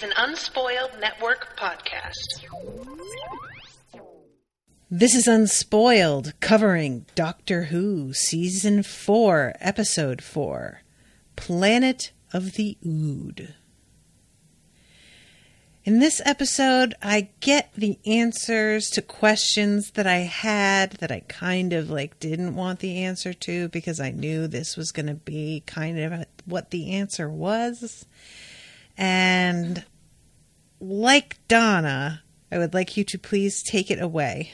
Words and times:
is 0.00 0.04
an 0.04 0.12
Unspoiled 0.16 0.92
Network 1.00 1.56
podcast. 1.58 2.46
This 4.90 5.14
is 5.14 5.26
Unspoiled, 5.28 6.32
covering 6.40 7.06
Doctor 7.14 7.64
Who, 7.64 8.12
Season 8.12 8.82
4, 8.82 9.54
Episode 9.60 10.22
4 10.22 10.82
Planet 11.36 12.12
of 12.32 12.54
the 12.54 12.78
Ood. 12.86 13.54
In 15.84 15.98
this 15.98 16.22
episode, 16.24 16.94
I 17.02 17.28
get 17.40 17.70
the 17.76 17.98
answers 18.06 18.88
to 18.90 19.02
questions 19.02 19.92
that 19.92 20.06
I 20.06 20.18
had 20.18 20.92
that 20.92 21.12
I 21.12 21.24
kind 21.28 21.72
of 21.72 21.90
like 21.90 22.18
didn't 22.20 22.54
want 22.54 22.80
the 22.80 23.02
answer 23.02 23.32
to 23.34 23.68
because 23.68 24.00
I 24.00 24.12
knew 24.12 24.46
this 24.46 24.76
was 24.76 24.92
going 24.92 25.06
to 25.06 25.14
be 25.14 25.62
kind 25.66 25.98
of 25.98 26.26
what 26.46 26.70
the 26.70 26.92
answer 26.92 27.28
was. 27.28 28.06
And 28.96 29.84
like 30.80 31.36
Donna, 31.46 32.22
I 32.50 32.58
would 32.58 32.74
like 32.74 32.96
you 32.96 33.04
to 33.04 33.18
please 33.18 33.62
take 33.62 33.90
it 33.90 34.00
away. 34.00 34.52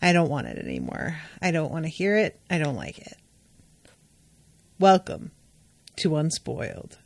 I 0.00 0.12
don't 0.12 0.30
want 0.30 0.48
it 0.48 0.58
anymore. 0.58 1.16
I 1.40 1.52
don't 1.52 1.70
want 1.70 1.84
to 1.84 1.90
hear 1.90 2.16
it. 2.16 2.40
I 2.50 2.58
don't 2.58 2.76
like 2.76 2.98
it. 2.98 3.16
Welcome 4.78 5.30
to 5.96 6.16
Unspoiled. 6.16 6.98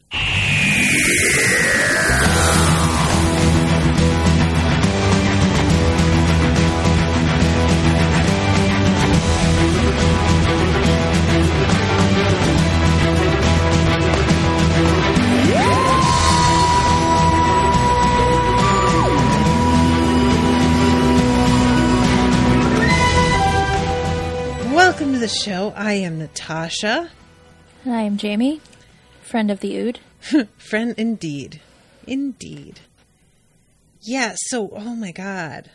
Welcome 24.97 25.13
to 25.13 25.19
the 25.19 25.29
show. 25.29 25.75
I 25.77 25.93
am 25.93 26.19
Natasha. 26.19 27.11
And 27.85 27.93
I 27.95 28.01
am 28.01 28.17
Jamie, 28.17 28.63
friend 29.21 29.51
of 29.51 29.61
the 29.61 29.77
Ood. 29.77 30.01
Friend 30.57 30.95
indeed. 30.97 31.61
Indeed. 32.07 32.81
Yeah, 34.01 34.37
so 34.47 34.71
oh 34.75 34.97
my 34.97 35.13
god. 35.13 35.71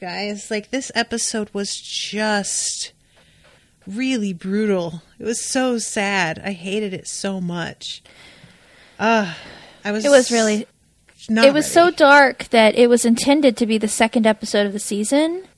Guys, 0.00 0.52
like 0.52 0.70
this 0.70 0.92
episode 0.94 1.50
was 1.52 1.74
just 1.80 2.92
really 3.88 4.32
brutal. 4.32 5.02
It 5.18 5.24
was 5.24 5.44
so 5.44 5.78
sad. 5.78 6.38
I 6.38 6.52
hated 6.52 6.94
it 6.94 7.08
so 7.08 7.40
much. 7.40 8.04
Uh 9.00 9.34
I 9.84 9.90
was 9.90 10.04
It 10.04 10.10
was 10.10 10.30
really 10.30 10.68
it 11.28 11.52
was 11.52 11.68
so 11.68 11.90
dark 11.90 12.44
that 12.50 12.76
it 12.76 12.88
was 12.88 13.04
intended 13.04 13.56
to 13.56 13.66
be 13.66 13.78
the 13.78 13.88
second 13.88 14.28
episode 14.28 14.64
of 14.64 14.72
the 14.72 14.78
season 14.78 15.48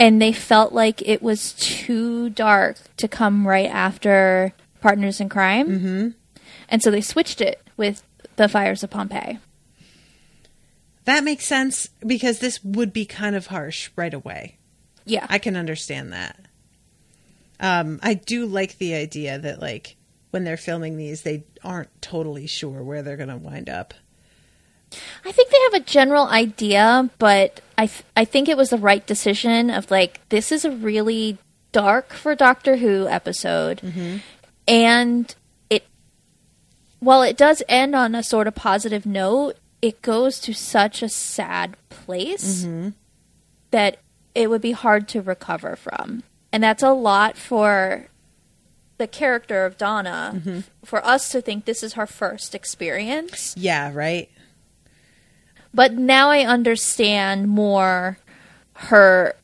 and 0.00 0.20
they 0.22 0.32
felt 0.32 0.72
like 0.72 1.06
it 1.06 1.22
was 1.22 1.52
too 1.54 2.30
dark 2.30 2.76
to 2.96 3.08
come 3.08 3.46
right 3.46 3.70
after 3.70 4.52
Partners 4.80 5.20
in 5.20 5.28
Crime. 5.28 5.68
Mm-hmm. 5.68 6.08
And 6.68 6.82
so 6.82 6.90
they 6.90 7.00
switched 7.00 7.40
it 7.40 7.60
with 7.76 8.02
the 8.36 8.48
fires 8.48 8.82
of 8.82 8.90
Pompeii. 8.90 9.38
That 11.04 11.24
makes 11.24 11.46
sense 11.46 11.88
because 12.06 12.38
this 12.38 12.62
would 12.62 12.92
be 12.92 13.06
kind 13.06 13.34
of 13.34 13.46
harsh 13.46 13.90
right 13.96 14.12
away. 14.12 14.58
Yeah. 15.04 15.26
I 15.28 15.38
can 15.38 15.56
understand 15.56 16.12
that. 16.12 16.38
Um, 17.60 17.98
I 18.02 18.14
do 18.14 18.46
like 18.46 18.78
the 18.78 18.94
idea 18.94 19.38
that 19.38 19.60
like 19.60 19.96
when 20.30 20.44
they're 20.44 20.56
filming 20.56 20.96
these, 20.96 21.22
they 21.22 21.44
aren't 21.64 22.02
totally 22.02 22.46
sure 22.46 22.82
where 22.82 23.02
they're 23.02 23.16
going 23.16 23.30
to 23.30 23.36
wind 23.36 23.68
up. 23.68 23.94
I 25.24 25.32
think 25.32 25.50
they 25.50 25.60
have 25.64 25.74
a 25.74 25.84
general 25.84 26.26
idea, 26.26 27.10
but 27.18 27.60
I 27.76 27.86
th- 27.86 28.04
I 28.16 28.24
think 28.24 28.48
it 28.48 28.56
was 28.56 28.70
the 28.70 28.78
right 28.78 29.06
decision 29.06 29.70
of 29.70 29.90
like 29.90 30.26
this 30.28 30.50
is 30.50 30.64
a 30.64 30.70
really 30.70 31.38
dark 31.72 32.12
for 32.12 32.34
Doctor 32.34 32.76
Who 32.76 33.06
episode, 33.06 33.80
mm-hmm. 33.80 34.18
and 34.66 35.34
it 35.68 35.86
while 37.00 37.22
it 37.22 37.36
does 37.36 37.62
end 37.68 37.94
on 37.94 38.14
a 38.14 38.22
sort 38.22 38.46
of 38.46 38.54
positive 38.54 39.04
note, 39.04 39.56
it 39.82 40.02
goes 40.02 40.40
to 40.40 40.54
such 40.54 41.02
a 41.02 41.08
sad 41.08 41.76
place 41.88 42.64
mm-hmm. 42.64 42.90
that 43.70 43.98
it 44.34 44.48
would 44.48 44.62
be 44.62 44.72
hard 44.72 45.08
to 45.08 45.20
recover 45.20 45.76
from, 45.76 46.22
and 46.52 46.62
that's 46.62 46.82
a 46.82 46.92
lot 46.92 47.36
for 47.36 48.08
the 48.96 49.06
character 49.06 49.64
of 49.64 49.78
Donna 49.78 50.32
mm-hmm. 50.34 50.60
for 50.84 51.04
us 51.04 51.28
to 51.30 51.40
think 51.40 51.64
this 51.64 51.82
is 51.82 51.92
her 51.92 52.06
first 52.06 52.54
experience. 52.54 53.54
Yeah, 53.56 53.92
right? 53.92 54.28
But 55.78 55.92
now 55.92 56.30
I 56.30 56.40
understand 56.40 57.46
more 57.46 58.18
her 58.72 59.36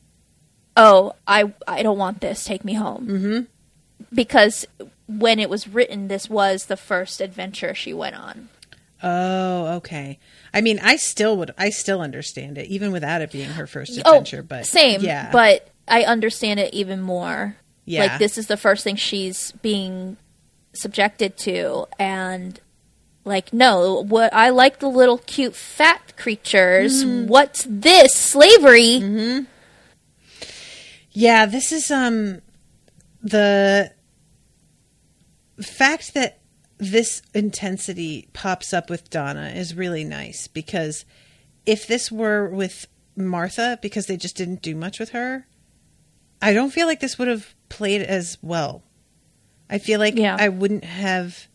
oh, 0.75 1.13
I 1.25 1.53
I 1.65 1.81
don't 1.81 1.97
want 1.97 2.19
this, 2.19 2.43
take 2.43 2.65
me 2.65 2.73
home. 2.73 3.07
Mm-hmm. 3.07 3.39
Because 4.13 4.65
when 5.07 5.39
it 5.39 5.49
was 5.49 5.65
written 5.69 6.09
this 6.09 6.29
was 6.29 6.65
the 6.65 6.75
first 6.75 7.21
adventure 7.21 7.73
she 7.73 7.93
went 7.93 8.17
on. 8.17 8.49
Oh, 9.01 9.75
okay. 9.77 10.19
I 10.53 10.59
mean, 10.59 10.77
I 10.83 10.97
still 10.97 11.37
would 11.37 11.51
I 11.57 11.69
still 11.69 12.01
understand 12.01 12.57
it 12.57 12.67
even 12.67 12.91
without 12.91 13.21
it 13.21 13.31
being 13.31 13.51
her 13.51 13.65
first 13.65 13.97
adventure, 13.97 14.41
oh, 14.41 14.45
but 14.45 14.65
same, 14.65 14.99
Yeah. 14.99 15.31
but 15.31 15.69
I 15.87 16.03
understand 16.03 16.59
it 16.59 16.73
even 16.73 16.99
more. 16.99 17.55
Yeah. 17.85 18.07
Like 18.07 18.19
this 18.19 18.37
is 18.37 18.47
the 18.47 18.57
first 18.57 18.83
thing 18.83 18.97
she's 18.97 19.53
being 19.61 20.17
subjected 20.73 21.37
to 21.37 21.85
and 21.97 22.59
like 23.25 23.51
no, 23.51 24.03
what 24.03 24.33
I 24.33 24.49
like 24.49 24.79
the 24.79 24.87
little 24.87 25.17
cute 25.17 25.55
fat 25.55 26.15
creatures. 26.15 27.03
Mm. 27.03 27.27
What's 27.27 27.65
this? 27.69 28.13
Slavery. 28.13 28.99
Mm-hmm. 29.01 29.43
Yeah, 31.11 31.45
this 31.45 31.71
is 31.71 31.91
um 31.91 32.41
the 33.21 33.91
fact 35.61 36.13
that 36.13 36.39
this 36.77 37.21
intensity 37.33 38.27
pops 38.33 38.73
up 38.73 38.89
with 38.89 39.09
Donna 39.09 39.49
is 39.55 39.73
really 39.75 40.03
nice 40.03 40.47
because 40.47 41.05
if 41.65 41.87
this 41.87 42.11
were 42.11 42.49
with 42.49 42.87
Martha 43.15 43.79
because 43.81 44.07
they 44.07 44.17
just 44.17 44.35
didn't 44.35 44.61
do 44.61 44.75
much 44.75 44.99
with 44.99 45.09
her, 45.11 45.47
I 46.41 46.53
don't 46.53 46.71
feel 46.71 46.85
like 46.85 46.99
this 46.99 47.17
would 47.17 47.29
have 47.29 47.55
played 47.69 48.01
as 48.01 48.37
well. 48.41 48.83
I 49.69 49.77
feel 49.79 49.99
like 49.99 50.17
Yeah. 50.17 50.35
I 50.37 50.49
wouldn't 50.49 50.83
have 50.83 51.47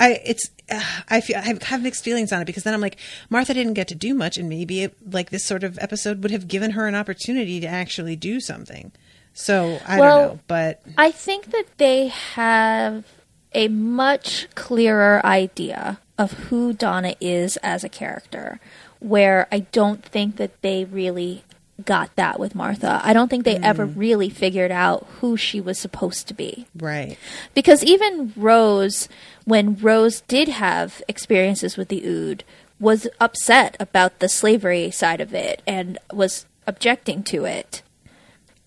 I 0.00 0.20
it's 0.24 0.50
uh, 0.70 0.80
I 1.08 1.20
feel 1.20 1.36
I 1.36 1.54
have 1.64 1.82
mixed 1.82 2.04
feelings 2.04 2.32
on 2.32 2.40
it 2.42 2.46
because 2.46 2.62
then 2.64 2.74
I'm 2.74 2.80
like 2.80 2.96
Martha 3.30 3.54
didn't 3.54 3.74
get 3.74 3.88
to 3.88 3.94
do 3.94 4.14
much 4.14 4.36
and 4.36 4.48
maybe 4.48 4.82
it, 4.82 4.96
like 5.12 5.30
this 5.30 5.44
sort 5.44 5.62
of 5.64 5.78
episode 5.80 6.22
would 6.22 6.30
have 6.32 6.48
given 6.48 6.72
her 6.72 6.86
an 6.86 6.94
opportunity 6.94 7.60
to 7.60 7.66
actually 7.66 8.16
do 8.16 8.40
something. 8.40 8.92
So 9.32 9.78
I 9.86 9.98
Well- 10.00 10.18
don't 10.20 10.28
know, 10.34 10.40
but 10.46 10.82
I 10.98 11.10
think 11.10 11.50
that 11.52 11.66
they 11.78 12.08
have 12.08 13.04
a 13.52 13.68
much 13.68 14.48
clearer 14.54 15.24
idea 15.24 16.00
of 16.18 16.32
who 16.32 16.72
Donna 16.72 17.14
is 17.20 17.56
as 17.58 17.84
a 17.84 17.88
character, 17.88 18.58
where 19.00 19.46
I 19.52 19.60
don't 19.60 20.04
think 20.04 20.36
that 20.36 20.60
they 20.62 20.84
really 20.84 21.44
got 21.84 22.14
that 22.16 22.38
with 22.38 22.54
Martha. 22.54 23.00
I 23.02 23.12
don't 23.12 23.28
think 23.28 23.44
they 23.44 23.56
ever 23.56 23.86
mm. 23.86 23.94
really 23.96 24.30
figured 24.30 24.70
out 24.70 25.06
who 25.20 25.36
she 25.36 25.60
was 25.60 25.78
supposed 25.78 26.28
to 26.28 26.34
be. 26.34 26.66
right. 26.76 27.18
Because 27.54 27.82
even 27.82 28.32
Rose, 28.36 29.08
when 29.44 29.76
Rose 29.76 30.20
did 30.22 30.48
have 30.48 31.02
experiences 31.08 31.76
with 31.76 31.88
the 31.88 32.04
Ood, 32.06 32.44
was 32.78 33.08
upset 33.20 33.76
about 33.80 34.18
the 34.18 34.28
slavery 34.28 34.90
side 34.90 35.20
of 35.20 35.34
it 35.34 35.62
and 35.66 35.98
was 36.12 36.46
objecting 36.66 37.22
to 37.22 37.44
it 37.44 37.82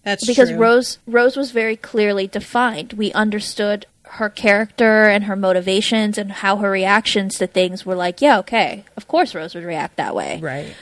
That's 0.03 0.25
because 0.25 0.49
true. 0.49 0.57
Rose 0.57 0.99
Rose 1.05 1.35
was 1.35 1.51
very 1.51 1.75
clearly 1.75 2.27
defined. 2.27 2.93
We 2.93 3.11
understood 3.13 3.85
her 4.03 4.29
character 4.29 5.03
and 5.03 5.25
her 5.25 5.35
motivations 5.35 6.17
and 6.17 6.31
how 6.31 6.57
her 6.57 6.71
reactions 6.71 7.37
to 7.37 7.47
things 7.47 7.85
were 7.85 7.95
like, 7.95 8.21
yeah, 8.21 8.39
okay, 8.39 8.85
of 8.95 9.07
course 9.07 9.35
Rose 9.35 9.53
would 9.53 9.65
react 9.65 9.97
that 9.97 10.15
way. 10.15 10.39
right. 10.41 10.73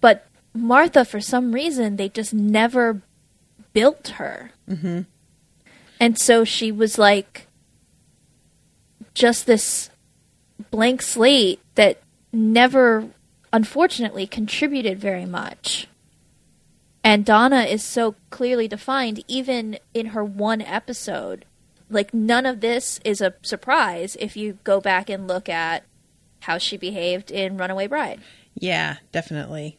But 0.00 0.27
Martha, 0.54 1.04
for 1.04 1.20
some 1.20 1.52
reason, 1.52 1.96
they 1.96 2.08
just 2.08 2.34
never 2.34 3.02
built 3.72 4.08
her, 4.16 4.52
mm-hmm. 4.68 5.02
and 6.00 6.18
so 6.18 6.44
she 6.44 6.72
was 6.72 6.98
like 6.98 7.46
just 9.14 9.46
this 9.46 9.90
blank 10.70 11.02
slate 11.02 11.60
that 11.74 12.00
never, 12.32 13.08
unfortunately, 13.52 14.26
contributed 14.26 14.98
very 14.98 15.26
much. 15.26 15.88
And 17.04 17.24
Donna 17.24 17.62
is 17.62 17.82
so 17.82 18.16
clearly 18.30 18.68
defined, 18.68 19.24
even 19.28 19.78
in 19.94 20.06
her 20.06 20.24
one 20.24 20.60
episode. 20.60 21.44
Like, 21.88 22.12
none 22.12 22.44
of 22.44 22.60
this 22.60 23.00
is 23.04 23.20
a 23.20 23.34
surprise 23.42 24.16
if 24.20 24.36
you 24.36 24.58
go 24.64 24.80
back 24.80 25.08
and 25.08 25.26
look 25.26 25.48
at 25.48 25.84
how 26.40 26.58
she 26.58 26.76
behaved 26.76 27.30
in 27.30 27.56
Runaway 27.56 27.86
Bride. 27.86 28.20
Yeah, 28.54 28.96
definitely. 29.10 29.77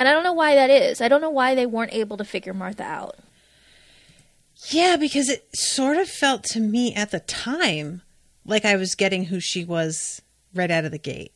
And 0.00 0.08
I 0.08 0.12
don't 0.12 0.24
know 0.24 0.32
why 0.32 0.54
that 0.54 0.70
is. 0.70 1.02
I 1.02 1.08
don't 1.08 1.20
know 1.20 1.30
why 1.30 1.54
they 1.54 1.66
weren't 1.66 1.92
able 1.92 2.16
to 2.16 2.24
figure 2.24 2.54
Martha 2.54 2.82
out. 2.82 3.16
Yeah, 4.68 4.96
because 4.96 5.28
it 5.28 5.54
sort 5.54 5.98
of 5.98 6.08
felt 6.08 6.42
to 6.44 6.60
me 6.60 6.94
at 6.94 7.10
the 7.10 7.20
time 7.20 8.00
like 8.46 8.64
I 8.64 8.76
was 8.76 8.94
getting 8.94 9.26
who 9.26 9.40
she 9.40 9.62
was 9.62 10.22
right 10.54 10.70
out 10.70 10.86
of 10.86 10.90
the 10.90 10.98
gate. 10.98 11.32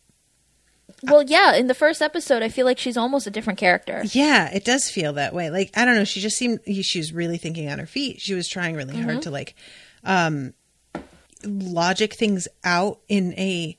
Well, 1.02 1.22
yeah, 1.22 1.54
in 1.54 1.66
the 1.66 1.74
first 1.74 2.00
episode, 2.00 2.42
I 2.42 2.48
feel 2.48 2.64
like 2.64 2.78
she's 2.78 2.96
almost 2.96 3.26
a 3.26 3.30
different 3.30 3.58
character. 3.58 4.02
Yeah, 4.12 4.50
it 4.50 4.64
does 4.64 4.90
feel 4.90 5.12
that 5.14 5.34
way. 5.34 5.50
Like 5.50 5.70
I 5.76 5.84
don't 5.84 5.96
know, 5.96 6.04
she 6.04 6.20
just 6.20 6.36
seemed 6.36 6.60
she 6.66 6.98
was 6.98 7.12
really 7.12 7.36
thinking 7.36 7.68
on 7.68 7.78
her 7.78 7.86
feet. 7.86 8.20
She 8.20 8.32
was 8.32 8.48
trying 8.48 8.76
really 8.76 8.98
hard 8.98 9.22
to 9.22 9.30
like 9.30 9.54
um 10.04 10.54
logic 11.44 12.14
things 12.14 12.48
out 12.64 13.00
in 13.08 13.34
a 13.34 13.76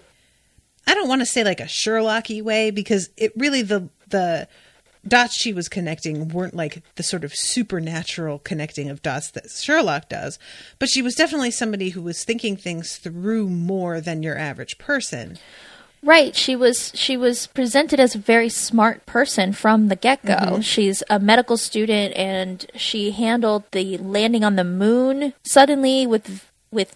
I 0.85 0.93
don't 0.93 1.07
want 1.07 1.21
to 1.21 1.25
say 1.25 1.43
like 1.43 1.59
a 1.59 1.63
Sherlocky 1.63 2.43
way 2.43 2.69
because 2.69 3.09
it 3.17 3.31
really 3.35 3.63
the 3.63 3.89
the 4.09 4.47
dots 5.07 5.35
she 5.35 5.53
was 5.53 5.67
connecting 5.67 6.29
weren't 6.29 6.55
like 6.55 6.83
the 6.95 7.03
sort 7.03 7.23
of 7.23 7.33
supernatural 7.33 8.39
connecting 8.39 8.89
of 8.89 9.01
dots 9.01 9.31
that 9.31 9.49
Sherlock 9.49 10.09
does, 10.09 10.39
but 10.79 10.89
she 10.89 11.01
was 11.01 11.15
definitely 11.15 11.51
somebody 11.51 11.89
who 11.89 12.01
was 12.01 12.23
thinking 12.23 12.57
things 12.57 12.97
through 12.97 13.49
more 13.49 14.01
than 14.01 14.23
your 14.23 14.37
average 14.37 14.77
person. 14.77 15.37
Right. 16.05 16.35
She 16.35 16.55
was 16.55 16.91
she 16.93 17.17
was 17.17 17.47
presented 17.47 17.99
as 17.99 18.13
a 18.13 18.19
very 18.19 18.49
smart 18.49 19.07
person 19.07 19.53
from 19.53 19.87
the 19.87 19.95
get 19.95 20.23
go. 20.23 20.35
Mm-hmm. 20.35 20.61
She's 20.61 21.01
a 21.09 21.19
medical 21.19 21.57
student 21.57 22.15
and 22.15 22.63
she 22.75 23.09
handled 23.09 23.63
the 23.71 23.97
landing 23.97 24.43
on 24.43 24.55
the 24.55 24.63
moon 24.63 25.33
suddenly 25.43 26.05
with 26.05 26.51
with 26.69 26.95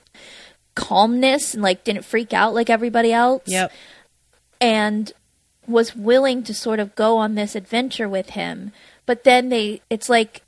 calmness 0.76 1.56
and 1.56 1.64
like 1.64 1.84
didn't 1.84 2.06
freak 2.06 2.34
out 2.34 2.54
like 2.54 2.70
everybody 2.70 3.12
else. 3.12 3.42
Yep. 3.48 3.72
And 4.62 5.12
was 5.69 5.95
willing 5.95 6.44
to 6.44 6.54
sort 6.54 6.80
of 6.80 6.95
go 6.95 7.18
on 7.18 7.36
this 7.36 7.56
adventure 7.56 8.10
with 8.10 8.31
him. 8.31 8.71
But 9.06 9.24
then 9.24 9.50
they 9.50 9.81
it's 9.89 10.10
like 10.10 10.44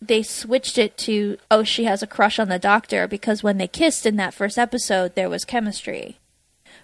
they 0.00 0.22
switched 0.22 0.78
it 0.78 0.96
to 0.96 1.36
oh 1.50 1.62
she 1.62 1.84
has 1.84 2.02
a 2.02 2.06
crush 2.06 2.38
on 2.38 2.48
the 2.48 2.58
doctor 2.58 3.06
because 3.06 3.42
when 3.42 3.58
they 3.58 3.68
kissed 3.68 4.06
in 4.06 4.16
that 4.16 4.34
first 4.34 4.58
episode 4.58 5.14
there 5.14 5.28
was 5.28 5.44
chemistry 5.44 6.18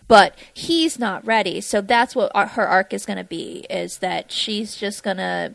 but 0.06 0.36
he's 0.52 0.98
not 0.98 1.26
ready 1.26 1.60
so 1.60 1.80
that's 1.80 2.14
what 2.14 2.30
her 2.36 2.68
arc 2.68 2.92
is 2.92 3.06
going 3.06 3.16
to 3.16 3.24
be 3.24 3.64
is 3.70 3.98
that 3.98 4.30
she's 4.30 4.76
just 4.76 5.02
going 5.02 5.16
to 5.16 5.54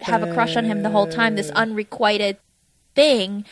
have 0.00 0.22
a 0.22 0.34
crush 0.34 0.56
on 0.56 0.64
him 0.64 0.82
the 0.82 0.90
whole 0.90 1.06
time 1.06 1.36
this 1.36 1.50
uh. 1.50 1.54
unrequited 1.54 2.36
thing 2.94 3.44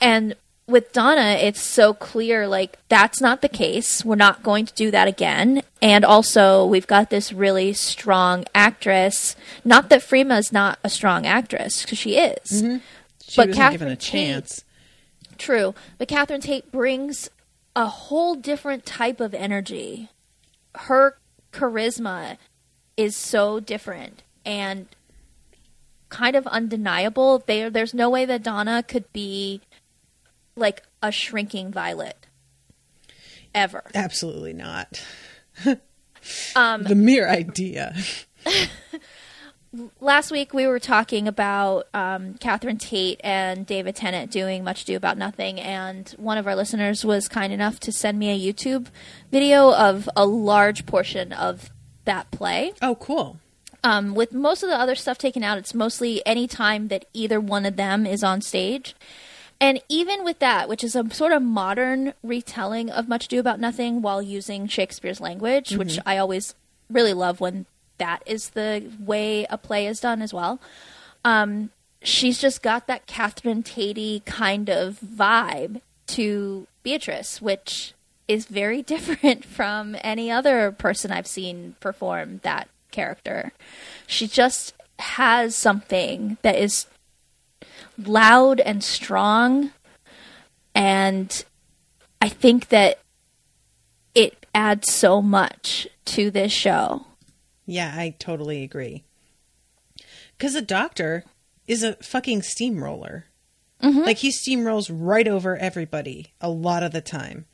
and 0.00 0.34
with 0.68 0.92
Donna 0.92 1.38
it's 1.40 1.60
so 1.60 1.94
clear 1.94 2.48
like 2.48 2.78
that's 2.88 3.20
not 3.20 3.40
the 3.40 3.48
case 3.48 4.04
we're 4.04 4.16
not 4.16 4.42
going 4.42 4.66
to 4.66 4.74
do 4.74 4.90
that 4.90 5.06
again 5.06 5.62
and 5.80 6.04
also 6.04 6.66
we've 6.66 6.86
got 6.88 7.08
this 7.10 7.32
really 7.32 7.72
strong 7.72 8.44
actress 8.54 9.36
not 9.64 9.88
that 9.90 10.00
Freema 10.00 10.38
is 10.38 10.52
not 10.52 10.78
a 10.82 10.90
strong 10.90 11.24
actress 11.24 11.82
because 11.82 11.98
she 11.98 12.16
is 12.16 12.62
mm-hmm. 12.62 12.76
She 13.28 13.40
But 13.40 13.48
wasn't 13.48 13.72
given 13.72 13.88
Catherine 13.88 13.92
a 13.92 13.96
Tate- 13.96 14.00
chance. 14.12 14.64
True. 15.36 15.74
But 15.98 16.08
Catherine 16.08 16.40
Tate 16.40 16.70
brings 16.70 17.28
a 17.74 17.86
whole 17.86 18.36
different 18.36 18.86
type 18.86 19.20
of 19.20 19.34
energy. 19.34 20.08
Her 20.76 21.18
charisma 21.52 22.36
is 22.96 23.16
so 23.16 23.58
different 23.60 24.22
and 24.44 24.86
kind 26.08 26.36
of 26.36 26.46
undeniable. 26.46 27.42
There 27.46 27.68
there's 27.68 27.92
no 27.94 28.08
way 28.08 28.24
that 28.26 28.44
Donna 28.44 28.84
could 28.86 29.12
be 29.12 29.60
like 30.56 30.82
a 31.02 31.12
shrinking 31.12 31.70
violet. 31.70 32.26
Ever. 33.54 33.84
Absolutely 33.94 34.52
not. 34.52 35.04
Um, 36.56 36.82
the 36.82 36.96
mere 36.96 37.28
idea. 37.28 37.94
last 40.00 40.30
week 40.30 40.54
we 40.54 40.66
were 40.66 40.78
talking 40.78 41.28
about 41.28 41.86
um, 41.94 42.34
Catherine 42.34 42.78
Tate 42.78 43.20
and 43.22 43.66
David 43.66 43.96
Tennant 43.96 44.30
doing 44.30 44.64
Much 44.64 44.82
Ado 44.82 44.96
About 44.96 45.18
Nothing, 45.18 45.60
and 45.60 46.08
one 46.18 46.38
of 46.38 46.46
our 46.46 46.56
listeners 46.56 47.04
was 47.04 47.28
kind 47.28 47.52
enough 47.52 47.80
to 47.80 47.92
send 47.92 48.18
me 48.18 48.30
a 48.30 48.52
YouTube 48.52 48.86
video 49.30 49.72
of 49.72 50.08
a 50.16 50.26
large 50.26 50.86
portion 50.86 51.32
of 51.32 51.70
that 52.04 52.30
play. 52.30 52.72
Oh, 52.80 52.94
cool. 52.96 53.38
Um, 53.84 54.14
with 54.14 54.32
most 54.32 54.62
of 54.62 54.68
the 54.68 54.78
other 54.78 54.94
stuff 54.94 55.18
taken 55.18 55.42
out, 55.42 55.58
it's 55.58 55.74
mostly 55.74 56.24
any 56.26 56.48
time 56.48 56.88
that 56.88 57.04
either 57.12 57.40
one 57.40 57.66
of 57.66 57.76
them 57.76 58.06
is 58.06 58.24
on 58.24 58.40
stage. 58.40 58.94
And 59.60 59.80
even 59.88 60.22
with 60.24 60.38
that, 60.40 60.68
which 60.68 60.84
is 60.84 60.94
a 60.94 61.08
sort 61.14 61.32
of 61.32 61.42
modern 61.42 62.12
retelling 62.22 62.90
of 62.90 63.08
Much 63.08 63.26
Ado 63.26 63.40
About 63.40 63.58
Nothing 63.58 64.02
while 64.02 64.20
using 64.20 64.66
Shakespeare's 64.66 65.20
language, 65.20 65.76
which 65.76 65.98
I 66.04 66.18
always 66.18 66.54
really 66.90 67.14
love 67.14 67.40
when 67.40 67.66
that 67.98 68.22
is 68.26 68.50
the 68.50 68.90
way 69.00 69.46
a 69.48 69.56
play 69.56 69.86
is 69.86 70.00
done 70.00 70.20
as 70.20 70.34
well. 70.34 70.60
Um, 71.24 71.70
she's 72.02 72.38
just 72.38 72.62
got 72.62 72.86
that 72.86 73.06
Catherine 73.06 73.62
Tatey 73.62 74.24
kind 74.24 74.68
of 74.68 75.00
vibe 75.00 75.80
to 76.08 76.66
Beatrice, 76.82 77.40
which 77.40 77.94
is 78.28 78.46
very 78.46 78.82
different 78.82 79.44
from 79.44 79.96
any 80.02 80.30
other 80.30 80.72
person 80.72 81.10
I've 81.10 81.26
seen 81.26 81.76
perform 81.80 82.40
that 82.42 82.68
character. 82.90 83.52
She 84.06 84.26
just 84.26 84.74
has 84.98 85.54
something 85.54 86.38
that 86.42 86.56
is 86.56 86.86
loud 87.98 88.60
and 88.60 88.82
strong 88.82 89.70
and 90.74 91.44
I 92.20 92.28
think 92.28 92.68
that 92.68 92.98
it 94.14 94.46
adds 94.54 94.92
so 94.92 95.22
much 95.22 95.88
to 96.06 96.30
this 96.30 96.52
show. 96.52 97.06
Yeah, 97.64 97.94
I 97.94 98.14
totally 98.18 98.62
agree. 98.62 99.04
Because 100.36 100.54
a 100.54 100.62
doctor 100.62 101.24
is 101.66 101.82
a 101.82 101.94
fucking 101.94 102.42
steamroller. 102.42 103.26
Mm-hmm. 103.82 104.00
Like 104.00 104.18
he 104.18 104.30
steamrolls 104.30 104.90
right 104.92 105.28
over 105.28 105.56
everybody 105.56 106.32
a 106.40 106.50
lot 106.50 106.82
of 106.82 106.92
the 106.92 107.00
time. 107.00 107.46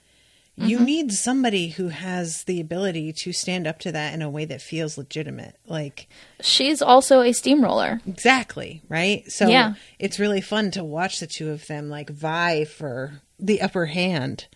You 0.56 0.78
need 0.80 1.12
somebody 1.12 1.68
who 1.70 1.88
has 1.88 2.44
the 2.44 2.60
ability 2.60 3.12
to 3.14 3.32
stand 3.32 3.66
up 3.66 3.78
to 3.80 3.92
that 3.92 4.12
in 4.12 4.20
a 4.22 4.28
way 4.30 4.44
that 4.44 4.60
feels 4.60 4.98
legitimate. 4.98 5.56
Like, 5.66 6.08
She's 6.40 6.82
also 6.82 7.20
a 7.22 7.32
steamroller. 7.32 8.00
exactly, 8.06 8.82
right? 8.88 9.24
So 9.32 9.48
Yeah. 9.48 9.74
it's 9.98 10.20
really 10.20 10.42
fun 10.42 10.70
to 10.72 10.84
watch 10.84 11.20
the 11.20 11.26
two 11.26 11.50
of 11.50 11.66
them 11.68 11.88
like 11.88 12.10
vie 12.10 12.64
for 12.64 13.22
the 13.38 13.62
upper 13.62 13.86
hand. 13.86 14.46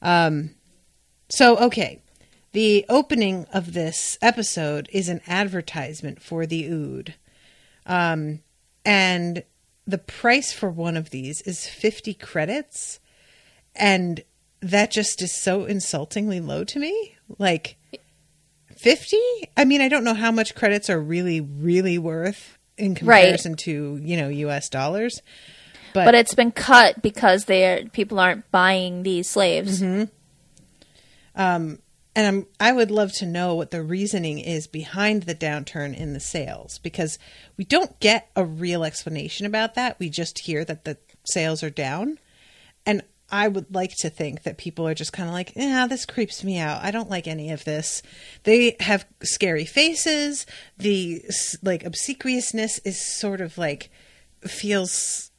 Um, 0.00 0.54
so, 1.28 1.56
okay. 1.58 2.02
The 2.52 2.86
opening 2.88 3.44
of 3.52 3.74
this 3.74 4.16
episode 4.22 4.88
is 4.90 5.08
an 5.10 5.20
advertisement 5.28 6.22
for 6.22 6.46
the 6.46 6.64
Ood. 6.66 7.14
Um, 7.84 8.40
and 8.86 9.42
the 9.86 9.98
price 9.98 10.50
for 10.52 10.70
one 10.70 10.96
of 10.96 11.10
these 11.10 11.42
is 11.42 11.68
50 11.68 12.14
credits. 12.14 13.00
And 13.76 14.24
that 14.60 14.90
just 14.90 15.22
is 15.22 15.40
so 15.40 15.64
insultingly 15.64 16.40
low 16.40 16.64
to 16.64 16.78
me. 16.78 17.16
Like 17.38 17.76
50? 18.76 19.16
I 19.56 19.64
mean, 19.64 19.80
I 19.80 19.88
don't 19.88 20.04
know 20.04 20.14
how 20.14 20.30
much 20.30 20.54
credits 20.54 20.88
are 20.88 21.00
really, 21.00 21.40
really 21.40 21.98
worth 21.98 22.58
in 22.76 22.94
comparison 22.94 23.56
to, 23.56 23.98
you 24.02 24.16
know, 24.16 24.28
US 24.28 24.68
dollars. 24.68 25.20
But, 25.94 26.04
But 26.04 26.14
it's 26.14 26.34
been 26.34 26.52
cut 26.52 27.02
because 27.02 27.46
they're 27.46 27.86
people 27.86 28.20
aren't 28.20 28.50
buying 28.50 29.02
these 29.02 29.28
slaves. 29.28 29.82
Um, 31.34 31.78
and 32.14 32.26
I'm, 32.26 32.46
I 32.58 32.72
would 32.72 32.90
love 32.90 33.12
to 33.14 33.26
know 33.26 33.54
what 33.54 33.70
the 33.70 33.82
reasoning 33.82 34.38
is 34.40 34.66
behind 34.66 35.22
the 35.22 35.34
downturn 35.34 35.96
in 35.96 36.12
the 36.12 36.20
sales 36.20 36.78
because 36.78 37.18
we 37.56 37.64
don't 37.64 37.98
get 38.00 38.30
a 38.34 38.44
real 38.44 38.84
explanation 38.84 39.46
about 39.46 39.74
that. 39.74 39.98
We 39.98 40.08
just 40.10 40.40
hear 40.40 40.64
that 40.64 40.84
the 40.84 40.98
sales 41.24 41.62
are 41.62 41.70
down. 41.70 42.18
And 42.84 43.02
I 43.30 43.48
would 43.48 43.74
like 43.74 43.94
to 43.98 44.10
think 44.10 44.44
that 44.44 44.56
people 44.56 44.88
are 44.88 44.94
just 44.94 45.12
kind 45.12 45.28
of 45.28 45.34
like, 45.34 45.52
yeah, 45.54 45.86
this 45.86 46.06
creeps 46.06 46.42
me 46.42 46.58
out. 46.58 46.82
I 46.82 46.90
don't 46.90 47.10
like 47.10 47.26
any 47.26 47.50
of 47.50 47.64
this. 47.64 48.02
They 48.44 48.76
have 48.80 49.06
scary 49.22 49.66
faces. 49.66 50.46
The 50.78 51.22
like 51.62 51.84
obsequiousness 51.84 52.80
is 52.84 52.98
sort 52.98 53.40
of 53.40 53.58
like 53.58 53.90
feels 54.40 55.30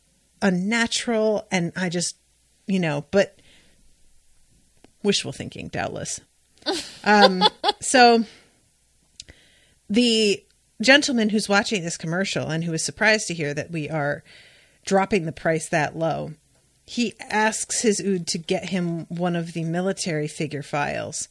unnatural. 0.42 1.48
And 1.52 1.72
I 1.76 1.90
just, 1.90 2.16
you 2.68 2.80
know, 2.80 3.06
but 3.10 3.40
wishful 5.04 5.32
thinking, 5.32 5.68
doubtless. 5.68 6.20
Um, 7.06 7.44
so 7.80 8.26
the 9.90 10.44
gentleman 10.82 11.30
who's 11.30 11.50
watching 11.50 11.84
this 11.84 11.98
commercial 11.98 12.50
and 12.50 12.64
who 12.64 12.74
is 12.74 12.84
surprised 12.84 13.28
to 13.28 13.34
hear 13.34 13.54
that 13.54 13.72
we 13.72 13.90
are 13.90 14.24
dropping 14.86 15.26
the 15.26 15.32
price 15.32 15.70
that 15.70 15.96
low, 15.96 16.34
he 16.90 17.14
asks 17.20 17.84
his 17.84 18.00
Ood 18.00 18.26
to 18.26 18.40
get 18.40 18.70
him 18.70 19.06
one 19.10 19.36
of 19.36 19.54
the 19.54 19.64
military 19.64 20.28
figure 20.28 20.64
files, 20.64 21.30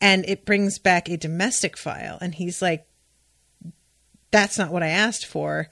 and 0.00 0.24
it 0.28 0.44
brings 0.44 0.78
back 0.78 1.08
a 1.08 1.16
domestic 1.16 1.76
file, 1.76 2.16
and 2.20 2.36
he's 2.36 2.62
like, 2.62 2.86
"That's 4.30 4.56
not 4.56 4.70
what 4.70 4.84
I 4.84 4.90
asked 4.90 5.26
for." 5.26 5.68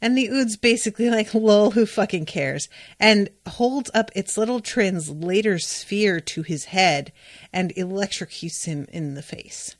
And 0.00 0.16
the 0.16 0.30
Ood's 0.30 0.56
basically 0.56 1.10
like, 1.18 1.34
lol, 1.34 1.72
who 1.72 1.84
fucking 1.84 2.24
cares? 2.24 2.70
And 2.98 3.28
holds 3.46 3.90
up 3.92 4.10
its 4.14 4.38
little 4.38 4.60
translator 4.60 5.58
sphere 5.58 6.18
to 6.20 6.40
his 6.40 6.66
head 6.66 7.12
and 7.52 7.74
electrocutes 7.74 8.64
him 8.64 8.86
in 8.90 9.12
the 9.12 9.22
face. 9.22 9.76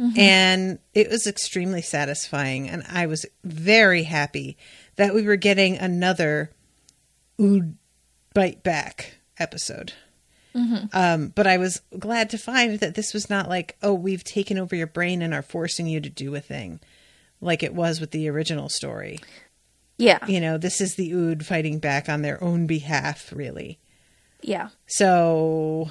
Mm-hmm. 0.00 0.18
And 0.18 0.78
it 0.92 1.08
was 1.08 1.28
extremely 1.28 1.82
satisfying. 1.82 2.68
And 2.68 2.82
I 2.88 3.06
was 3.06 3.26
very 3.44 4.02
happy 4.04 4.58
that 4.96 5.14
we 5.14 5.22
were 5.22 5.36
getting 5.36 5.78
another 5.78 6.50
Ood 7.40 7.76
bite 8.34 8.62
back 8.62 9.14
episode. 9.38 9.92
Um, 10.92 11.28
but 11.28 11.46
I 11.46 11.58
was 11.58 11.80
glad 11.96 12.28
to 12.30 12.38
find 12.38 12.80
that 12.80 12.96
this 12.96 13.14
was 13.14 13.30
not 13.30 13.48
like, 13.48 13.76
oh, 13.82 13.94
we've 13.94 14.24
taken 14.24 14.58
over 14.58 14.74
your 14.74 14.88
brain 14.88 15.22
and 15.22 15.32
are 15.32 15.42
forcing 15.42 15.86
you 15.86 16.00
to 16.00 16.10
do 16.10 16.34
a 16.34 16.40
thing 16.40 16.80
like 17.40 17.62
it 17.62 17.72
was 17.72 18.00
with 18.00 18.10
the 18.10 18.28
original 18.28 18.68
story 18.68 19.20
Yeah. 19.96 20.18
you 20.26 20.40
know, 20.40 20.58
this 20.58 20.80
is 20.80 20.96
the 20.96 21.12
Ood 21.12 21.46
fighting 21.46 21.78
back 21.78 22.08
on 22.08 22.22
their 22.22 22.42
own 22.42 22.66
behalf, 22.66 23.32
really. 23.34 23.78
Yeah. 24.42 24.70
So, 24.86 25.90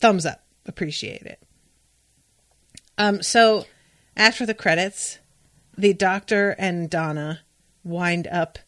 thumbs 0.00 0.26
up, 0.26 0.44
appreciate 0.66 1.22
it. 1.22 1.42
Um, 2.98 3.22
so 3.22 3.64
after 4.16 4.44
the 4.46 4.54
credits, 4.54 5.18
the 5.76 5.92
Doctor 5.94 6.50
and 6.58 6.88
Donna 6.90 7.40
wind 7.82 8.26
up 8.28 8.58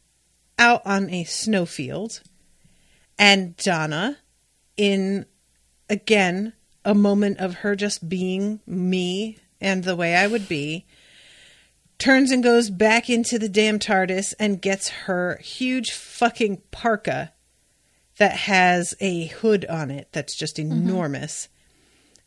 out 0.58 0.82
on 0.86 1.10
a 1.10 1.24
snowfield, 1.24 2.22
and 3.18 3.56
Donna, 3.56 4.18
in 4.76 5.26
again 5.88 6.52
a 6.84 6.94
moment 6.94 7.38
of 7.38 7.54
her 7.56 7.74
just 7.74 8.08
being 8.08 8.60
me 8.66 9.38
and 9.60 9.84
the 9.84 9.96
way 9.96 10.14
I 10.14 10.26
would 10.26 10.48
be, 10.48 10.86
turns 11.98 12.30
and 12.30 12.42
goes 12.42 12.70
back 12.70 13.08
into 13.08 13.38
the 13.38 13.48
damn 13.48 13.78
TARDIS 13.78 14.34
and 14.38 14.62
gets 14.62 14.88
her 14.88 15.38
huge 15.42 15.92
fucking 15.92 16.62
parka 16.70 17.32
that 18.18 18.32
has 18.32 18.94
a 19.00 19.26
hood 19.26 19.64
on 19.66 19.90
it 19.90 20.08
that's 20.12 20.36
just 20.36 20.56
mm-hmm. 20.56 20.72
enormous. 20.72 21.48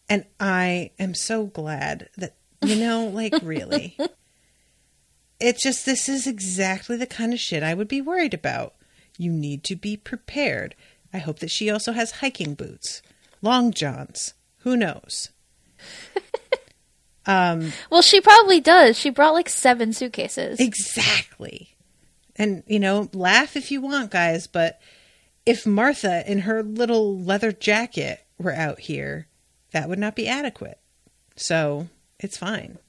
And 0.10 0.26
I 0.40 0.92
am 1.00 1.14
so 1.14 1.46
glad 1.46 2.10
that, 2.18 2.36
you 2.62 2.76
know, 2.76 3.08
like 3.08 3.34
really. 3.44 3.98
It's 5.42 5.64
just, 5.64 5.86
this 5.86 6.10
is 6.10 6.28
exactly 6.28 6.98
the 6.98 7.06
kind 7.06 7.32
of 7.32 7.40
shit 7.40 7.64
I 7.64 7.74
would 7.74 7.88
be 7.88 8.02
worried 8.02 8.34
about. 8.34 8.74
You 9.20 9.32
need 9.32 9.64
to 9.66 9.76
be 9.76 9.96
prepared. 9.96 10.74
I 11.14 11.20
hope 11.20 11.40
that 11.40 11.52
she 11.52 11.70
also 11.70 11.92
has 11.92 12.14
hiking 12.14 12.56
boots, 12.56 13.04
long 13.44 13.72
johns. 13.72 14.34
Who 14.60 14.76
knows? 14.76 15.30
Um, 17.26 17.74
well, 17.92 18.02
she 18.02 18.22
probably 18.22 18.60
does. 18.60 18.98
She 18.98 19.12
brought 19.12 19.36
like 19.36 19.50
seven 19.50 19.94
suitcases. 19.94 20.60
Exactly. 20.60 21.76
And, 22.36 22.64
you 22.66 22.80
know, 22.80 23.08
laugh 23.14 23.56
if 23.56 23.70
you 23.70 23.82
want, 23.82 24.10
guys, 24.10 24.48
but 24.48 24.82
if 25.46 25.68
Martha 25.68 26.24
in 26.30 26.40
her 26.40 26.64
little 26.64 27.20
leather 27.20 27.52
jacket 27.52 28.26
were 28.40 28.54
out 28.54 28.80
here, 28.80 29.28
that 29.74 29.88
would 29.88 30.00
not 30.00 30.16
be 30.16 30.28
adequate. 30.28 30.80
So 31.36 31.88
it's 32.20 32.38
fine. 32.38 32.80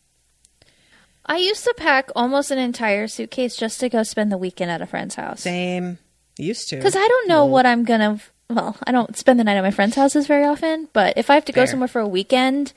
I 1.27 1.37
used 1.37 1.65
to 1.65 1.75
pack 1.77 2.09
almost 2.17 2.51
an 2.51 2.59
entire 2.59 3.09
suitcase 3.09 3.57
just 3.57 3.79
to 3.81 3.91
go 3.91 4.03
spend 4.05 4.33
the 4.33 4.39
weekend 4.39 4.71
at 4.71 4.81
a 4.81 4.87
friend's 4.87 5.17
house. 5.17 5.43
Same. 5.43 5.99
Used 6.41 6.69
to. 6.71 6.77
Because 6.77 6.97
I 6.97 7.07
don't 7.07 7.29
know 7.29 7.45
what 7.45 7.67
I'm 7.67 7.85
gonna. 7.85 8.21
Well, 8.49 8.77
I 8.85 8.93
don't 8.93 9.17
spend 9.17 9.39
the 9.39 9.45
night 9.45 9.57
at 9.57 9.63
my 9.63 9.71
friends' 9.71 9.95
houses 9.95 10.27
very 10.27 10.45
often, 10.45 10.89
but 10.93 11.17
if 11.17 11.31
I 11.31 11.35
have 11.35 11.45
to 11.45 11.53
go 11.53 11.61
Fair. 11.61 11.67
somewhere 11.69 11.89
for 11.89 12.01
a 12.01 12.09
weekend, 12.09 12.73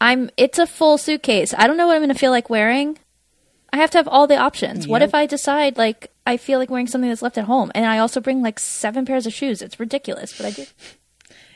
I'm. 0.00 0.30
It's 0.36 0.58
a 0.58 0.66
full 0.66 0.98
suitcase. 0.98 1.54
I 1.56 1.66
don't 1.66 1.76
know 1.76 1.86
what 1.86 1.96
I'm 1.96 2.02
gonna 2.02 2.14
feel 2.14 2.32
like 2.32 2.50
wearing. 2.50 2.98
I 3.72 3.76
have 3.76 3.90
to 3.92 3.98
have 3.98 4.08
all 4.08 4.26
the 4.26 4.36
options. 4.36 4.88
What 4.88 5.02
if 5.02 5.14
I 5.14 5.26
decide 5.26 5.76
like 5.76 6.10
I 6.26 6.36
feel 6.36 6.58
like 6.58 6.70
wearing 6.70 6.86
something 6.86 7.08
that's 7.08 7.22
left 7.22 7.38
at 7.38 7.44
home, 7.44 7.70
and 7.74 7.86
I 7.86 7.98
also 7.98 8.20
bring 8.20 8.42
like 8.42 8.58
seven 8.58 9.04
pairs 9.06 9.26
of 9.26 9.32
shoes? 9.32 9.62
It's 9.62 9.78
ridiculous, 9.78 10.36
but 10.36 10.46
I 10.46 10.50
do. 10.50 10.66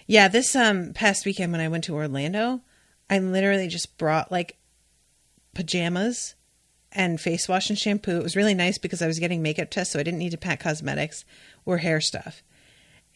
Yeah, 0.07 0.29
this 0.29 0.55
um 0.55 0.93
past 0.93 1.25
weekend 1.25 1.53
when 1.53 1.61
I 1.61 1.69
went 1.69 1.85
to 1.85 1.95
Orlando, 1.95 2.61
I 3.11 3.19
literally 3.19 3.69
just 3.69 3.99
brought 3.99 4.31
like 4.31 4.57
pajamas 5.55 6.35
and 6.95 7.21
face 7.21 7.49
wash 7.49 7.71
and 7.71 7.79
shampoo. 7.79 8.19
It 8.19 8.23
was 8.23 8.37
really 8.37 8.55
nice 8.55 8.79
because 8.79 9.03
I 9.03 9.07
was 9.07 9.19
getting 9.19 9.43
makeup 9.43 9.71
tests, 9.71 9.93
so 9.93 9.99
I 9.99 10.03
didn't 10.03 10.19
need 10.19 10.31
to 10.31 10.39
pack 10.39 10.61
cosmetics 10.61 11.25
or 11.65 11.79
hair 11.79 12.01
stuff. 12.01 12.43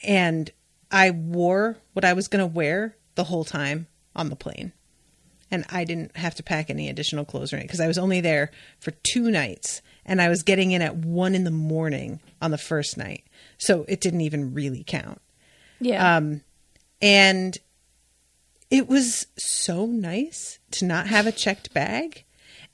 And 0.02 0.50
I 0.90 1.10
wore 1.10 1.78
what 1.92 2.04
I 2.04 2.12
was 2.12 2.28
going 2.28 2.40
to 2.40 2.54
wear 2.54 2.96
the 3.14 3.24
whole 3.24 3.44
time 3.44 3.86
on 4.14 4.30
the 4.30 4.36
plane. 4.36 4.72
And 5.50 5.64
I 5.70 5.84
didn't 5.84 6.16
have 6.16 6.34
to 6.36 6.42
pack 6.42 6.70
any 6.70 6.88
additional 6.88 7.24
clothes 7.24 7.52
or 7.52 7.56
anything 7.56 7.68
because 7.68 7.80
I 7.80 7.86
was 7.86 7.98
only 7.98 8.20
there 8.20 8.50
for 8.80 8.90
two 8.90 9.30
nights 9.30 9.80
and 10.04 10.20
I 10.20 10.28
was 10.28 10.42
getting 10.42 10.72
in 10.72 10.82
at 10.82 10.96
one 10.96 11.34
in 11.34 11.44
the 11.44 11.50
morning 11.50 12.20
on 12.42 12.50
the 12.50 12.58
first 12.58 12.96
night. 12.96 13.24
So 13.56 13.84
it 13.88 14.00
didn't 14.00 14.22
even 14.22 14.54
really 14.54 14.82
count. 14.84 15.20
Yeah. 15.80 16.16
Um, 16.16 16.42
and 17.00 17.56
it 18.70 18.88
was 18.88 19.26
so 19.38 19.86
nice 19.86 20.58
to 20.72 20.84
not 20.84 21.06
have 21.06 21.26
a 21.26 21.32
checked 21.32 21.72
bag 21.72 22.24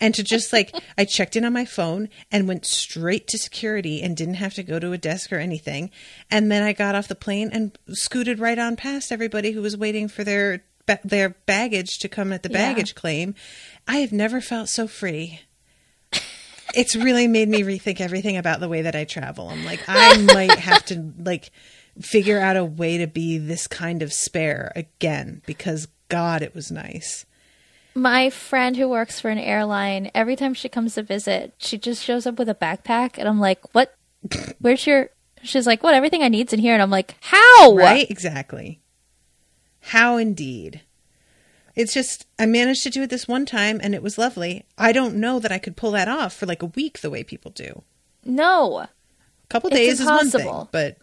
and 0.02 0.14
to 0.14 0.23
just 0.23 0.52
like 0.52 0.75
I 0.99 1.06
checked 1.06 1.35
in 1.37 1.44
on 1.47 1.54
my 1.54 1.64
phone 1.64 2.11
and 2.30 2.47
went 2.47 2.66
straight 2.66 3.26
to 3.28 3.38
security 3.38 4.02
and 4.02 4.14
didn't 4.16 4.35
have 4.35 4.52
to 4.54 4.62
go 4.62 4.78
to 4.78 4.92
a 4.92 4.99
desk 4.99 5.32
or 5.32 5.38
anything. 5.38 5.90
And 6.30 6.52
then 6.52 6.62
I 6.62 6.75
got 6.75 6.94
off 6.94 7.09
the 7.09 7.14
plane 7.14 7.49
and 7.52 7.78
scooted 7.88 8.38
right 8.38 8.59
on 8.59 8.76
past 8.76 9.11
everybody 9.12 9.52
who 9.52 9.62
was 9.62 9.76
waiting 9.76 10.09
for 10.09 10.25
their 10.25 10.64
ba- 10.87 11.00
their 11.04 11.30
baggage 11.30 11.99
to 12.00 12.09
come 12.09 12.32
at 12.32 12.42
the 12.42 12.50
Yeah. 12.50 12.59
baggage 12.59 12.94
claim. 12.94 13.35
I 13.88 13.99
have 13.99 14.12
never 14.12 14.40
felt 14.42 14.68
so 14.68 14.87
free. 14.87 15.40
It's 16.75 16.97
really 16.97 17.28
made 17.28 17.49
me 17.50 17.62
rethink 17.62 18.00
everything 18.00 18.38
about 18.38 18.61
the 18.61 18.68
way 18.68 18.82
that 18.82 18.97
I 18.97 19.04
travel. 19.04 19.49
I'm 19.49 19.64
like, 19.64 19.80
I 19.88 20.16
might 20.35 20.59
have 20.59 20.85
to 20.87 21.12
like 21.18 21.50
figure 22.00 22.40
out 22.40 22.56
a 22.56 22.64
way 22.64 22.97
to 22.99 23.06
be 23.06 23.37
this 23.37 23.66
kind 23.66 24.02
of 24.02 24.11
spare 24.12 24.73
again 24.75 25.42
because 25.44 25.87
God, 26.09 26.40
it 26.42 26.54
was 26.54 26.71
nice. 26.71 27.26
My 27.94 28.30
friend 28.30 28.76
who 28.76 28.88
works 28.88 29.20
for 29.20 29.28
an 29.28 29.38
airline, 29.38 30.11
every 30.14 30.37
time 30.37 30.54
she 30.54 30.68
comes 30.68 30.94
to 30.94 31.02
visit, 31.02 31.54
she 31.58 31.76
just 31.78 32.02
shows 32.02 32.26
up 32.26 32.38
with 32.38 32.49
a 32.49 32.54
backpack, 32.54 33.18
and 33.18 33.28
I'm 33.28 33.40
like, 33.40 33.75
"What? 33.75 33.94
Where's 34.61 34.87
your?" 34.87 35.11
She's 35.42 35.66
like, 35.66 35.82
"What? 35.82 35.94
Everything 35.94 36.22
I 36.22 36.28
need's 36.28 36.52
in 36.52 36.61
here," 36.61 36.72
and 36.72 36.82
I'm 36.82 36.90
like, 36.90 37.16
"How?" 37.20 37.75
Right? 37.75 38.11
Exactly. 38.11 38.80
How 39.80 40.16
indeed. 40.16 40.82
It's 41.75 41.94
just, 41.94 42.26
I 42.38 42.46
managed 42.46 42.82
to 42.84 42.90
do 42.90 43.02
it 43.02 43.11
this 43.11 43.26
one 43.26 43.46
time 43.46 43.80
and 43.82 43.94
it 43.94 44.02
was 44.02 44.18
lovely. 44.18 44.64
I 44.76 44.92
don't 44.92 45.16
know 45.16 45.38
that 45.38 45.50
I 45.50 45.58
could 45.58 45.75
pull 45.76 45.92
that 45.92 46.06
off 46.06 46.34
for 46.34 46.44
like 46.46 46.62
a 46.62 46.66
week 46.66 47.00
the 47.00 47.11
way 47.11 47.25
people 47.25 47.50
do. 47.50 47.82
No, 48.25 48.78
A 48.80 48.88
couple 49.49 49.70
days 49.70 49.99
is 50.00 50.06
one 50.06 50.30
thing, 50.30 50.68
but 50.70 50.99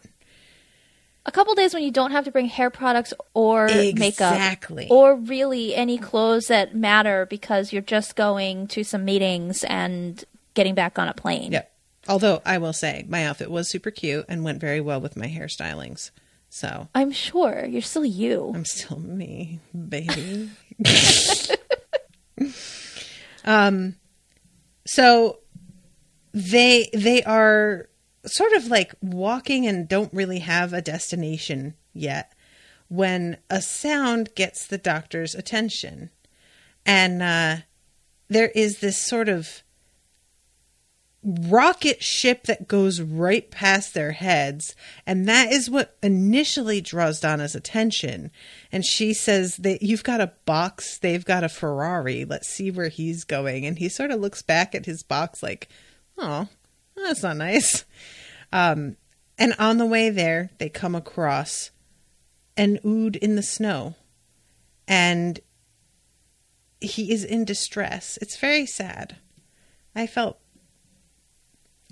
a 1.25 1.31
couple 1.31 1.53
days 1.55 1.73
when 1.73 1.83
you 1.83 1.91
don't 1.91 2.11
have 2.11 2.25
to 2.25 2.31
bring 2.31 2.47
hair 2.47 2.69
products 2.69 3.13
or 3.33 3.67
makeup, 3.67 4.33
Exactly. 4.33 4.87
or 4.89 5.15
really 5.15 5.75
any 5.75 5.97
clothes 5.97 6.47
that 6.47 6.75
matter 6.75 7.25
because 7.25 7.71
you're 7.73 7.81
just 7.81 8.15
going 8.15 8.67
to 8.67 8.83
some 8.83 9.05
meetings 9.05 9.63
and 9.65 10.23
getting 10.53 10.73
back 10.75 10.97
on 10.97 11.07
a 11.07 11.13
plane. 11.13 11.51
yeah. 11.51 11.63
Although 12.07 12.41
I 12.45 12.57
will 12.57 12.73
say 12.73 13.05
my 13.07 13.25
outfit 13.25 13.51
was 13.51 13.69
super 13.69 13.91
cute 13.91 14.25
and 14.27 14.43
went 14.43 14.59
very 14.59 14.81
well 14.81 14.99
with 14.99 15.15
my 15.15 15.27
hairstylings. 15.27 16.09
So 16.49 16.87
I'm 16.95 17.11
sure 17.11 17.65
you're 17.65 17.83
still 17.83 18.05
you. 18.05 18.51
I'm 18.55 18.65
still 18.65 18.97
me, 18.97 19.59
baby. 19.87 20.49
um 23.45 23.95
so 24.85 25.39
they 26.33 26.89
they 26.93 27.21
are 27.23 27.89
sort 28.25 28.53
of 28.53 28.67
like 28.67 28.93
walking 29.01 29.65
and 29.65 29.87
don't 29.87 30.13
really 30.13 30.39
have 30.39 30.73
a 30.73 30.81
destination 30.81 31.75
yet 31.93 32.33
when 32.87 33.37
a 33.49 33.61
sound 33.61 34.33
gets 34.35 34.65
the 34.65 34.77
doctor's 34.77 35.35
attention. 35.35 36.09
And 36.85 37.21
uh 37.21 37.57
there 38.29 38.49
is 38.49 38.79
this 38.79 38.97
sort 38.97 39.27
of 39.27 39.63
rocket 41.23 42.01
ship 42.01 42.43
that 42.43 42.67
goes 42.67 43.01
right 43.01 43.51
past 43.51 43.93
their 43.93 44.13
heads. 44.13 44.75
And 45.05 45.27
that 45.27 45.51
is 45.51 45.69
what 45.69 45.97
initially 46.01 46.79
draws 46.79 47.19
Donna's 47.19 47.55
attention. 47.55 48.31
And 48.71 48.85
she 48.85 49.13
says 49.13 49.57
that 49.57 49.81
you've 49.81 50.03
got 50.03 50.21
a 50.21 50.31
box. 50.45 50.97
They've 50.97 51.25
got 51.25 51.43
a 51.43 51.49
Ferrari. 51.49 52.23
Let's 52.23 52.47
see 52.47 52.71
where 52.71 52.87
he's 52.87 53.25
going. 53.25 53.65
And 53.65 53.77
he 53.77 53.89
sort 53.89 54.11
of 54.11 54.21
looks 54.21 54.41
back 54.41 54.73
at 54.73 54.85
his 54.85 55.03
box 55.03 55.43
like 55.43 55.67
oh 56.17 56.47
that's 57.03 57.23
not 57.23 57.37
nice 57.37 57.85
um 58.51 58.95
and 59.37 59.53
on 59.59 59.77
the 59.77 59.85
way 59.85 60.09
there 60.09 60.49
they 60.57 60.69
come 60.69 60.95
across 60.95 61.71
an 62.57 62.79
ood 62.85 63.15
in 63.15 63.35
the 63.35 63.43
snow 63.43 63.95
and 64.87 65.39
he 66.81 67.11
is 67.11 67.23
in 67.23 67.45
distress 67.45 68.17
it's 68.21 68.37
very 68.37 68.65
sad 68.65 69.17
I 69.95 70.07
felt 70.07 70.39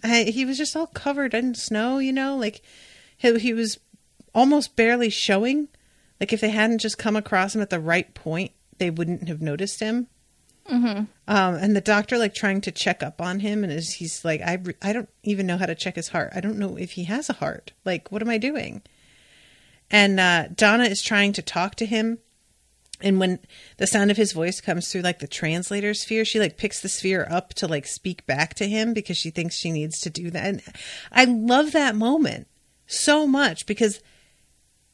I, 0.04 0.24
he 0.24 0.46
was 0.46 0.58
just 0.58 0.76
all 0.76 0.88
covered 0.88 1.34
in 1.34 1.56
snow, 1.56 1.98
you 1.98 2.14
know, 2.14 2.36
like 2.38 2.62
he, 3.18 3.38
he 3.40 3.54
was 3.54 3.80
almost 4.34 4.76
barely 4.76 5.10
showing. 5.10 5.70
Like 6.20 6.32
if 6.32 6.42
they 6.42 6.50
hadn't 6.50 6.80
just 6.80 6.98
come 6.98 7.16
across 7.16 7.56
him 7.56 7.62
at 7.62 7.70
the 7.70 7.80
right 7.80 8.14
point, 8.14 8.52
they 8.78 8.90
wouldn't 8.90 9.28
have 9.28 9.42
noticed 9.42 9.80
him. 9.80 10.08
Mm-hmm. 10.70 11.04
Um, 11.28 11.56
and 11.56 11.76
the 11.76 11.82
doctor 11.82 12.18
like 12.18 12.34
trying 12.34 12.62
to 12.62 12.72
check 12.72 13.02
up 13.02 13.22
on 13.22 13.40
him, 13.40 13.64
and 13.64 13.72
is 13.72 13.94
he's 13.94 14.26
like, 14.26 14.42
I 14.42 14.56
re- 14.56 14.76
I 14.82 14.94
don't 14.94 15.10
even 15.24 15.48
know 15.48 15.58
how 15.58 15.66
to 15.66 15.76
check 15.76 15.96
his 15.96 16.10
heart. 16.10 16.34
I 16.36 16.42
don't 16.42 16.58
know 16.58 16.78
if 16.78 16.92
he 16.92 17.06
has 17.06 17.30
a 17.30 17.34
heart. 17.34 17.72
Like, 17.86 18.12
what 18.12 18.22
am 18.22 18.30
I 18.30 18.38
doing? 18.38 18.82
And 19.90 20.20
uh, 20.20 20.48
Donna 20.54 20.84
is 20.86 21.02
trying 21.02 21.34
to 21.34 21.42
talk 21.42 21.76
to 21.76 21.86
him, 21.86 22.20
and 23.00 23.20
when 23.20 23.40
the 23.78 23.88
sound 23.88 24.12
of 24.12 24.18
his 24.18 24.34
voice 24.34 24.60
comes 24.60 24.92
through 24.92 25.02
like 25.02 25.20
the 25.20 25.28
translator 25.28 25.94
sphere, 25.94 26.26
she 26.26 26.40
like 26.40 26.58
picks 26.58 26.82
the 26.82 26.90
sphere 26.90 27.28
up 27.30 27.54
to 27.56 27.68
like 27.68 27.86
speak 27.86 28.26
back 28.26 28.54
to 28.56 28.68
him 28.68 28.94
because 28.94 29.18
she 29.18 29.30
thinks 29.30 29.56
she 29.56 29.72
needs 29.72 30.00
to 30.02 30.10
do 30.10 30.32
that. 30.32 30.46
And 30.46 30.62
I 31.12 31.26
love 31.26 31.72
that 31.74 31.96
moment 31.96 32.48
so 32.88 33.28
much 33.28 33.66
because 33.66 34.02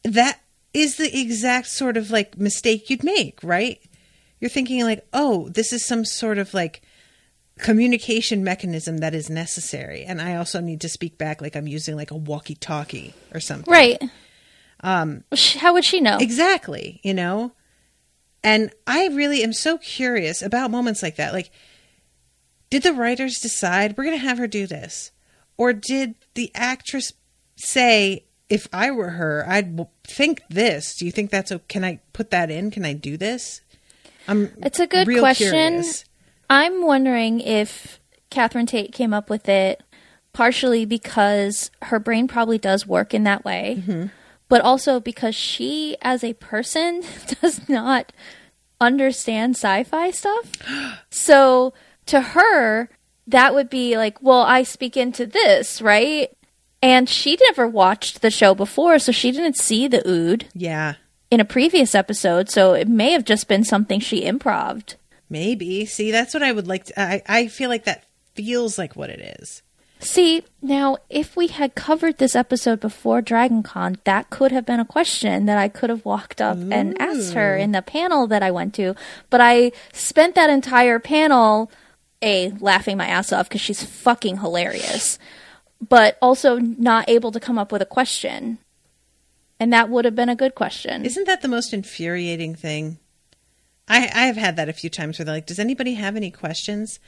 that 0.04 0.42
is 0.74 0.98
the 0.98 1.18
exact 1.18 1.68
sort 1.68 1.96
of 1.96 2.12
like 2.12 2.38
mistake 2.38 2.90
you'd 2.90 3.04
make, 3.04 3.40
right? 3.42 3.80
You're 4.44 4.50
thinking 4.50 4.84
like, 4.84 5.08
"Oh, 5.14 5.48
this 5.48 5.72
is 5.72 5.86
some 5.86 6.04
sort 6.04 6.38
of 6.38 6.54
like 6.54 6.82
communication 7.60 8.44
mechanism 8.44 8.98
that 8.98 9.16
is 9.16 9.30
necessary." 9.30 10.04
And 10.04 10.22
I 10.22 10.36
also 10.36 10.60
need 10.60 10.82
to 10.82 10.90
speak 10.90 11.18
back 11.18 11.42
like 11.42 11.56
I'm 11.56 11.66
using 11.66 11.96
like 11.96 12.12
a 12.12 12.18
walkie-talkie 12.18 13.14
or 13.34 13.40
something. 13.40 13.72
Right. 13.72 14.04
Um 14.82 15.24
how 15.32 15.72
would 15.72 15.86
she 15.86 16.02
know? 16.02 16.18
Exactly, 16.20 17.00
you 17.04 17.14
know? 17.14 17.54
And 18.44 18.74
I 18.86 19.08
really 19.08 19.44
am 19.44 19.54
so 19.54 19.78
curious 19.78 20.42
about 20.42 20.72
moments 20.72 21.02
like 21.02 21.16
that. 21.16 21.32
Like 21.32 21.50
did 22.70 22.84
the 22.84 22.92
writers 22.92 23.40
decide 23.40 23.96
we're 23.96 24.04
going 24.04 24.20
to 24.20 24.28
have 24.28 24.40
her 24.40 24.48
do 24.48 24.68
this? 24.68 25.12
Or 25.56 25.72
did 25.72 26.16
the 26.34 26.52
actress 26.54 27.14
say 27.56 28.26
if 28.50 28.68
I 28.74 28.92
were 28.92 29.12
her, 29.12 29.46
I'd 29.48 29.80
think 30.04 30.42
this. 30.50 30.96
Do 30.96 31.06
you 31.06 31.12
think 31.12 31.32
that's 31.32 31.52
okay? 31.52 31.64
Can 31.70 31.86
I 31.86 32.02
put 32.12 32.30
that 32.32 32.52
in? 32.52 32.72
Can 32.72 32.84
I 32.84 32.94
do 32.94 33.16
this? 33.16 33.62
I'm 34.28 34.52
it's 34.64 34.80
a 34.80 34.88
good 34.88 35.08
question. 35.20 35.50
curious. 35.52 36.06
I'm 36.50 36.86
wondering 36.86 37.40
if 37.42 38.00
Catherine 38.30 38.66
Tate 38.66 38.92
came 38.94 39.14
up 39.14 39.30
with 39.30 39.48
it 39.50 39.82
partially 40.34 40.86
because 40.86 41.70
her 41.84 42.00
brain 42.00 42.28
probably 42.28 42.58
does 42.58 42.88
work 42.88 43.14
in 43.14 43.24
that 43.24 43.46
way, 43.46 43.78
Mm-hmm. 43.80 44.06
but 44.50 44.62
also 44.62 45.00
because 45.00 45.36
she, 45.36 45.96
as 46.02 46.24
a 46.24 46.34
person, 46.34 47.04
does 47.42 47.68
not 47.70 48.12
understand 48.82 49.56
sci 49.56 49.84
fi 49.84 50.12
stuff. 50.12 50.52
so 51.10 51.74
to 52.08 52.20
her, 52.22 52.90
that 53.28 53.54
would 53.54 53.70
be 53.70 53.96
like, 53.98 54.22
well, 54.22 54.42
I 54.42 54.64
speak 54.64 54.98
into 54.98 55.26
this, 55.26 55.82
right? 55.82 56.30
And 56.82 57.08
she 57.08 57.38
never 57.42 57.66
watched 57.68 58.22
the 58.22 58.30
show 58.32 58.54
before, 58.54 59.00
so 59.00 59.12
she 59.14 59.32
didn't 59.32 59.56
see 59.58 59.88
the 59.88 60.06
ood 60.08 60.48
Yeah, 60.54 60.96
in 61.34 61.40
a 61.40 61.46
previous 61.46 61.96
episode, 61.96 62.48
so 62.48 62.74
it 62.74 62.88
may 62.88 63.12
have 63.12 63.26
just 63.26 63.48
been 63.48 63.64
something 63.64 64.00
she 64.00 64.24
improved. 64.24 64.98
maybe. 65.30 65.84
See, 65.84 66.12
that's 66.12 66.32
what 66.32 66.44
I 66.44 66.52
would 66.52 66.68
like 66.68 66.84
to. 66.86 67.02
I, 67.02 67.24
I 67.28 67.48
feel 67.48 67.72
like 67.72 67.86
that 67.86 68.04
feels 68.36 68.78
like 68.78 68.96
what 68.96 69.10
it 69.10 69.40
is. 69.42 69.64
See, 70.00 70.44
now 70.62 70.98
if 71.10 71.36
we 71.36 71.48
had 71.48 71.74
covered 71.74 72.20
this 72.20 72.36
episode 72.36 72.80
before 72.80 73.20
Dragon 73.24 73.64
Con, 73.64 73.98
that 74.04 74.30
could 74.30 74.52
have 74.52 74.64
been 74.64 74.80
a 74.80 74.86
question 74.86 75.48
that 75.48 75.58
I 75.58 75.70
could 75.70 75.90
have 75.90 76.06
walked 76.06 76.40
up 76.40 76.58
and 76.58 77.02
asked 77.02 77.34
her 77.34 77.58
in 77.58 77.72
the 77.72 77.82
panel 77.82 78.28
that 78.28 78.44
I 78.44 78.52
went 78.52 78.76
to. 78.76 78.94
But 79.32 79.42
I 79.42 79.72
spent 79.92 80.36
that 80.36 80.52
entire 80.52 81.00
panel 81.00 81.72
a 82.22 82.52
laughing 82.60 82.98
my 82.98 83.08
ass 83.08 83.34
off 83.34 83.50
because 83.50 83.62
she's 83.62 83.82
fucking 83.84 84.38
hilarious, 84.38 85.18
but 85.82 86.16
also 86.22 86.60
not 86.60 87.10
able 87.10 87.32
to 87.32 87.40
come 87.40 87.58
up 87.58 87.72
with 87.72 87.82
a 87.82 87.88
question. 87.88 88.60
And 89.60 89.72
that 89.72 89.90
would 89.90 90.06
have 90.06 90.16
been 90.16 90.30
a 90.30 90.36
good 90.36 90.56
question. 90.56 91.06
Isn't 91.06 91.26
that 91.28 91.42
the 91.42 91.48
most 91.48 91.74
infuriating 91.74 92.56
thing? 92.56 92.98
I 93.88 94.10
I 94.14 94.26
have 94.28 94.38
had 94.38 94.56
that 94.58 94.70
a 94.70 94.74
few 94.74 94.90
times 94.90 95.18
where 95.20 95.26
they're 95.26 95.36
like, 95.36 95.46
"Does 95.46 95.60
anybody 95.60 95.94
have 95.96 96.16
any 96.16 96.32
questions?" 96.32 97.00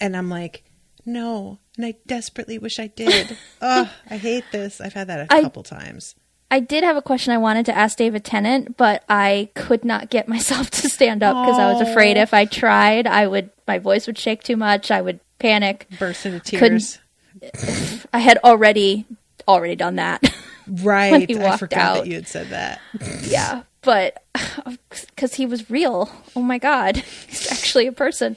And 0.00 0.16
I'm 0.16 0.28
like, 0.28 0.64
"No," 1.06 1.58
and 1.76 1.86
I 1.86 1.94
desperately 2.06 2.58
wish 2.58 2.78
I 2.78 2.88
did. 2.88 3.36
oh, 3.62 3.90
I 4.10 4.16
hate 4.16 4.44
this. 4.52 4.80
I've 4.80 4.92
had 4.94 5.06
that 5.08 5.20
a 5.20 5.32
I- 5.32 5.42
couple 5.42 5.62
times. 5.62 6.14
I 6.50 6.60
did 6.60 6.84
have 6.84 6.96
a 6.96 7.02
question 7.02 7.32
I 7.32 7.38
wanted 7.38 7.66
to 7.66 7.76
ask 7.76 7.96
David 7.98 8.24
Tennant, 8.24 8.76
but 8.76 9.02
I 9.08 9.48
could 9.56 9.84
not 9.84 10.08
get 10.10 10.28
myself 10.36 10.70
to 10.70 10.88
stand 10.88 11.22
up 11.22 11.44
because 11.44 11.58
I 11.58 11.72
was 11.72 11.80
afraid 11.88 12.16
if 12.16 12.32
I 12.34 12.44
tried, 12.44 13.06
I 13.08 13.26
would 13.26 13.50
my 13.66 13.78
voice 13.78 14.06
would 14.06 14.18
shake 14.18 14.42
too 14.44 14.56
much. 14.56 14.90
I 14.90 15.00
would 15.00 15.18
panic. 15.38 15.88
Burst 15.98 16.26
into 16.26 16.56
Couldn't- 16.58 17.00
tears. 17.42 18.06
I 18.12 18.18
had 18.18 18.38
already 18.44 19.06
already 19.48 19.74
done 19.76 19.96
that. 19.96 20.22
Right. 20.66 21.28
he 21.28 21.38
I 21.38 21.56
forgot 21.56 21.78
out. 21.78 21.94
that 21.98 22.06
you 22.06 22.14
had 22.14 22.28
said 22.28 22.48
that. 22.48 22.80
yeah, 23.22 23.62
but 23.82 24.24
because 24.90 25.34
he 25.34 25.46
was 25.46 25.70
real. 25.70 26.10
Oh 26.34 26.42
my 26.42 26.58
god, 26.58 26.96
he's 27.28 27.50
actually 27.50 27.86
a 27.86 27.92
person. 27.92 28.36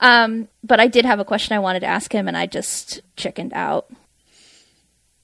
Um, 0.00 0.48
but 0.64 0.80
I 0.80 0.88
did 0.88 1.04
have 1.04 1.20
a 1.20 1.24
question 1.24 1.56
I 1.56 1.60
wanted 1.60 1.80
to 1.80 1.86
ask 1.86 2.12
him, 2.12 2.28
and 2.28 2.36
I 2.36 2.46
just 2.46 3.00
chickened 3.16 3.52
out. 3.54 3.90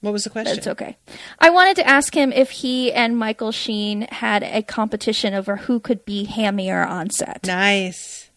What 0.01 0.13
was 0.13 0.23
the 0.23 0.29
question? 0.29 0.57
It's 0.57 0.67
okay. 0.67 0.97
I 1.39 1.49
wanted 1.49 1.75
to 1.77 1.87
ask 1.87 2.15
him 2.15 2.31
if 2.31 2.49
he 2.51 2.93
and 2.93 3.17
Michael 3.17 3.51
Sheen 3.51 4.03
had 4.03 4.43
a 4.43 4.61
competition 4.61 5.33
over 5.33 5.57
who 5.57 5.81
could 5.81 6.05
be 6.05 6.25
hammier 6.25 6.87
on 6.87 7.09
set. 7.09 7.45
Nice. 7.45 8.29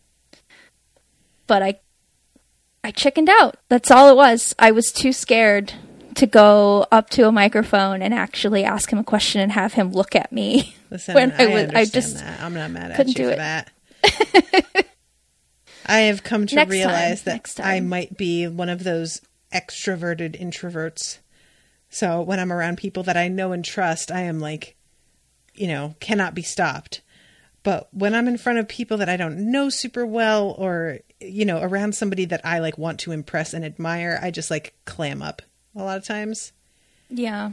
But 1.46 1.62
I 1.62 1.78
I 2.84 2.90
chickened 2.90 3.28
out. 3.28 3.58
That's 3.68 3.92
all 3.92 4.10
it 4.10 4.16
was. 4.16 4.54
I 4.58 4.72
was 4.72 4.90
too 4.90 5.12
scared 5.12 5.74
to 6.16 6.26
go 6.26 6.86
up 6.92 7.10
to 7.10 7.26
a 7.26 7.32
microphone 7.32 8.02
and 8.02 8.12
actually 8.14 8.64
ask 8.64 8.92
him 8.92 8.98
a 8.98 9.04
question 9.04 9.40
and 9.40 9.52
have 9.52 9.72
him 9.72 9.92
look 9.92 10.14
at 10.14 10.32
me. 10.32 10.74
Listen, 10.90 11.14
When 11.14 11.32
I, 11.32 11.44
I 11.44 11.46
was, 11.46 11.70
I 11.74 11.84
just 11.84 12.16
that. 12.16 12.40
I'm 12.40 12.54
not 12.54 12.70
mad 12.70 12.90
at 12.90 12.96
couldn't 12.96 13.18
you 13.18 13.24
do 13.24 13.24
for 13.26 13.32
it. 13.32 13.36
that. 13.36 13.72
I 15.86 16.00
have 16.00 16.22
come 16.22 16.46
to 16.46 16.54
Next 16.54 16.68
time, 16.68 16.70
realize 16.70 17.22
that. 17.22 17.60
I 17.62 17.80
might 17.80 18.16
be 18.16 18.46
one 18.46 18.68
of 18.68 18.84
those 18.84 19.20
extroverted 19.52 20.40
introverts. 20.40 21.18
So 21.88 22.22
when 22.22 22.38
I'm 22.38 22.52
around 22.52 22.78
people 22.78 23.02
that 23.04 23.16
I 23.16 23.28
know 23.28 23.52
and 23.52 23.64
trust, 23.64 24.10
I 24.10 24.20
am 24.22 24.38
like, 24.38 24.76
you 25.54 25.66
know, 25.66 25.94
cannot 26.00 26.34
be 26.34 26.42
stopped. 26.42 27.02
But 27.62 27.88
when 27.92 28.14
I'm 28.14 28.28
in 28.28 28.38
front 28.38 28.58
of 28.58 28.68
people 28.68 28.96
that 28.98 29.08
I 29.08 29.16
don't 29.16 29.50
know 29.50 29.68
super 29.68 30.04
well 30.06 30.54
or, 30.58 30.98
you 31.20 31.44
know, 31.44 31.60
around 31.60 31.94
somebody 31.94 32.24
that 32.26 32.40
I 32.44 32.58
like 32.58 32.78
want 32.78 33.00
to 33.00 33.12
impress 33.12 33.52
and 33.54 33.64
admire, 33.64 34.18
I 34.22 34.30
just 34.30 34.50
like 34.50 34.74
clam 34.84 35.22
up 35.22 35.42
a 35.74 35.82
lot 35.82 35.98
of 35.98 36.04
times. 36.04 36.52
Yeah. 37.08 37.52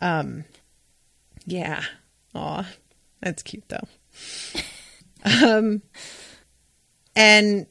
Um, 0.00 0.44
yeah. 1.46 1.82
Aw, 2.34 2.66
that's 3.20 3.42
cute 3.42 3.68
though. 3.68 3.88
um, 5.44 5.82
and 7.14 7.66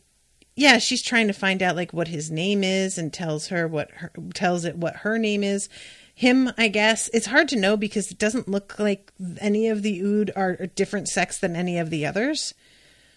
yeah, 0.56 0.78
she's 0.78 1.02
trying 1.02 1.28
to 1.28 1.34
find 1.34 1.64
out 1.64 1.76
like 1.76 1.94
what 1.94 2.10
his 2.10 2.30
name 2.30 2.64
is 2.64 2.98
and 2.98 3.12
tells 3.12 3.48
her 3.48 3.68
what 3.68 3.90
her, 3.92 4.12
tells 4.34 4.66
it 4.66 4.78
what 4.78 4.98
her 4.98 5.18
name 5.18 5.44
is. 5.44 5.70
Him, 6.14 6.52
I 6.58 6.68
guess 6.68 7.10
it's 7.14 7.26
hard 7.26 7.48
to 7.50 7.60
know 7.60 7.78
because 7.78 8.12
it 8.12 8.20
doesn't 8.20 8.48
look 8.48 8.78
like 8.78 9.12
any 9.40 9.70
of 9.70 9.82
the 9.82 10.02
Ood 10.02 10.32
are 10.36 10.58
a 10.60 10.68
different 10.68 11.08
sex 11.08 11.40
than 11.40 11.56
any 11.56 11.80
of 11.80 11.90
the 11.90 12.06
others. 12.06 12.54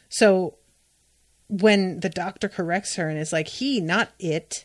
So 0.09 0.57
when 1.49 2.01
the 2.01 2.09
doctor 2.09 2.49
corrects 2.49 2.97
her 2.97 3.09
and 3.09 3.19
is 3.19 3.33
like, 3.33 3.49
"He, 3.49 3.81
not 3.81 4.11
it," 4.19 4.65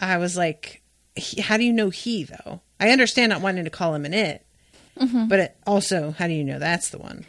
I 0.00 0.16
was 0.16 0.36
like, 0.36 0.82
he, 1.16 1.40
"How 1.40 1.56
do 1.56 1.64
you 1.64 1.72
know 1.72 1.90
he 1.90 2.24
though?" 2.24 2.60
I 2.78 2.90
understand 2.90 3.30
not 3.30 3.40
wanting 3.40 3.64
to 3.64 3.70
call 3.70 3.94
him 3.94 4.04
an 4.04 4.14
it, 4.14 4.44
but 5.28 5.38
it 5.38 5.56
also, 5.66 6.10
how 6.18 6.26
do 6.26 6.32
you 6.34 6.44
know 6.44 6.58
that's 6.58 6.90
the 6.90 6.98
one? 6.98 7.24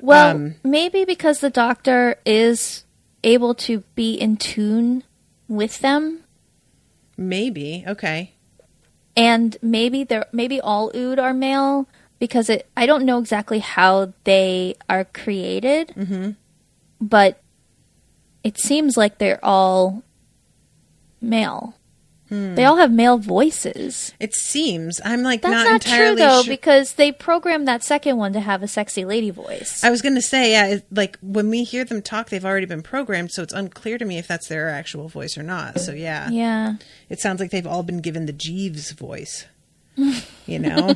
Well, 0.00 0.34
Um, 0.36 0.54
maybe 0.64 1.04
because 1.04 1.40
the 1.40 1.50
doctor 1.50 2.16
is 2.24 2.84
able 3.24 3.54
to 3.54 3.82
be 3.94 4.14
in 4.14 4.36
tune 4.36 5.02
with 5.48 5.80
them 5.80 6.24
Maybe 7.16 7.82
okay. 7.86 8.32
and 9.16 9.56
maybe 9.62 10.04
they're 10.04 10.26
maybe 10.32 10.60
all 10.60 10.90
ood 10.94 11.18
are 11.18 11.32
male 11.32 11.88
because 12.18 12.50
it 12.50 12.68
I 12.76 12.84
don't 12.84 13.06
know 13.06 13.18
exactly 13.18 13.60
how 13.60 14.12
they 14.24 14.74
are 14.88 15.04
created, 15.04 15.94
mm-hmm. 15.96 16.30
but 17.00 17.40
it 18.44 18.58
seems 18.58 18.96
like 18.96 19.16
they're 19.18 19.42
all 19.42 20.02
male. 21.20 21.75
They 22.28 22.64
all 22.64 22.76
have 22.76 22.90
male 22.90 23.18
voices. 23.18 24.12
It 24.18 24.34
seems 24.34 25.00
I'm 25.04 25.22
like 25.22 25.42
That's 25.42 25.52
not, 25.52 25.70
not, 25.70 25.80
true 25.82 26.16
though, 26.16 26.42
sure. 26.42 26.52
because 26.52 26.94
they 26.94 27.12
programmed 27.12 27.68
that 27.68 27.84
second 27.84 28.16
one 28.16 28.32
to 28.32 28.40
have 28.40 28.64
a 28.64 28.68
sexy 28.68 29.04
lady 29.04 29.30
voice. 29.30 29.84
I 29.84 29.90
was 29.90 30.02
going 30.02 30.16
to 30.16 30.22
say, 30.22 30.50
yeah, 30.50 30.66
it, 30.66 30.86
like 30.90 31.18
when 31.20 31.50
we 31.50 31.62
hear 31.62 31.84
them 31.84 32.02
talk, 32.02 32.30
they've 32.30 32.44
already 32.44 32.66
been 32.66 32.82
programmed, 32.82 33.30
so 33.30 33.42
it's 33.42 33.52
unclear 33.52 33.96
to 33.98 34.04
me 34.04 34.18
if 34.18 34.26
that's 34.26 34.48
their 34.48 34.68
actual 34.68 35.08
voice 35.08 35.38
or 35.38 35.44
not. 35.44 35.78
So 35.78 35.92
yeah, 35.92 36.28
yeah. 36.30 36.76
it 37.08 37.20
sounds 37.20 37.38
like 37.38 37.52
they've 37.52 37.66
all 37.66 37.84
been 37.84 38.00
given 38.00 38.26
the 38.26 38.32
Jeeves 38.32 38.90
voice. 38.92 39.46
You 40.46 40.60
know, 40.60 40.94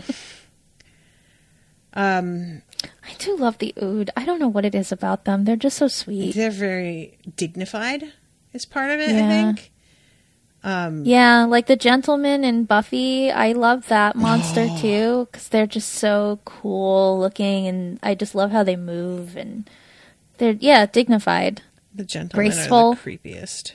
um, 1.95 2.63
I 3.03 3.15
do 3.19 3.37
love 3.37 3.59
the 3.59 3.75
ood. 3.83 4.11
I 4.17 4.25
don't 4.25 4.39
know 4.39 4.47
what 4.47 4.65
it 4.65 4.77
is 4.77 4.93
about 4.93 5.25
them. 5.25 5.45
They're 5.45 5.57
just 5.57 5.77
so 5.79 5.89
sweet. 5.89 6.37
they're 6.37 6.53
very 6.53 7.19
dignified. 7.37 8.13
Is 8.53 8.65
part 8.65 8.91
of 8.91 9.01
it, 9.01 9.11
I 9.11 9.13
Yeah. 9.13 9.55
Think. 10.63 11.07
yeah, 11.07 11.45
like 11.45 11.67
the 11.67 11.77
gentleman 11.77 12.45
in 12.45 12.65
Buffy. 12.65 13.31
I 13.31 13.53
love 13.53 13.89
that 13.89 14.17
monster 14.17 14.69
too 14.79 15.27
because 15.31 15.49
they're 15.49 15.67
just 15.67 15.91
so 15.93 16.41
cool 16.45 17.19
looking, 17.19 17.67
and 17.67 17.99
I 18.03 18.15
just 18.15 18.35
love 18.35 18.51
how 18.51 18.63
they 18.63 18.77
move 18.77 19.37
and 19.37 19.69
they're 20.39 20.57
yeah 20.59 20.87
dignified. 20.87 21.63
The 21.95 22.05
gentlemen 22.05 22.51
Graceful. 22.51 22.91
are 22.93 22.95
the 22.95 23.01
creepiest. 23.19 23.73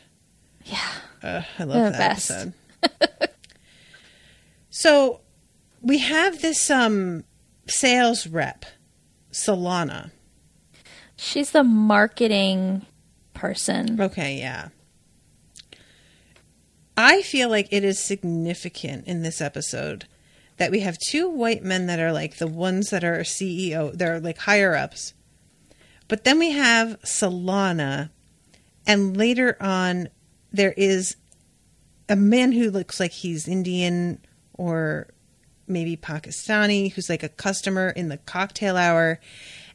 Yeah, 0.63 0.89
Uh, 1.21 1.41
I 1.59 1.63
love 1.63 1.91
that 1.91 1.97
best. 1.97 2.31
episode. 2.31 2.53
so 4.69 5.21
we 5.81 5.99
have 5.99 6.41
this 6.41 6.69
um 6.69 7.23
sales 7.67 8.27
rep, 8.27 8.65
Solana. 9.31 10.11
she's 11.15 11.51
the 11.51 11.63
marketing 11.63 12.85
person. 13.33 13.99
Okay, 13.99 14.37
yeah. 14.37 14.69
I 16.97 17.21
feel 17.21 17.49
like 17.49 17.67
it 17.71 17.83
is 17.83 17.99
significant 17.99 19.07
in 19.07 19.21
this 19.21 19.41
episode 19.41 20.05
that 20.57 20.71
we 20.71 20.79
have 20.81 20.97
two 20.97 21.29
white 21.29 21.63
men 21.63 21.87
that 21.87 21.99
are 21.99 22.13
like 22.13 22.37
the 22.37 22.47
ones 22.47 22.89
that 22.89 23.03
are 23.03 23.19
CEO, 23.19 23.91
they're 23.93 24.19
like 24.19 24.37
higher 24.39 24.75
ups. 24.75 25.13
But 26.07 26.23
then 26.23 26.39
we 26.39 26.51
have 26.51 27.01
Solana, 27.01 28.09
and 28.87 29.17
later 29.17 29.57
on, 29.59 30.09
there 30.51 30.73
is 30.77 31.17
a 32.07 32.15
man 32.15 32.51
who 32.51 32.69
looks 32.69 32.99
like 32.99 33.11
he's 33.11 33.47
Indian 33.47 34.19
or 34.53 35.07
maybe 35.67 35.97
Pakistani 35.97 36.93
who's 36.93 37.09
like 37.09 37.23
a 37.23 37.29
customer 37.29 37.89
in 37.89 38.09
the 38.09 38.17
cocktail 38.17 38.77
hour. 38.77 39.19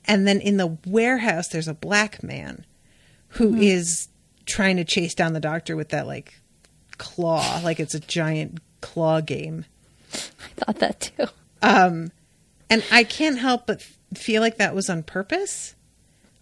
And 0.04 0.26
then 0.26 0.40
in 0.40 0.56
the 0.56 0.78
warehouse, 0.86 1.48
there's 1.48 1.68
a 1.68 1.74
black 1.74 2.22
man 2.22 2.64
who 3.30 3.50
hmm. 3.54 3.62
is 3.62 4.08
trying 4.46 4.76
to 4.76 4.84
chase 4.84 5.14
down 5.14 5.32
the 5.32 5.40
doctor 5.40 5.76
with 5.76 5.90
that 5.90 6.06
like 6.06 6.39
claw, 7.00 7.60
like 7.64 7.80
it's 7.80 7.94
a 7.94 8.00
giant 8.00 8.60
claw 8.80 9.20
game. 9.20 9.64
I 10.12 10.16
thought 10.56 10.78
that 10.78 11.00
too. 11.00 11.26
Um, 11.62 12.12
And 12.68 12.84
I 12.92 13.02
can't 13.02 13.38
help 13.38 13.66
but 13.66 13.82
feel 14.14 14.40
like 14.42 14.58
that 14.58 14.74
was 14.76 14.88
on 14.88 15.02
purpose 15.02 15.74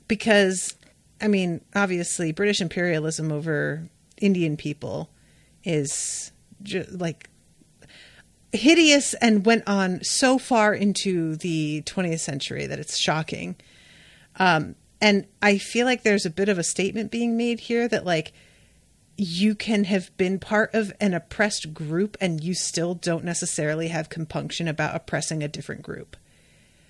because, 0.09 0.77
I 1.23 1.29
mean, 1.29 1.63
obviously, 1.75 2.33
British 2.33 2.61
imperialism 2.61 3.33
over 3.33 3.89
Indian 4.21 4.57
people 4.59 5.09
is 5.65 6.33
ju- 6.63 6.87
like 6.91 7.31
hideous 8.53 9.15
and 9.15 9.47
went 9.47 9.63
on 9.67 10.01
so 10.03 10.39
far 10.39 10.75
into 10.75 11.37
the 11.37 11.83
20th 11.87 12.21
century 12.21 12.67
that 12.67 12.79
it's 12.79 12.99
shocking. 12.99 13.57
Um, 14.39 14.75
and 15.01 15.27
I 15.41 15.59
feel 15.59 15.87
like 15.87 16.03
there's 16.03 16.27
a 16.27 16.31
bit 16.31 16.49
of 16.49 16.59
a 16.59 16.65
statement 16.65 17.11
being 17.11 17.37
made 17.37 17.61
here 17.61 17.87
that, 17.89 18.05
like, 18.05 18.33
you 19.19 19.57
can 19.57 19.85
have 19.85 20.17
been 20.17 20.39
part 20.39 20.73
of 20.73 20.93
an 21.01 21.13
oppressed 21.13 21.75
group 21.75 22.17
and 22.21 22.43
you 22.43 22.55
still 22.55 22.95
don't 22.95 23.25
necessarily 23.25 23.89
have 23.89 24.09
compunction 24.09 24.69
about 24.69 24.95
oppressing 24.95 25.43
a 25.43 25.49
different 25.49 25.83
group. 25.83 26.17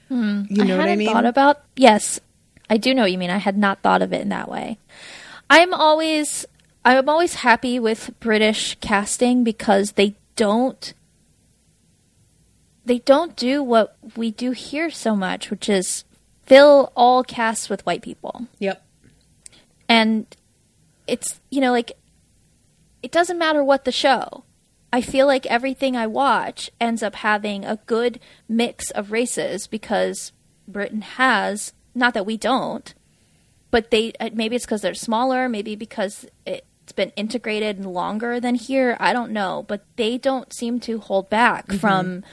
Hmm. 0.08 0.42
You 0.50 0.64
know 0.64 0.74
I 0.74 0.78
what 0.78 0.88
I 0.88 0.96
mean? 0.96 1.10
thought 1.10 1.24
about 1.24 1.62
yes, 1.74 2.20
I 2.68 2.76
do 2.76 2.94
know 2.94 3.02
what 3.02 3.12
you 3.12 3.18
mean. 3.18 3.30
I 3.30 3.38
had 3.38 3.56
not 3.56 3.80
thought 3.80 4.02
of 4.02 4.12
it 4.12 4.20
in 4.20 4.28
that 4.28 4.48
way. 4.50 4.78
I'm 5.48 5.72
always 5.72 6.44
I'm 6.84 7.08
always 7.08 7.34
happy 7.34 7.80
with 7.80 8.10
British 8.20 8.76
casting 8.80 9.42
because 9.42 9.92
they 9.92 10.14
don't 10.36 10.92
they 12.84 12.98
don't 13.00 13.36
do 13.36 13.62
what 13.62 13.96
we 14.16 14.30
do 14.30 14.50
here 14.50 14.90
so 14.90 15.16
much, 15.16 15.50
which 15.50 15.68
is 15.68 16.04
fill 16.44 16.92
all 16.94 17.24
casts 17.24 17.68
with 17.70 17.84
white 17.86 18.02
people. 18.02 18.46
yep. 18.58 18.84
And 19.88 20.26
it's 21.06 21.40
you 21.50 21.62
know 21.62 21.72
like 21.72 21.92
it 23.02 23.12
doesn't 23.12 23.38
matter 23.38 23.62
what 23.62 23.84
the 23.84 23.92
show. 23.92 24.44
I 24.92 25.02
feel 25.02 25.26
like 25.26 25.46
everything 25.46 25.96
I 25.96 26.06
watch 26.06 26.70
ends 26.80 27.02
up 27.02 27.16
having 27.16 27.64
a 27.64 27.78
good 27.86 28.20
mix 28.48 28.90
of 28.90 29.12
races 29.12 29.66
because 29.66 30.32
Britain 30.66 31.02
has 31.02 31.72
not 31.94 32.14
that 32.14 32.26
we 32.26 32.36
don't, 32.36 32.94
but 33.70 33.90
they 33.90 34.12
uh, 34.18 34.30
maybe 34.32 34.56
it's 34.56 34.64
because 34.64 34.80
they're 34.80 34.94
smaller, 34.94 35.48
maybe 35.48 35.76
because 35.76 36.26
it's 36.46 36.92
been 36.94 37.10
integrated 37.16 37.84
longer 37.84 38.40
than 38.40 38.54
here. 38.54 38.96
I 38.98 39.12
don't 39.12 39.32
know, 39.32 39.64
but 39.68 39.84
they 39.96 40.16
don't 40.16 40.52
seem 40.54 40.80
to 40.80 40.98
hold 41.00 41.28
back 41.28 41.70
from 41.72 42.24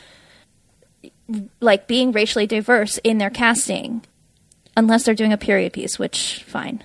like 1.60 1.88
being 1.88 2.12
racially 2.14 2.48
diverse 2.48 3.00
in 3.00 3.18
their 3.18 3.30
casting, 3.30 4.06
unless 4.78 5.04
they're 5.04 5.14
doing 5.14 5.34
a 5.34 5.38
period 5.38 5.74
piece, 5.74 6.00
which 6.00 6.44
fine 6.48 6.84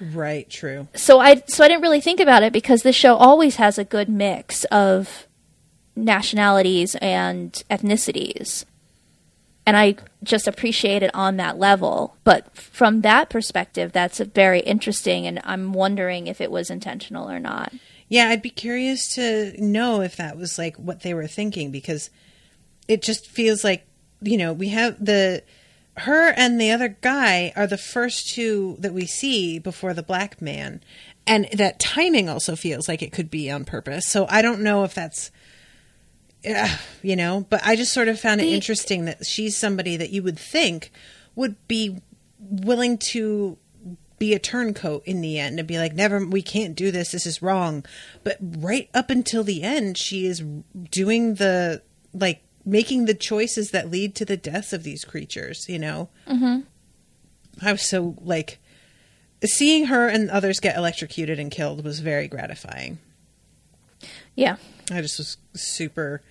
Right, 0.00 0.48
true. 0.48 0.88
so 0.94 1.18
I 1.20 1.42
so 1.46 1.64
I 1.64 1.68
didn't 1.68 1.82
really 1.82 2.00
think 2.00 2.20
about 2.20 2.42
it 2.42 2.52
because 2.52 2.82
this 2.82 2.96
show 2.96 3.16
always 3.16 3.56
has 3.56 3.78
a 3.78 3.84
good 3.84 4.08
mix 4.08 4.64
of 4.64 5.26
nationalities 5.96 6.94
and 6.96 7.52
ethnicities. 7.70 8.64
And 9.66 9.76
I 9.76 9.96
just 10.24 10.48
appreciate 10.48 11.02
it 11.02 11.14
on 11.14 11.36
that 11.36 11.58
level. 11.58 12.16
But 12.24 12.56
from 12.56 13.02
that 13.02 13.28
perspective, 13.28 13.92
that's 13.92 14.18
very 14.18 14.60
interesting. 14.60 15.26
And 15.26 15.40
I'm 15.44 15.74
wondering 15.74 16.26
if 16.26 16.40
it 16.40 16.50
was 16.50 16.70
intentional 16.70 17.30
or 17.30 17.38
not. 17.38 17.72
Yeah, 18.08 18.28
I'd 18.28 18.40
be 18.40 18.48
curious 18.48 19.14
to 19.16 19.52
know 19.62 20.00
if 20.00 20.16
that 20.16 20.38
was 20.38 20.56
like 20.56 20.76
what 20.76 21.02
they 21.02 21.12
were 21.12 21.26
thinking 21.26 21.70
because 21.70 22.08
it 22.86 23.02
just 23.02 23.26
feels 23.26 23.62
like, 23.62 23.86
you 24.22 24.38
know, 24.38 24.54
we 24.54 24.70
have 24.70 25.04
the 25.04 25.42
her 26.00 26.32
and 26.36 26.60
the 26.60 26.70
other 26.70 26.96
guy 27.00 27.52
are 27.56 27.66
the 27.66 27.78
first 27.78 28.28
two 28.30 28.76
that 28.80 28.92
we 28.94 29.06
see 29.06 29.58
before 29.58 29.94
the 29.94 30.02
black 30.02 30.40
man. 30.40 30.82
And 31.26 31.48
that 31.52 31.78
timing 31.78 32.28
also 32.28 32.56
feels 32.56 32.88
like 32.88 33.02
it 33.02 33.12
could 33.12 33.30
be 33.30 33.50
on 33.50 33.64
purpose. 33.64 34.06
So 34.06 34.26
I 34.28 34.40
don't 34.40 34.60
know 34.60 34.84
if 34.84 34.94
that's 34.94 35.30
yeah, 36.42 36.78
you 37.02 37.16
know, 37.16 37.46
but 37.50 37.60
I 37.64 37.76
just 37.76 37.92
sort 37.92 38.08
of 38.08 38.18
found 38.18 38.40
it 38.40 38.44
The- 38.44 38.54
interesting 38.54 39.06
that 39.06 39.26
she's 39.26 39.56
somebody 39.56 39.96
that 39.96 40.10
you 40.10 40.22
would 40.22 40.38
think 40.38 40.92
would 41.34 41.56
be 41.66 42.00
willing 42.38 42.98
to 42.98 43.58
be 44.18 44.34
a 44.34 44.38
turncoat 44.38 45.04
in 45.04 45.20
the 45.20 45.38
end 45.38 45.58
and 45.58 45.68
be 45.68 45.78
like, 45.78 45.94
never, 45.94 46.24
we 46.24 46.42
can't 46.42 46.74
do 46.74 46.90
this. 46.90 47.12
This 47.12 47.26
is 47.26 47.42
wrong. 47.42 47.84
But 48.24 48.38
right 48.40 48.88
up 48.94 49.10
until 49.10 49.44
the 49.44 49.62
end, 49.62 49.96
she 49.96 50.26
is 50.26 50.42
doing 50.90 51.34
the, 51.34 51.82
like, 52.12 52.42
making 52.68 53.06
the 53.06 53.14
choices 53.14 53.70
that 53.70 53.90
lead 53.90 54.14
to 54.16 54.24
the 54.24 54.36
deaths 54.36 54.72
of 54.72 54.82
these 54.82 55.04
creatures, 55.04 55.66
you 55.68 55.78
know? 55.78 56.08
Mm-hmm. 56.26 56.60
I 57.66 57.72
was 57.72 57.82
so, 57.82 58.14
like, 58.20 58.58
seeing 59.44 59.86
her 59.86 60.08
and 60.08 60.30
others 60.30 60.60
get 60.60 60.76
electrocuted 60.76 61.38
and 61.38 61.50
killed 61.50 61.84
was 61.84 62.00
very 62.00 62.28
gratifying. 62.28 62.98
Yeah. 64.34 64.56
I 64.90 65.00
just 65.00 65.18
was 65.18 65.36
super. 65.54 66.22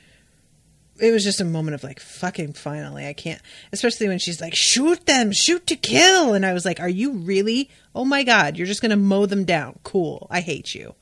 It 1.00 1.12
was 1.12 1.24
just 1.24 1.42
a 1.42 1.46
moment 1.46 1.76
of 1.76 1.84
like, 1.84 2.00
fucking 2.00 2.54
finally, 2.54 3.06
I 3.06 3.14
can't. 3.14 3.42
Especially 3.72 4.08
when 4.08 4.20
she's 4.20 4.42
like, 4.42 4.56
shoot 4.56 5.06
them, 5.06 5.32
shoot 5.32 5.68
to 5.68 5.76
kill. 5.76 6.34
And 6.34 6.46
I 6.46 6.54
was 6.54 6.66
like, 6.66 6.80
are 6.80 6.90
you 6.90 7.12
really? 7.12 7.70
Oh 7.94 8.06
my 8.06 8.24
God, 8.24 8.58
you're 8.58 8.68
just 8.68 8.82
going 8.82 8.92
to 8.92 8.98
mow 8.98 9.26
them 9.26 9.44
down. 9.44 9.80
Cool. 9.84 10.28
I 10.30 10.42
hate 10.42 10.74
you. 10.74 10.96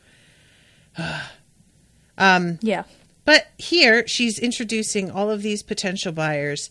um 2.18 2.60
Yeah. 2.62 2.84
But 3.26 3.48
here, 3.58 4.08
she's 4.08 4.40
introducing 4.40 5.12
all 5.12 5.32
of 5.32 5.42
these 5.42 5.64
potential 5.64 6.12
buyers 6.12 6.70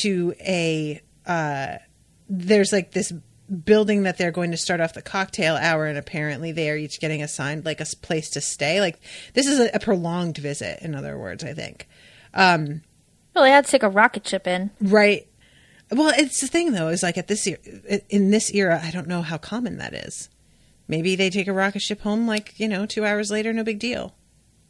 to 0.00 0.34
a. 0.40 1.02
Uh, 1.26 1.76
there's 2.28 2.72
like 2.72 2.92
this 2.92 3.12
building 3.64 4.02
that 4.02 4.18
they're 4.18 4.32
going 4.32 4.50
to 4.50 4.56
start 4.56 4.80
off 4.80 4.94
the 4.94 5.02
cocktail 5.02 5.54
hour, 5.56 5.86
and 5.86 5.98
apparently 5.98 6.50
they 6.50 6.70
are 6.70 6.76
each 6.76 6.98
getting 7.00 7.22
assigned 7.22 7.64
like 7.64 7.80
a 7.80 7.86
place 8.02 8.30
to 8.30 8.40
stay. 8.40 8.80
Like 8.80 8.98
this 9.34 9.46
is 9.46 9.60
a, 9.60 9.70
a 9.74 9.78
prolonged 9.78 10.38
visit. 10.38 10.80
In 10.82 10.94
other 10.94 11.18
words, 11.18 11.44
I 11.44 11.52
think. 11.52 11.86
Well, 13.34 13.44
they 13.44 13.50
had 13.50 13.66
to 13.66 13.70
take 13.70 13.82
a 13.82 13.88
rocket 13.88 14.26
ship 14.26 14.46
in. 14.46 14.70
Right. 14.80 15.28
Well, 15.90 16.12
it's 16.16 16.40
the 16.40 16.46
thing 16.46 16.72
though 16.72 16.88
is 16.88 17.02
like 17.02 17.18
at 17.18 17.28
this 17.28 17.46
in 17.46 18.30
this 18.30 18.52
era, 18.52 18.80
I 18.82 18.90
don't 18.90 19.06
know 19.06 19.22
how 19.22 19.36
common 19.36 19.78
that 19.78 19.94
is. 19.94 20.30
Maybe 20.88 21.16
they 21.16 21.30
take 21.30 21.48
a 21.48 21.52
rocket 21.52 21.82
ship 21.82 22.00
home 22.00 22.26
like 22.26 22.58
you 22.58 22.66
know 22.66 22.86
two 22.86 23.04
hours 23.04 23.30
later, 23.30 23.52
no 23.52 23.62
big 23.62 23.78
deal. 23.78 24.14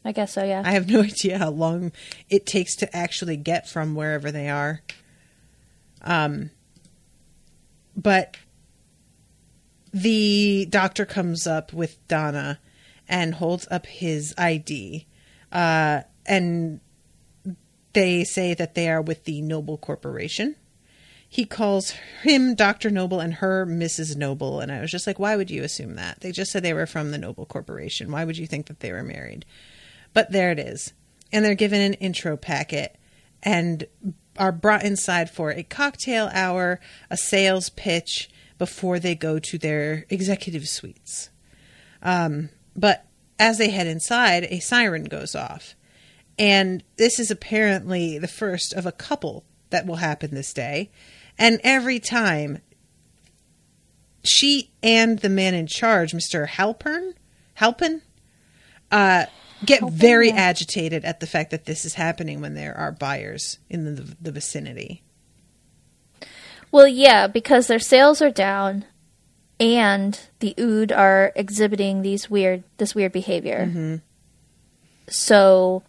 I 0.07 0.13
guess 0.13 0.35
so, 0.35 0.45
yeah. 0.45 0.63
I 0.65 0.71
have 0.71 0.89
no 0.89 1.01
idea 1.03 1.39
how 1.39 1.51
long 1.51 1.91
it 2.31 2.47
takes 2.47 2.77
to 2.77 2.97
actually 2.97 3.37
get 3.37 3.69
from 3.69 3.97
wherever 3.97 4.31
they 4.31 4.49
are. 4.49 4.83
Um, 6.03 6.51
but 7.97 8.37
the 9.93 10.67
doctor 10.71 11.05
comes 11.05 11.47
up 11.47 11.73
with 11.73 12.07
Donna 12.07 12.61
and 13.09 13.35
holds 13.35 13.67
up 13.69 13.87
his 13.87 14.33
ID, 14.39 15.07
uh, 15.51 16.03
and 16.25 16.81
they 17.93 18.23
say 18.23 18.55
that 18.55 18.75
they 18.77 18.89
are 18.89 19.03
with 19.03 19.25
the 19.25 19.43
Noble 19.43 19.77
Corporation. 19.77 20.55
He 21.29 21.45
calls 21.45 21.95
him 22.23 22.55
Dr. 22.55 22.91
Noble 22.91 23.19
and 23.19 23.35
her 23.35 23.67
Mrs. 23.67 24.15
Noble. 24.17 24.61
And 24.61 24.71
I 24.71 24.81
was 24.81 24.93
just 24.93 25.07
like, 25.07 25.19
why 25.19 25.35
would 25.35 25.51
you 25.51 25.65
assume 25.65 25.97
that? 25.97 26.21
They 26.21 26.31
just 26.31 26.53
said 26.53 26.63
they 26.63 26.73
were 26.73 26.87
from 26.87 27.11
the 27.11 27.19
Noble 27.19 27.47
Corporation. 27.47 28.13
Why 28.13 28.25
would 28.25 28.39
you 28.39 28.47
think 28.47 28.67
that 28.67 28.79
they 28.81 28.93
were 28.93 29.03
married? 29.03 29.45
But 30.17 30.33
there 30.33 30.51
it 30.51 30.59
is. 30.59 30.95
And 31.31 31.45
they're 31.45 31.55
given 31.55 31.83
an 31.83 31.93
intro 31.93 32.39
packet 32.39 32.97
and 33.43 33.85
are 34.39 34.51
brought 34.51 34.83
inside 34.83 35.29
for 35.29 35.51
a 35.51 35.63
cocktail 35.63 36.31
hour, 36.33 36.81
a 37.11 37.19
sales 37.19 37.69
pitch 37.69 38.31
before 38.57 38.99
they 38.99 39.15
go 39.15 39.39
to 39.39 39.59
their 39.59 40.07
executive 40.09 40.69
suites. 40.69 41.29
Um, 42.03 42.49
but 42.75 43.05
as 43.39 43.59
they 43.59 43.69
head 43.69 43.87
inside, 43.87 44.45
a 44.45 44.59
siren 44.59 45.05
goes 45.05 45.35
off. 45.35 45.75
And 46.39 46.83
this 46.97 47.21
is 47.21 47.31
apparently 47.31 48.19
the 48.19 48.27
first 48.27 48.73
of 48.73 48.87
a 48.87 48.93
couple 48.93 49.45
that 49.69 49.85
will 49.85 49.97
happen 49.97 50.31
this 50.35 50.55
day. 50.55 50.91
And 51.39 51.61
every 51.63 52.01
time 52.01 52.63
she 54.25 54.71
and 54.83 55.19
the 55.19 55.29
man 55.29 55.53
in 55.53 55.67
charge, 55.67 56.13
Mr. 56.13 56.49
Halpern, 56.49 57.13
Halpen, 57.59 58.01
uh, 58.91 59.27
get 59.65 59.83
very 59.91 60.29
yeah. 60.29 60.37
agitated 60.37 61.05
at 61.05 61.21
the 61.21 61.27
fact 61.27 61.51
that 61.51 61.65
this 61.65 61.85
is 61.85 61.95
happening 61.95 62.41
when 62.41 62.55
there 62.55 62.77
are 62.77 62.93
buyers 62.93 63.59
in 63.69 63.85
the, 63.85 64.17
the 64.21 64.33
vicinity. 64.33 65.03
Well, 66.71 66.89
yeah, 66.89 67.27
because 67.27 67.67
their 67.67 67.79
sales 67.79 68.21
are 68.21 68.31
down, 68.31 68.85
and 69.59 70.19
the 70.41 70.55
Ood 70.59 70.93
are 70.93 71.33
exhibiting 71.35 72.03
these 72.03 72.29
weird 72.29 72.65
this 72.77 72.95
weird 72.95 73.13
behavior. 73.13 73.67
Mm-hmm. 73.67 73.97
So 75.09 75.83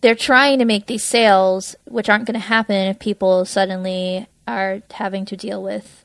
they're 0.00 0.14
trying 0.14 0.58
to 0.58 0.64
make 0.64 0.86
these 0.86 1.04
sales, 1.04 1.76
which 1.84 2.08
aren't 2.08 2.26
going 2.26 2.34
to 2.34 2.46
happen 2.46 2.88
if 2.88 2.98
people 2.98 3.44
suddenly 3.44 4.26
are 4.46 4.82
having 4.90 5.24
to 5.26 5.36
deal 5.36 5.62
with 5.62 6.04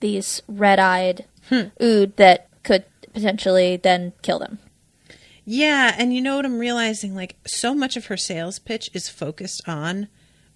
these 0.00 0.42
red-eyed 0.48 1.26
hmm. 1.48 1.68
Ood 1.80 2.16
that 2.16 2.48
could 2.64 2.84
potentially 3.12 3.76
then 3.76 4.12
kill 4.22 4.38
them. 4.38 4.58
Yeah, 5.44 5.94
and 5.98 6.14
you 6.14 6.20
know 6.20 6.36
what 6.36 6.44
I'm 6.46 6.58
realizing? 6.58 7.14
Like, 7.14 7.36
so 7.46 7.74
much 7.74 7.96
of 7.96 8.06
her 8.06 8.16
sales 8.16 8.58
pitch 8.58 8.88
is 8.94 9.08
focused 9.08 9.68
on 9.68 10.08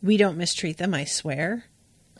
we 0.03 0.17
don't 0.17 0.37
mistreat 0.37 0.79
them, 0.79 0.95
I 0.95 1.05
swear. 1.05 1.65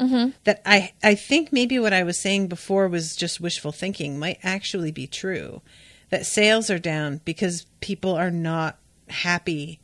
Mm-hmm. 0.01 0.31
That 0.45 0.63
I, 0.67 0.93
I 1.03 1.15
think 1.15 1.53
maybe 1.53 1.79
what 1.79 1.93
I 1.93 2.03
was 2.03 2.21
saying 2.21 2.49
before 2.49 2.89
was 2.89 3.17
just 3.17 3.41
wishful 3.41 3.73
thinking 3.73 4.19
might 4.19 4.39
actually 4.43 4.91
be 4.93 5.07
true. 5.07 5.63
That 6.11 6.27
sales 6.27 6.69
are 6.71 6.79
down 6.79 7.21
because 7.25 7.67
people 7.81 8.15
are 8.15 8.31
not 8.31 8.79
happy 9.09 9.81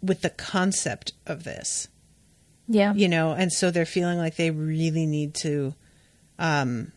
with 0.00 0.22
the 0.22 0.30
concept 0.30 1.12
of 1.26 1.44
this, 1.44 1.88
Yeah. 2.68 2.94
you 2.94 3.08
know, 3.08 3.32
and 3.32 3.52
so 3.52 3.70
they're 3.70 3.84
feeling 3.84 4.18
like 4.18 4.36
they 4.36 4.50
really 4.50 5.06
need 5.06 5.34
to 5.36 5.74
um, 6.38 6.92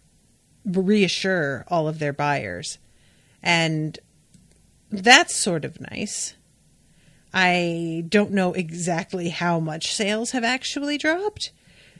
reassure 0.65 1.65
all 1.67 1.87
of 1.87 1.99
their 1.99 2.13
buyers. 2.13 2.77
And 3.41 3.97
that's 4.91 5.35
sort 5.35 5.65
of 5.65 5.79
nice. 5.79 6.33
I 7.33 8.05
don't 8.09 8.31
know 8.31 8.53
exactly 8.53 9.29
how 9.29 9.59
much 9.59 9.93
sales 9.93 10.31
have 10.31 10.43
actually 10.43 10.97
dropped. 10.97 11.51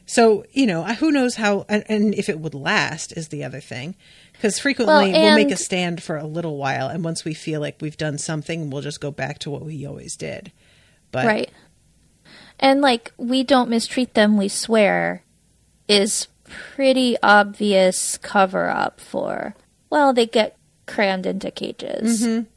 So, 0.06 0.44
you 0.52 0.66
know, 0.66 0.84
who 0.86 1.12
knows 1.12 1.36
how, 1.36 1.68
and, 1.70 1.84
and 1.88 2.16
if 2.16 2.30
it 2.30 2.40
would 2.40 2.56
last 2.56 3.12
is 3.12 3.28
the 3.28 3.44
other 3.44 3.60
thing. 3.60 3.96
Because 4.34 4.58
frequently 4.58 5.12
Well, 5.12 5.22
we'll 5.22 5.36
make 5.36 5.52
a 5.52 5.58
stand 5.58 6.02
for 6.02 6.18
a 6.18 6.26
little 6.26 6.58
while, 6.58 6.88
and 6.88 7.04
once 7.04 7.24
we 7.24 7.34
feel 7.36 7.62
like 7.62 7.78
we've 7.80 7.98
done 7.98 8.18
something, 8.18 8.70
we'll 8.70 8.82
just 8.82 9.02
go 9.02 9.12
back 9.12 9.38
to 9.40 9.52
what 9.52 9.64
we 9.64 9.86
always 9.86 10.16
did. 10.16 10.52
But 11.12 11.26
Right. 11.28 11.52
And 12.60 12.82
like 12.82 13.14
we 13.18 13.44
don't 13.44 13.70
mistreat 13.70 14.16
them, 14.16 14.36
we 14.36 14.48
swear 14.48 15.24
is 15.88 16.28
pretty 16.44 17.16
obvious 17.22 18.18
cover 18.18 18.70
up 18.70 19.00
for 19.00 19.56
well, 19.90 20.14
they 20.14 20.26
get 20.26 20.58
crammed 20.86 21.26
into 21.26 21.52
cages. 21.52 22.24
Mm-hmm. 22.24 22.48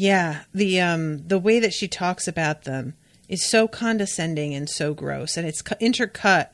Yeah, 0.00 0.42
the 0.54 0.80
um 0.80 1.26
the 1.26 1.40
way 1.40 1.58
that 1.58 1.74
she 1.74 1.88
talks 1.88 2.28
about 2.28 2.62
them 2.62 2.94
is 3.28 3.44
so 3.44 3.66
condescending 3.66 4.54
and 4.54 4.70
so 4.70 4.94
gross, 4.94 5.36
and 5.36 5.44
it's 5.44 5.60
cu- 5.60 5.74
intercut 5.76 6.50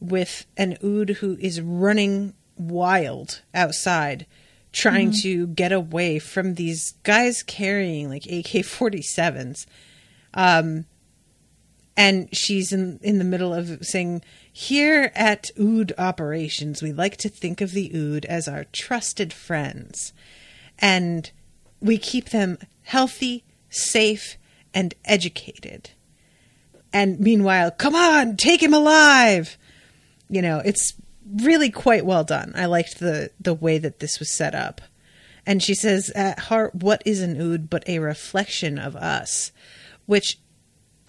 with 0.00 0.46
an 0.56 0.78
ood 0.82 1.10
who 1.18 1.36
is 1.40 1.60
running 1.60 2.34
wild 2.56 3.42
outside, 3.52 4.26
trying 4.72 5.10
to 5.22 5.48
get 5.48 5.72
away 5.72 6.20
from 6.20 6.54
these 6.54 6.92
guys 7.02 7.42
carrying 7.42 8.08
like 8.08 8.26
AK 8.26 8.64
forty 8.64 9.02
sevens, 9.02 9.66
um, 10.34 10.84
and 11.96 12.28
she's 12.32 12.72
in 12.72 13.00
in 13.02 13.18
the 13.18 13.24
middle 13.24 13.52
of 13.52 13.84
saying. 13.84 14.22
Here 14.50 15.12
at 15.14 15.52
Ood 15.56 15.92
Operations, 15.98 16.82
we 16.82 16.92
like 16.92 17.16
to 17.18 17.28
think 17.28 17.60
of 17.60 17.70
the 17.70 17.92
Ood 17.94 18.24
as 18.24 18.48
our 18.48 18.64
trusted 18.72 19.32
friends 19.32 20.12
and 20.80 21.30
we 21.80 21.98
keep 21.98 22.30
them 22.30 22.58
healthy, 22.82 23.44
safe, 23.70 24.36
and 24.74 24.94
educated. 25.04 25.90
And 26.92 27.20
meanwhile, 27.20 27.70
come 27.70 27.94
on, 27.94 28.36
take 28.36 28.62
him 28.62 28.74
alive. 28.74 29.58
You 30.28 30.42
know, 30.42 30.60
it's 30.64 30.94
really 31.42 31.70
quite 31.70 32.04
well 32.06 32.24
done. 32.24 32.52
I 32.54 32.66
liked 32.66 32.98
the 32.98 33.30
the 33.40 33.54
way 33.54 33.78
that 33.78 34.00
this 34.00 34.18
was 34.18 34.30
set 34.30 34.54
up. 34.54 34.80
And 35.46 35.62
she 35.62 35.74
says, 35.74 36.10
at 36.10 36.38
heart, 36.38 36.74
what 36.74 37.02
is 37.06 37.22
an 37.22 37.40
ood 37.40 37.70
but 37.70 37.88
a 37.88 38.00
reflection 38.00 38.78
of 38.78 38.94
us? 38.96 39.50
Which 40.04 40.38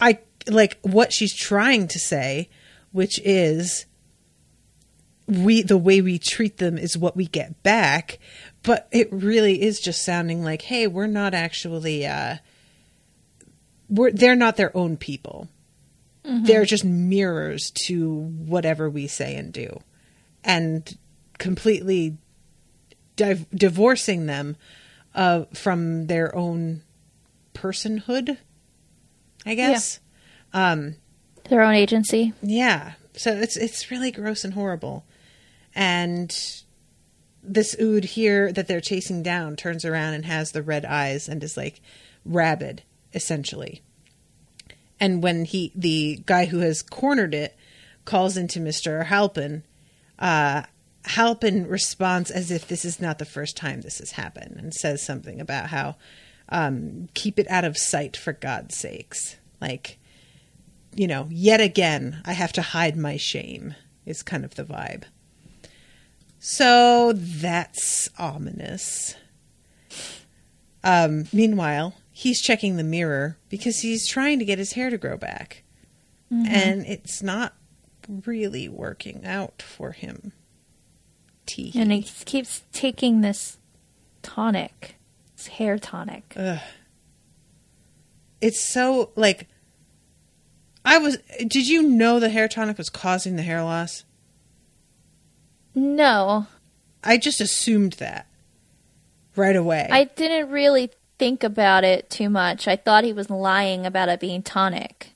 I 0.00 0.20
like 0.48 0.78
what 0.82 1.12
she's 1.12 1.34
trying 1.34 1.88
to 1.88 1.98
say, 1.98 2.48
which 2.92 3.20
is 3.22 3.84
we 5.30 5.62
the 5.62 5.78
way 5.78 6.00
we 6.00 6.18
treat 6.18 6.56
them 6.58 6.76
is 6.76 6.96
what 6.98 7.16
we 7.16 7.26
get 7.26 7.62
back 7.62 8.18
but 8.62 8.88
it 8.90 9.08
really 9.12 9.62
is 9.62 9.80
just 9.80 10.02
sounding 10.04 10.42
like 10.42 10.62
hey 10.62 10.86
we're 10.86 11.06
not 11.06 11.32
actually 11.34 12.06
uh 12.06 12.36
we're 13.88 14.10
they're 14.12 14.36
not 14.36 14.56
their 14.56 14.76
own 14.76 14.96
people 14.96 15.48
they're 16.22 16.64
just 16.66 16.84
mirrors 16.84 17.72
to 17.74 18.10
whatever 18.12 18.88
we 18.90 19.06
say 19.06 19.34
and 19.36 19.52
do 19.52 19.80
and 20.44 20.96
completely 21.38 22.16
div- 23.16 23.48
divorcing 23.50 24.26
them 24.26 24.56
uh 25.14 25.44
from 25.54 26.06
their 26.08 26.34
own 26.36 26.82
personhood 27.54 28.36
i 29.46 29.54
guess 29.54 29.98
um, 30.52 30.96
Their 31.48 31.62
own 31.62 31.74
agency. 31.74 32.32
yeah. 32.42 32.94
So 33.16 33.32
it's 33.32 33.56
it's 33.56 33.88
really 33.90 34.10
gross 34.10 34.42
and 34.44 34.54
horrible. 34.54 35.04
And 35.74 36.30
this 37.42 37.76
ood 37.80 38.04
here 38.04 38.52
that 38.52 38.68
they're 38.68 38.80
chasing 38.80 39.22
down 39.22 39.56
turns 39.56 39.84
around 39.84 40.14
and 40.14 40.26
has 40.26 40.52
the 40.52 40.62
red 40.62 40.84
eyes 40.84 41.28
and 41.28 41.42
is 41.42 41.56
like 41.56 41.80
rabid, 42.24 42.82
essentially. 43.14 43.82
And 44.98 45.22
when 45.22 45.44
he 45.44 45.72
the 45.74 46.22
guy 46.26 46.46
who 46.46 46.58
has 46.58 46.82
cornered 46.82 47.34
it 47.34 47.56
calls 48.04 48.36
into 48.36 48.60
Mr. 48.60 49.06
Halpen, 49.06 49.62
uh 50.18 50.64
Halpen 51.04 51.68
responds 51.68 52.30
as 52.30 52.50
if 52.50 52.68
this 52.68 52.84
is 52.84 53.00
not 53.00 53.18
the 53.18 53.24
first 53.24 53.56
time 53.56 53.80
this 53.80 53.98
has 53.98 54.12
happened 54.12 54.56
and 54.58 54.74
says 54.74 55.02
something 55.02 55.40
about 55.40 55.70
how 55.70 55.96
um, 56.50 57.08
keep 57.14 57.38
it 57.38 57.50
out 57.50 57.64
of 57.64 57.78
sight 57.78 58.16
for 58.16 58.34
God's 58.34 58.76
sakes. 58.76 59.36
Like 59.60 59.98
you 60.94 61.06
know, 61.06 61.28
yet 61.30 61.60
again, 61.60 62.20
I 62.24 62.32
have 62.32 62.52
to 62.54 62.62
hide 62.62 62.96
my 62.96 63.16
shame, 63.16 63.74
is 64.04 64.22
kind 64.22 64.44
of 64.44 64.56
the 64.56 64.64
vibe. 64.64 65.04
So 66.40 67.12
that's 67.14 68.08
ominous. 68.18 69.14
Um, 70.82 71.26
meanwhile, 71.32 71.94
he's 72.10 72.40
checking 72.40 72.76
the 72.76 72.82
mirror 72.82 73.36
because 73.50 73.80
he's 73.80 74.08
trying 74.08 74.38
to 74.38 74.44
get 74.46 74.58
his 74.58 74.72
hair 74.72 74.88
to 74.90 74.98
grow 74.98 75.16
back. 75.16 75.62
And 76.30 76.86
it's 76.86 77.22
not 77.22 77.54
really 78.24 78.68
working 78.68 79.26
out 79.26 79.62
for 79.62 79.92
him. 79.92 80.32
Tee 81.44 81.72
And 81.74 81.90
he 81.90 82.02
keeps 82.02 82.62
taking 82.72 83.20
this 83.20 83.58
tonic, 84.22 84.94
this 85.36 85.48
hair 85.48 85.76
tonic. 85.78 86.32
Ugh. 86.36 86.60
it's 88.40 88.60
so 88.72 89.10
like 89.16 89.48
I 90.84 90.98
was 90.98 91.18
did 91.40 91.68
you 91.68 91.82
know 91.82 92.20
the 92.20 92.28
hair 92.28 92.46
tonic 92.48 92.78
was 92.78 92.90
causing 92.90 93.36
the 93.36 93.42
hair 93.42 93.62
loss? 93.62 94.04
No, 95.74 96.46
I 97.04 97.16
just 97.16 97.40
assumed 97.40 97.94
that 97.94 98.26
right 99.36 99.56
away. 99.56 99.88
I 99.90 100.04
didn't 100.04 100.50
really 100.50 100.90
think 101.18 101.42
about 101.44 101.84
it 101.84 102.10
too 102.10 102.28
much. 102.30 102.66
I 102.68 102.76
thought 102.76 103.04
he 103.04 103.12
was 103.12 103.30
lying 103.30 103.86
about 103.86 104.08
it 104.08 104.20
being 104.20 104.42
tonic. 104.42 105.14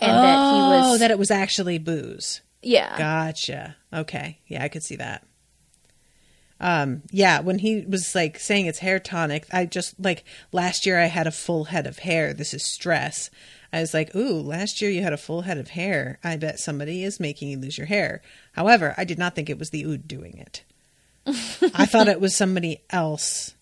And 0.00 0.12
that 0.16 0.52
he 0.52 0.60
Oh, 0.60 0.90
was 0.90 1.00
that 1.00 1.10
it 1.10 1.18
was 1.18 1.30
actually 1.30 1.78
booze. 1.78 2.40
yeah. 2.62 2.96
Gotcha. 2.96 3.76
Okay. 3.92 4.38
Yeah, 4.46 4.62
I 4.62 4.68
could 4.68 4.82
see 4.84 4.96
that. 4.96 5.24
Um, 6.60 7.02
yeah, 7.10 7.40
when 7.40 7.60
he 7.60 7.82
was 7.82 8.14
like 8.14 8.38
saying 8.38 8.66
it's 8.66 8.80
hair 8.80 8.98
tonic, 8.98 9.46
I 9.52 9.64
just 9.64 9.98
like 10.00 10.24
last 10.50 10.86
year 10.86 10.98
I 10.98 11.06
had 11.06 11.26
a 11.26 11.32
full 11.32 11.64
head 11.64 11.86
of 11.86 12.00
hair. 12.00 12.34
This 12.34 12.52
is 12.52 12.64
stress. 12.64 13.30
I 13.72 13.80
was 13.80 13.94
like, 13.94 14.14
ooh, 14.16 14.40
last 14.40 14.80
year 14.80 14.90
you 14.90 15.02
had 15.02 15.12
a 15.12 15.18
full 15.18 15.42
head 15.42 15.58
of 15.58 15.68
hair. 15.68 16.18
I 16.24 16.36
bet 16.36 16.58
somebody 16.58 17.04
is 17.04 17.20
making 17.20 17.48
you 17.48 17.58
lose 17.58 17.76
your 17.76 17.86
hair. 17.86 18.22
However, 18.52 18.94
I 18.96 19.04
did 19.04 19.18
not 19.18 19.34
think 19.34 19.50
it 19.50 19.58
was 19.58 19.70
the 19.70 19.84
ood 19.84 20.08
doing 20.08 20.38
it. 20.38 20.64
I 21.26 21.86
thought 21.86 22.08
it 22.08 22.20
was 22.20 22.34
somebody 22.34 22.82
else. 22.90 23.54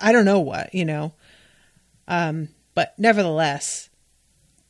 I 0.00 0.12
don't 0.12 0.24
know 0.24 0.40
what, 0.40 0.74
you 0.74 0.84
know. 0.84 1.14
Um, 2.08 2.48
but 2.74 2.94
nevertheless, 2.98 3.88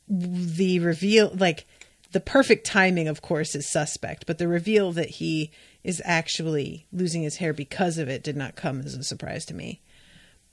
the 0.07 0.79
reveal 0.79 1.31
like 1.35 1.65
the 2.11 2.19
perfect 2.19 2.65
timing, 2.65 3.07
of 3.07 3.21
course, 3.21 3.55
is 3.55 3.67
suspect, 3.67 4.25
but 4.25 4.37
the 4.37 4.47
reveal 4.47 4.91
that 4.93 5.09
he 5.09 5.51
is 5.85 6.01
actually 6.03 6.87
losing 6.91 7.21
his 7.21 7.37
hair 7.37 7.53
because 7.53 7.97
of 7.97 8.09
it 8.09 8.23
did 8.23 8.35
not 8.35 8.55
come 8.55 8.81
as 8.81 8.95
a 8.95 9.03
surprise 9.03 9.45
to 9.45 9.53
me. 9.53 9.81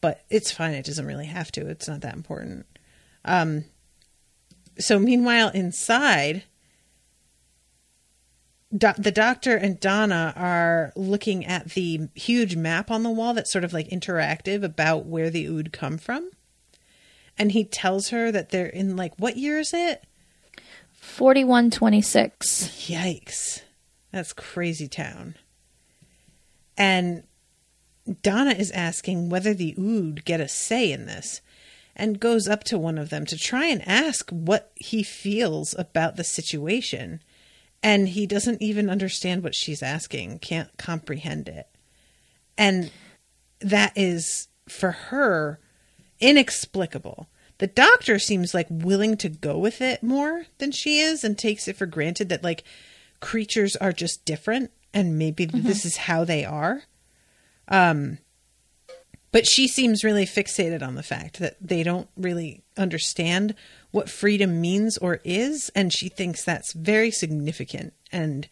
But 0.00 0.24
it's 0.28 0.52
fine; 0.52 0.74
it 0.74 0.84
doesn't 0.84 1.06
really 1.06 1.26
have 1.26 1.50
to. 1.52 1.66
It's 1.68 1.88
not 1.88 2.02
that 2.02 2.14
important. 2.14 2.66
Um, 3.24 3.64
so 4.78 4.98
meanwhile, 4.98 5.48
inside, 5.50 6.44
do- 8.76 8.92
the 8.98 9.12
doctor 9.12 9.56
and 9.56 9.80
Donna 9.80 10.32
are 10.36 10.92
looking 10.96 11.46
at 11.46 11.70
the 11.70 12.08
huge 12.14 12.56
map 12.56 12.90
on 12.90 13.02
the 13.02 13.10
wall 13.10 13.34
that's 13.34 13.52
sort 13.52 13.64
of 13.64 13.72
like 13.72 13.88
interactive 13.88 14.62
about 14.62 15.06
where 15.06 15.30
the 15.30 15.46
ood 15.46 15.72
come 15.72 15.98
from. 15.98 16.30
And 17.38 17.52
he 17.52 17.64
tells 17.64 18.08
her 18.10 18.30
that 18.30 18.50
they're 18.50 18.66
in 18.66 18.96
like 18.96 19.14
what 19.18 19.36
year 19.36 19.58
is 19.58 19.72
it? 19.72 20.04
4126. 20.92 22.68
Yikes. 22.88 23.62
That's 24.12 24.32
crazy 24.32 24.88
town. 24.88 25.36
And 26.76 27.24
Donna 28.22 28.52
is 28.52 28.70
asking 28.72 29.28
whether 29.28 29.54
the 29.54 29.74
Ood 29.78 30.24
get 30.24 30.40
a 30.40 30.48
say 30.48 30.92
in 30.92 31.06
this 31.06 31.40
and 31.94 32.20
goes 32.20 32.48
up 32.48 32.64
to 32.64 32.78
one 32.78 32.98
of 32.98 33.10
them 33.10 33.26
to 33.26 33.36
try 33.36 33.66
and 33.66 33.86
ask 33.86 34.30
what 34.30 34.72
he 34.74 35.02
feels 35.02 35.74
about 35.78 36.16
the 36.16 36.24
situation. 36.24 37.20
And 37.82 38.08
he 38.10 38.26
doesn't 38.26 38.62
even 38.62 38.88
understand 38.88 39.42
what 39.42 39.54
she's 39.54 39.82
asking, 39.82 40.38
can't 40.38 40.70
comprehend 40.78 41.48
it. 41.48 41.66
And 42.56 42.90
that 43.60 43.92
is, 43.96 44.48
for 44.68 44.92
her, 44.92 45.58
inexplicable. 46.20 47.28
The 47.58 47.66
doctor 47.66 48.18
seems 48.18 48.54
like 48.54 48.66
willing 48.70 49.16
to 49.18 49.28
go 49.28 49.58
with 49.58 49.80
it 49.80 50.02
more 50.02 50.46
than 50.58 50.72
she 50.72 50.98
is 50.98 51.24
and 51.24 51.38
takes 51.38 51.68
it 51.68 51.76
for 51.76 51.86
granted 51.86 52.28
that, 52.28 52.42
like, 52.42 52.64
creatures 53.22 53.76
are 53.76 53.92
just 53.92 54.26
different 54.26 54.70
and 54.92 55.18
maybe 55.18 55.46
this 55.46 55.86
is 55.86 55.96
how 55.96 56.24
they 56.24 56.44
are. 56.44 56.82
Um, 57.68 58.18
but 59.30 59.46
she 59.46 59.66
seems 59.66 60.04
really 60.04 60.26
fixated 60.26 60.82
on 60.86 60.94
the 60.94 61.02
fact 61.02 61.38
that 61.38 61.56
they 61.58 61.82
don't 61.82 62.08
really 62.16 62.62
understand 62.76 63.54
what 63.90 64.10
freedom 64.10 64.60
means 64.60 64.98
or 64.98 65.20
is, 65.24 65.70
and 65.74 65.90
she 65.90 66.10
thinks 66.10 66.44
that's 66.44 66.74
very 66.74 67.10
significant. 67.10 67.94
And 68.10 68.46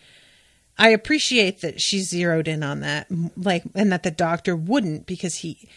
I 0.78 0.88
appreciate 0.88 1.60
that 1.60 1.82
she 1.82 2.00
zeroed 2.00 2.48
in 2.48 2.62
on 2.62 2.80
that, 2.80 3.08
like, 3.36 3.64
and 3.74 3.92
that 3.92 4.02
the 4.02 4.10
doctor 4.10 4.56
wouldn't 4.56 5.06
because 5.06 5.36
he 5.36 5.68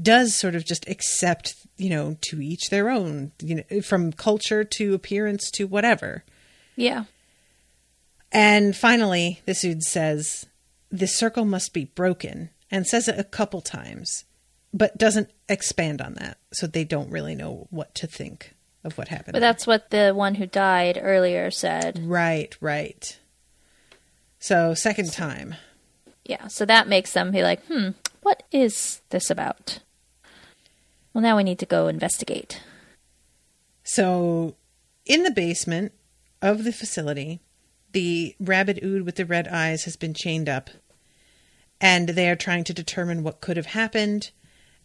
does 0.00 0.38
sort 0.38 0.54
of 0.54 0.64
just 0.64 0.88
accept, 0.88 1.56
you 1.76 1.90
know, 1.90 2.16
to 2.20 2.40
each 2.40 2.70
their 2.70 2.88
own, 2.88 3.32
you 3.42 3.56
know, 3.56 3.80
from 3.80 4.12
culture 4.12 4.62
to 4.62 4.94
appearance 4.94 5.50
to 5.52 5.66
whatever. 5.66 6.22
Yeah. 6.76 7.04
And 8.32 8.74
finally, 8.74 9.40
the 9.44 9.52
Ood 9.52 9.82
says, 9.82 10.46
the 10.90 11.06
circle 11.06 11.44
must 11.44 11.72
be 11.72 11.84
broken, 11.84 12.50
and 12.70 12.86
says 12.86 13.08
it 13.08 13.18
a 13.18 13.24
couple 13.24 13.60
times, 13.60 14.24
but 14.72 14.98
doesn't 14.98 15.30
expand 15.48 16.00
on 16.00 16.14
that. 16.14 16.38
So 16.52 16.66
they 16.66 16.84
don't 16.84 17.10
really 17.10 17.34
know 17.34 17.66
what 17.70 17.94
to 17.96 18.06
think 18.06 18.54
of 18.84 18.98
what 18.98 19.08
happened. 19.08 19.34
But 19.34 19.40
that's 19.40 19.66
what 19.66 19.90
the 19.90 20.12
one 20.12 20.34
who 20.36 20.46
died 20.46 20.98
earlier 21.00 21.50
said. 21.50 22.00
right, 22.02 22.56
right. 22.60 23.18
So, 24.38 24.74
second 24.74 25.12
time. 25.12 25.54
Yeah. 26.24 26.48
So 26.48 26.64
that 26.64 26.88
makes 26.88 27.12
them 27.12 27.30
be 27.30 27.42
like, 27.42 27.64
hmm, 27.66 27.90
what 28.22 28.42
is 28.50 29.00
this 29.10 29.30
about? 29.30 29.78
Well, 31.12 31.22
now 31.22 31.36
we 31.36 31.44
need 31.44 31.58
to 31.60 31.66
go 31.66 31.86
investigate. 31.86 32.60
So, 33.84 34.56
in 35.06 35.22
the 35.22 35.30
basement 35.30 35.92
of 36.40 36.64
the 36.64 36.72
facility, 36.72 37.40
the 37.92 38.34
rabid 38.40 38.82
ood 38.84 39.02
with 39.02 39.16
the 39.16 39.26
red 39.26 39.48
eyes 39.48 39.84
has 39.84 39.96
been 39.96 40.14
chained 40.14 40.48
up, 40.48 40.70
and 41.80 42.10
they 42.10 42.28
are 42.28 42.36
trying 42.36 42.64
to 42.64 42.74
determine 42.74 43.22
what 43.22 43.40
could 43.40 43.56
have 43.56 43.66
happened. 43.66 44.30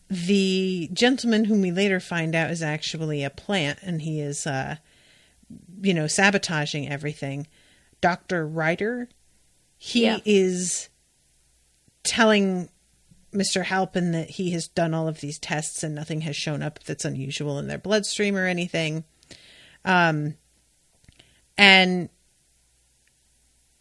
The 0.09 0.89
gentleman, 0.93 1.45
whom 1.45 1.61
we 1.61 1.71
later 1.71 1.99
find 1.99 2.33
out 2.35 2.51
is 2.51 2.61
actually 2.63 3.23
a 3.23 3.29
plant, 3.29 3.79
and 3.81 4.01
he 4.01 4.19
is, 4.21 4.47
uh, 4.47 4.77
you 5.81 5.93
know, 5.93 6.07
sabotaging 6.07 6.89
everything. 6.89 7.47
Dr. 8.01 8.47
Ryder, 8.47 9.09
he 9.77 10.03
Yeah. 10.05 10.19
is 10.25 10.89
telling 12.03 12.69
Mr. 13.33 13.65
Halpen 13.65 14.11
that 14.13 14.31
he 14.31 14.51
has 14.51 14.67
done 14.67 14.93
all 14.93 15.07
of 15.07 15.19
these 15.19 15.37
tests 15.37 15.83
and 15.83 15.93
nothing 15.93 16.21
has 16.21 16.35
shown 16.35 16.63
up 16.63 16.83
that's 16.83 17.05
unusual 17.05 17.59
in 17.59 17.67
their 17.67 17.77
bloodstream 17.77 18.35
or 18.35 18.47
anything. 18.47 19.03
Um, 19.83 20.35
and 21.57 22.09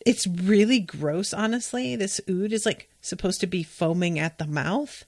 it's 0.06 0.26
really 0.26 0.78
gross, 0.78 1.34
honestly. 1.34 1.96
This 1.96 2.20
ood 2.30 2.52
is 2.52 2.64
like 2.64 2.88
supposed 3.00 3.40
to 3.40 3.46
be 3.48 3.64
foaming 3.64 4.20
at 4.20 4.38
the 4.38 4.46
mouth, 4.46 5.04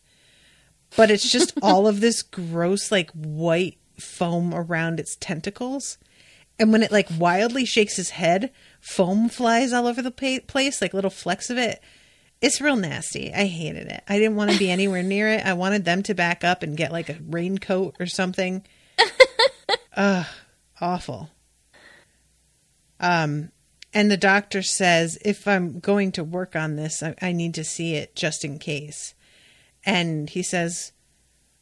but 0.96 1.08
it's 1.08 1.30
just 1.30 1.54
all 1.62 1.86
of 1.86 2.00
this 2.00 2.20
gross, 2.20 2.90
like 2.90 3.10
white 3.12 3.78
foam 3.98 4.52
around 4.52 4.98
its 4.98 5.16
tentacles. 5.16 5.98
And 6.58 6.72
when 6.72 6.82
it 6.82 6.90
like 6.90 7.08
wildly 7.16 7.64
shakes 7.64 7.94
his 7.94 8.10
head, 8.10 8.50
foam 8.80 9.28
flies 9.28 9.72
all 9.72 9.86
over 9.86 10.02
the 10.02 10.10
pa- 10.10 10.44
place, 10.48 10.82
like 10.82 10.92
little 10.92 11.10
flecks 11.10 11.48
of 11.48 11.58
it. 11.58 11.80
It's 12.40 12.60
real 12.60 12.76
nasty. 12.76 13.32
I 13.32 13.46
hated 13.46 13.86
it. 13.86 14.02
I 14.08 14.18
didn't 14.18 14.36
want 14.36 14.50
to 14.50 14.58
be 14.58 14.70
anywhere 14.70 15.04
near 15.04 15.28
it. 15.28 15.46
I 15.46 15.52
wanted 15.52 15.84
them 15.84 16.02
to 16.04 16.14
back 16.14 16.42
up 16.42 16.64
and 16.64 16.76
get 16.76 16.90
like 16.90 17.08
a 17.08 17.18
raincoat 17.24 17.94
or 18.00 18.06
something. 18.06 18.66
Ugh, 19.96 20.26
awful. 20.80 21.30
Um, 22.98 23.52
and 23.92 24.10
the 24.10 24.16
doctor 24.16 24.62
says 24.62 25.18
if 25.24 25.48
I'm 25.48 25.80
going 25.80 26.12
to 26.12 26.24
work 26.24 26.54
on 26.54 26.76
this, 26.76 27.02
I, 27.02 27.14
I 27.20 27.32
need 27.32 27.54
to 27.54 27.64
see 27.64 27.94
it 27.94 28.14
just 28.14 28.44
in 28.44 28.58
case. 28.58 29.14
And 29.84 30.28
he 30.30 30.42
says, 30.42 30.92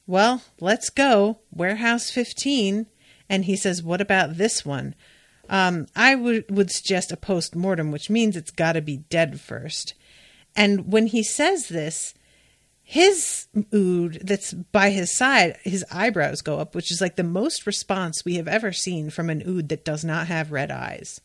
Well, 0.06 0.42
let's 0.60 0.90
go. 0.90 1.40
Warehouse 1.52 2.10
15. 2.10 2.86
And 3.28 3.44
he 3.44 3.56
says, 3.56 3.82
What 3.82 4.00
about 4.00 4.36
this 4.36 4.64
one? 4.64 4.94
Um, 5.48 5.86
I 5.94 6.16
would 6.16 6.50
would 6.50 6.70
suggest 6.72 7.12
a 7.12 7.16
post 7.16 7.54
mortem, 7.54 7.92
which 7.92 8.10
means 8.10 8.36
it's 8.36 8.50
got 8.50 8.72
to 8.72 8.82
be 8.82 8.98
dead 8.98 9.40
first. 9.40 9.94
And 10.56 10.92
when 10.92 11.06
he 11.06 11.22
says 11.22 11.68
this, 11.68 12.14
his 12.82 13.46
ood 13.72 14.20
that's 14.22 14.52
by 14.52 14.90
his 14.90 15.16
side, 15.16 15.58
his 15.62 15.84
eyebrows 15.90 16.40
go 16.40 16.58
up, 16.58 16.74
which 16.74 16.90
is 16.90 17.00
like 17.00 17.16
the 17.16 17.22
most 17.22 17.66
response 17.66 18.24
we 18.24 18.36
have 18.36 18.48
ever 18.48 18.72
seen 18.72 19.10
from 19.10 19.30
an 19.30 19.42
ood 19.46 19.68
that 19.68 19.84
does 19.84 20.04
not 20.04 20.26
have 20.26 20.50
red 20.50 20.70
eyes. 20.70 21.20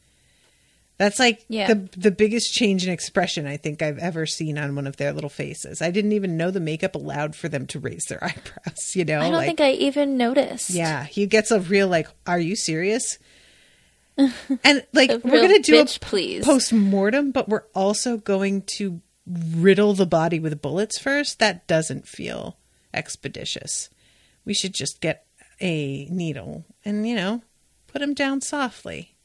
That's 1.01 1.17
like 1.19 1.43
Yeah. 1.49 1.65
the 1.67 1.89
the 1.97 2.11
biggest 2.11 2.53
change 2.53 2.85
in 2.85 2.93
expression 2.93 3.47
I 3.47 3.57
think 3.57 3.81
I've 3.81 3.97
ever 3.97 4.27
seen 4.27 4.59
on 4.59 4.75
one 4.75 4.85
of 4.85 4.97
their 4.97 5.11
little 5.13 5.31
faces. 5.31 5.81
I 5.81 5.89
didn't 5.89 6.11
even 6.11 6.37
know 6.37 6.51
the 6.51 6.59
makeup 6.59 6.93
allowed 6.93 7.35
for 7.35 7.49
them 7.49 7.65
to 7.67 7.79
raise 7.79 8.03
their 8.07 8.23
eyebrows. 8.23 8.95
You 8.95 9.05
know, 9.05 9.19
I 9.19 9.23
don't 9.23 9.33
like 9.33 9.47
think 9.47 9.61
I 9.61 9.71
even 9.71 10.15
noticed. 10.15 10.69
yeah, 10.69 11.05
he 11.05 11.25
gets 11.25 11.49
a 11.49 11.59
real 11.59 11.87
like, 11.87 12.07
"Are 12.27 12.39
you 12.39 12.55
serious?" 12.55 13.17
And 14.17 14.85
like, 14.93 15.09
we're 15.23 15.41
gonna 15.41 15.59
do 15.59 15.73
bitch, 15.73 15.97
a 15.97 15.99
please. 16.01 16.45
post 16.45 16.71
mortem, 16.71 17.31
but 17.31 17.49
we're 17.49 17.63
also 17.73 18.17
going 18.17 18.61
to 18.77 19.01
riddle 19.27 19.93
the 19.93 20.05
body 20.05 20.39
with 20.39 20.61
bullets 20.61 20.99
first. 20.99 21.39
That 21.39 21.65
doesn't 21.67 22.07
feel 22.07 22.57
expeditious. 22.93 23.89
We 24.45 24.53
should 24.53 24.73
just 24.73 25.01
get 25.01 25.25
a 25.59 26.05
needle 26.11 26.65
and 26.85 27.07
you 27.07 27.15
know 27.15 27.41
put 27.87 28.01
him 28.03 28.13
down 28.13 28.41
softly. 28.41 29.15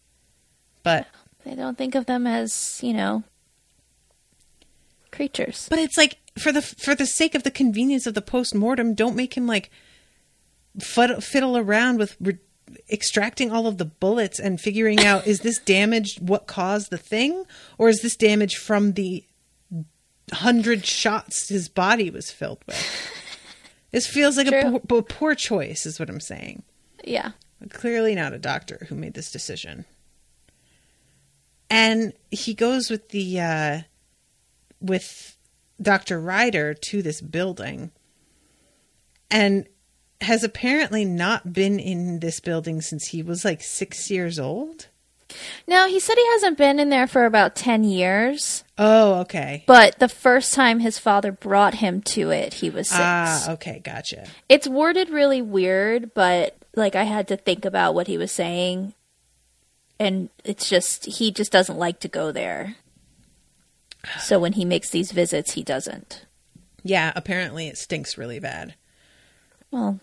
But 0.83 1.07
They 1.47 1.55
don't 1.55 1.79
think 1.79 1.95
of 1.95 2.07
them 2.07 2.27
as, 2.27 2.81
you 2.83 2.93
know, 2.93 3.23
creatures. 5.13 5.69
but 5.71 5.79
it's 5.79 5.97
like 5.97 6.19
for 6.37 6.51
the 6.51 6.61
for 6.61 6.95
the 6.97 7.07
sake 7.07 7.37
of 7.37 7.45
the 7.45 7.53
convenience 7.53 8.05
of 8.05 8.15
the 8.15 8.21
post 8.21 8.53
mortem, 8.55 8.95
don't 8.95 9.15
make 9.15 9.37
him 9.37 9.47
like 9.47 9.71
fud- 10.79 11.23
fiddle 11.23 11.57
around 11.57 11.99
with 11.99 12.17
re- 12.21 12.39
extracting 12.91 13.53
all 13.53 13.69
of 13.69 13.79
the 13.79 13.85
bullets 13.85 14.41
and 14.41 14.61
figuring 14.61 14.99
out 15.07 15.25
is 15.25 15.41
this 15.41 15.59
damage 15.61 16.19
what 16.21 16.49
caused 16.49 16.91
the 16.91 16.99
thing 16.99 17.45
or 17.79 17.89
is 17.89 18.01
this 18.03 18.17
damage 18.17 18.57
from 18.57 18.95
the 18.95 19.25
hundred 20.33 20.85
shots 20.85 21.49
his 21.49 21.69
body 21.69 22.11
was 22.11 22.33
filled 22.33 22.63
with. 22.67 22.85
This 23.93 24.09
feels 24.09 24.37
like 24.37 24.49
a 24.49 24.81
poor, 24.81 24.99
a 24.99 25.03
poor 25.03 25.35
choice, 25.37 25.87
is 25.87 26.01
what 26.01 26.11
I'm 26.11 26.21
saying. 26.21 26.65
Yeah. 27.05 27.31
Clearly 27.71 28.17
not 28.17 28.33
a 28.33 28.39
doctor 28.39 28.85
who 28.89 28.97
made 28.97 29.15
this 29.15 29.31
decision. 29.31 29.85
And 31.71 32.13
he 32.31 32.55
goes 32.55 32.91
with 32.91 33.09
the 33.11 33.41
uh 33.41 33.81
with 34.81 35.37
Dr. 35.81 36.21
Ryder 36.21 36.75
to 36.75 37.03
this 37.03 37.21
building 37.21 37.91
and 39.31 39.67
has 40.21 40.43
apparently 40.45 41.05
not 41.05 41.53
been 41.53 41.79
in 41.79 42.21
this 42.21 42.41
building 42.41 42.81
since 42.81 43.09
he 43.09 43.23
was 43.23 43.45
like 43.45 43.63
6 43.63 44.11
years 44.11 44.39
old. 44.39 44.89
Now, 45.67 45.89
he 45.89 45.99
said 46.01 46.17
he 46.17 46.27
hasn't 46.33 46.57
been 46.57 46.79
in 46.79 46.89
there 46.89 47.07
for 47.09 47.27
about 47.27 47.57
10 47.57 47.85
years, 47.85 48.63
Oh, 48.79 49.15
okay. 49.21 49.65
but 49.67 49.99
the 49.99 50.09
first 50.09 50.55
time 50.55 50.79
his 50.79 50.99
father 50.99 51.33
brought 51.33 51.75
him 51.75 52.01
to 52.03 52.31
it, 52.31 52.55
he 52.55 52.71
was 52.71 52.89
six. 52.89 53.01
Ah, 53.03 53.51
okay, 53.53 53.81
gotcha. 53.85 54.29
It's 54.49 54.69
worded 54.69 55.11
really 55.11 55.43
weird, 55.43 56.15
but 56.15 56.57
like 56.77 56.95
I 56.95 57.03
had 57.03 57.27
to 57.29 57.37
think 57.37 57.65
about 57.65 57.95
what 57.95 58.07
he 58.07 58.17
was 58.17 58.31
saying. 58.31 58.95
And 59.99 60.29
it's 60.45 60.69
just 60.69 61.07
he 61.07 61.31
just 61.31 61.53
doesn't 61.53 61.79
like 61.79 62.01
to 62.01 62.09
go 62.09 62.33
there. 62.33 62.77
So 64.21 64.39
when 64.39 64.53
he 64.53 64.65
makes 64.65 64.91
these 64.91 65.13
visits, 65.13 65.53
he 65.53 65.63
doesn't. 65.63 66.27
Yeah, 66.83 67.13
apparently 67.17 67.67
it 67.67 67.77
stinks 67.77 68.17
really 68.17 68.39
bad. 68.39 68.75
Well, 69.73 69.99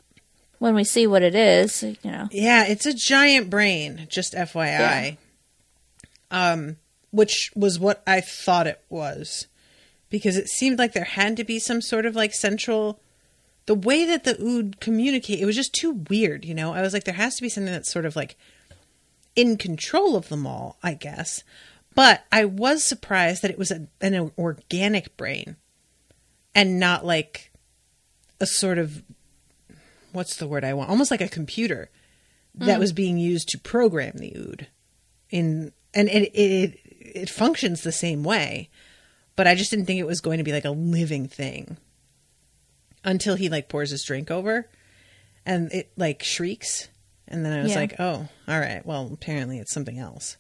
when 0.60 0.76
we 0.76 0.84
see 0.84 1.08
what 1.08 1.24
it 1.24 1.36
is, 1.36 1.84
you 1.84 1.98
know. 2.04 2.28
Yeah, 2.32 2.66
it's 2.66 2.86
a 2.86 2.94
giant 2.94 3.50
brain, 3.50 4.08
just 4.10 4.34
FYI. 4.34 5.18
Um, 6.32 6.78
which 7.12 7.52
was 7.56 7.80
what 7.80 8.04
I 8.06 8.20
thought 8.20 8.68
it 8.68 8.82
was. 8.90 9.48
Because 10.10 10.36
it 10.36 10.50
seemed 10.50 10.80
like 10.80 10.94
there 10.94 11.06
had 11.06 11.38
to 11.38 11.44
be 11.44 11.60
some 11.60 11.82
sort 11.82 12.06
of 12.06 12.16
like 12.16 12.34
central 12.34 13.00
the 13.66 13.76
way 13.76 14.06
that 14.06 14.24
the 14.24 14.42
ood 14.42 14.80
communicate, 14.80 15.40
it 15.40 15.46
was 15.46 15.56
just 15.56 15.74
too 15.74 16.04
weird, 16.10 16.44
you 16.44 16.54
know? 16.54 16.74
I 16.74 16.82
was 16.82 16.94
like, 16.94 17.06
there 17.06 17.14
has 17.14 17.36
to 17.36 17.42
be 17.42 17.50
something 17.50 17.72
that's 17.72 17.92
sort 17.92 18.06
of 18.06 18.16
like 18.16 18.36
in 19.36 19.58
control 19.58 20.16
of 20.16 20.30
them 20.30 20.46
all, 20.46 20.78
I 20.84 20.94
guess. 20.94 21.44
But 21.96 22.26
I 22.32 22.46
was 22.46 22.84
surprised 22.84 23.42
that 23.42 23.52
it 23.52 23.58
was 23.58 23.72
a, 23.72 23.88
an 24.02 24.32
organic 24.38 25.16
brain 25.18 25.58
and 26.56 26.80
not 26.80 27.06
like 27.06 27.52
a 28.40 28.46
sort 28.46 28.78
of 28.78 29.04
what's 30.12 30.36
the 30.36 30.48
word 30.48 30.64
I 30.64 30.74
want? 30.74 30.90
Almost 30.90 31.12
like 31.12 31.22
a 31.22 31.28
computer 31.28 31.90
that 32.56 32.78
mm. 32.78 32.80
was 32.80 32.94
being 32.94 33.18
used 33.18 33.50
to 33.50 33.60
program 33.60 34.14
the 34.18 34.34
ood. 34.36 34.68
In 35.30 35.72
and 35.94 36.08
it 36.10 36.32
it 36.36 36.80
it 37.00 37.30
functions 37.30 37.82
the 37.82 37.92
same 37.92 38.24
way, 38.24 38.70
but 39.36 39.48
I 39.48 39.56
just 39.56 39.72
didn't 39.72 39.86
think 39.86 40.00
it 40.00 40.08
was 40.08 40.22
going 40.22 40.38
to 40.38 40.44
be 40.44 40.52
like 40.52 40.66
a 40.66 40.72
living 40.72 41.28
thing 41.28 41.78
until 43.04 43.36
he 43.36 43.50
like 43.50 43.70
pours 43.70 43.90
his 43.90 44.04
drink 44.04 44.32
over 44.32 44.70
and 45.46 45.72
it 45.72 45.92
like 45.98 46.24
shrieks 46.24 46.88
and 47.28 47.46
then 47.46 47.54
I 47.58 47.62
was 47.64 47.72
Yeah. 47.72 47.80
like, 47.80 47.96
"Oh, 48.00 48.28
all 48.48 48.60
right. 48.60 48.86
Well, 48.86 49.10
apparently 49.14 49.60
it's 49.60 49.72
something 49.74 49.98
else." 50.00 50.38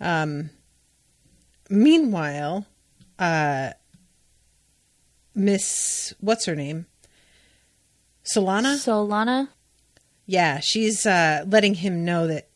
Um 0.00 0.50
meanwhile, 1.70 2.66
uh 3.18 3.72
Miss 5.34 6.14
what's 6.20 6.44
her 6.44 6.54
name? 6.54 6.86
Solana? 8.24 8.76
Solana? 8.76 9.48
Yeah, 10.26 10.60
she's 10.60 11.04
uh, 11.04 11.44
letting 11.46 11.74
him 11.74 12.04
know 12.04 12.26
that 12.28 12.48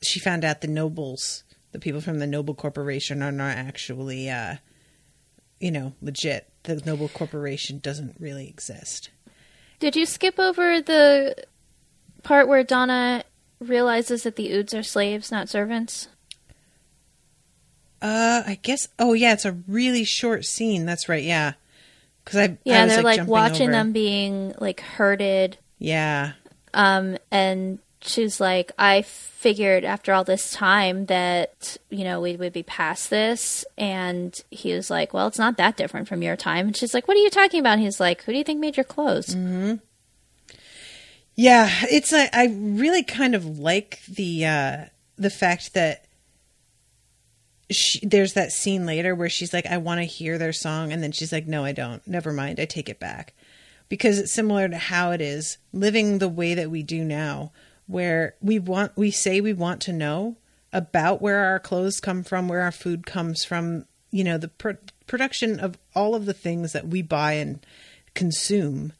she 0.00 0.20
found 0.20 0.44
out 0.44 0.60
the 0.60 0.68
nobles, 0.68 1.42
the 1.72 1.80
people 1.80 2.00
from 2.00 2.20
the 2.20 2.26
Noble 2.26 2.54
Corporation, 2.54 3.20
are 3.22 3.32
not 3.32 3.56
actually, 3.56 4.30
uh, 4.30 4.56
you 5.58 5.72
know, 5.72 5.94
legit. 6.00 6.48
The 6.62 6.76
Noble 6.86 7.08
Corporation 7.08 7.80
doesn't 7.80 8.14
really 8.20 8.48
exist. 8.48 9.10
Did 9.80 9.96
you 9.96 10.06
skip 10.06 10.38
over 10.38 10.80
the 10.80 11.34
part 12.26 12.48
where 12.48 12.62
Donna 12.64 13.24
realizes 13.60 14.24
that 14.24 14.36
the 14.36 14.52
Oods 14.52 14.74
are 14.74 14.82
slaves, 14.82 15.30
not 15.32 15.48
servants? 15.48 16.08
Uh, 18.02 18.42
I 18.46 18.58
guess. 18.62 18.88
Oh, 18.98 19.14
yeah, 19.14 19.32
it's 19.32 19.44
a 19.44 19.56
really 19.66 20.04
short 20.04 20.44
scene. 20.44 20.84
That's 20.86 21.08
right. 21.08 21.24
Yeah, 21.24 21.54
because 22.24 22.38
I 22.38 22.58
Yeah, 22.64 22.82
I 22.84 22.86
they're 22.86 23.02
like, 23.02 23.16
jumping 23.16 23.32
watching 23.32 23.62
over. 23.68 23.72
them 23.72 23.92
being 23.92 24.54
like 24.58 24.80
herded. 24.80 25.58
Yeah, 25.78 26.32
Um, 26.74 27.16
and 27.30 27.78
she's 28.02 28.40
like, 28.40 28.72
I 28.78 29.02
figured 29.02 29.84
after 29.84 30.12
all 30.12 30.24
this 30.24 30.50
time 30.50 31.06
that, 31.06 31.76
you 31.90 32.04
know, 32.04 32.20
we 32.20 32.36
would 32.36 32.52
be 32.52 32.62
past 32.62 33.10
this. 33.10 33.64
And 33.78 34.38
he 34.50 34.72
was 34.74 34.90
like, 34.90 35.12
Well, 35.14 35.26
it's 35.26 35.38
not 35.38 35.56
that 35.58 35.76
different 35.76 36.08
from 36.08 36.22
your 36.22 36.36
time. 36.36 36.66
And 36.68 36.76
she's 36.76 36.94
like, 36.94 37.08
What 37.08 37.16
are 37.16 37.20
you 37.20 37.30
talking 37.30 37.60
about? 37.60 37.74
And 37.74 37.82
he's 37.82 38.00
like, 38.00 38.22
Who 38.24 38.32
do 38.32 38.38
you 38.38 38.44
think 38.44 38.60
made 38.60 38.76
your 38.76 38.84
clothes? 38.84 39.34
Yeah, 41.36 41.70
it's 41.82 42.12
a, 42.12 42.34
I 42.36 42.46
really 42.46 43.02
kind 43.02 43.34
of 43.34 43.58
like 43.58 44.00
the 44.06 44.46
uh 44.46 44.84
the 45.16 45.30
fact 45.30 45.74
that 45.74 46.06
she, 47.70 48.06
there's 48.06 48.34
that 48.34 48.52
scene 48.52 48.86
later 48.86 49.14
where 49.14 49.28
she's 49.28 49.52
like 49.52 49.66
I 49.66 49.76
want 49.76 50.00
to 50.00 50.04
hear 50.04 50.38
their 50.38 50.52
song 50.52 50.92
and 50.92 51.02
then 51.02 51.12
she's 51.12 51.32
like 51.32 51.46
no 51.46 51.64
I 51.64 51.72
don't. 51.72 52.06
Never 52.06 52.32
mind. 52.32 52.58
I 52.58 52.64
take 52.64 52.88
it 52.88 52.98
back. 52.98 53.34
Because 53.88 54.18
it's 54.18 54.32
similar 54.32 54.68
to 54.68 54.78
how 54.78 55.12
it 55.12 55.20
is 55.20 55.58
living 55.72 56.18
the 56.18 56.28
way 56.28 56.54
that 56.54 56.70
we 56.70 56.82
do 56.82 57.04
now 57.04 57.52
where 57.86 58.34
we 58.40 58.58
want 58.58 58.96
we 58.96 59.10
say 59.10 59.40
we 59.40 59.52
want 59.52 59.80
to 59.82 59.92
know 59.92 60.36
about 60.72 61.22
where 61.22 61.44
our 61.44 61.58
clothes 61.58 62.00
come 62.00 62.22
from, 62.22 62.48
where 62.48 62.60
our 62.62 62.72
food 62.72 63.06
comes 63.06 63.44
from, 63.44 63.86
you 64.10 64.24
know, 64.24 64.36
the 64.38 64.48
pro- 64.48 64.76
production 65.06 65.60
of 65.60 65.78
all 65.94 66.14
of 66.14 66.26
the 66.26 66.34
things 66.34 66.72
that 66.72 66.88
we 66.88 67.00
buy 67.02 67.34
and 67.34 67.64
consume. 68.14 68.92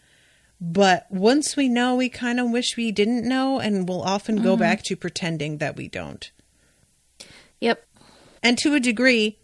But 0.60 1.06
once 1.10 1.56
we 1.56 1.68
know, 1.68 1.96
we 1.96 2.08
kind 2.08 2.40
of 2.40 2.50
wish 2.50 2.76
we 2.76 2.90
didn't 2.90 3.28
know, 3.28 3.60
and 3.60 3.88
we'll 3.88 4.02
often 4.02 4.42
go 4.42 4.52
mm-hmm. 4.52 4.60
back 4.60 4.82
to 4.84 4.96
pretending 4.96 5.58
that 5.58 5.76
we 5.76 5.88
don't. 5.88 6.30
Yep. 7.60 7.84
And 8.42 8.56
to 8.58 8.74
a 8.74 8.80
degree, 8.80 9.38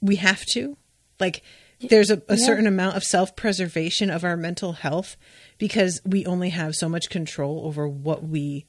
we 0.00 0.16
have 0.16 0.44
to. 0.52 0.76
Like, 1.18 1.42
there's 1.80 2.10
a, 2.10 2.22
a 2.28 2.38
certain 2.38 2.66
amount 2.66 2.96
of 2.96 3.04
self 3.04 3.36
preservation 3.36 4.10
of 4.10 4.24
our 4.24 4.36
mental 4.36 4.72
health 4.72 5.16
because 5.58 6.00
we 6.04 6.24
only 6.24 6.50
have 6.50 6.74
so 6.74 6.88
much 6.88 7.10
control 7.10 7.66
over 7.66 7.88
what 7.88 8.22
we 8.22 8.66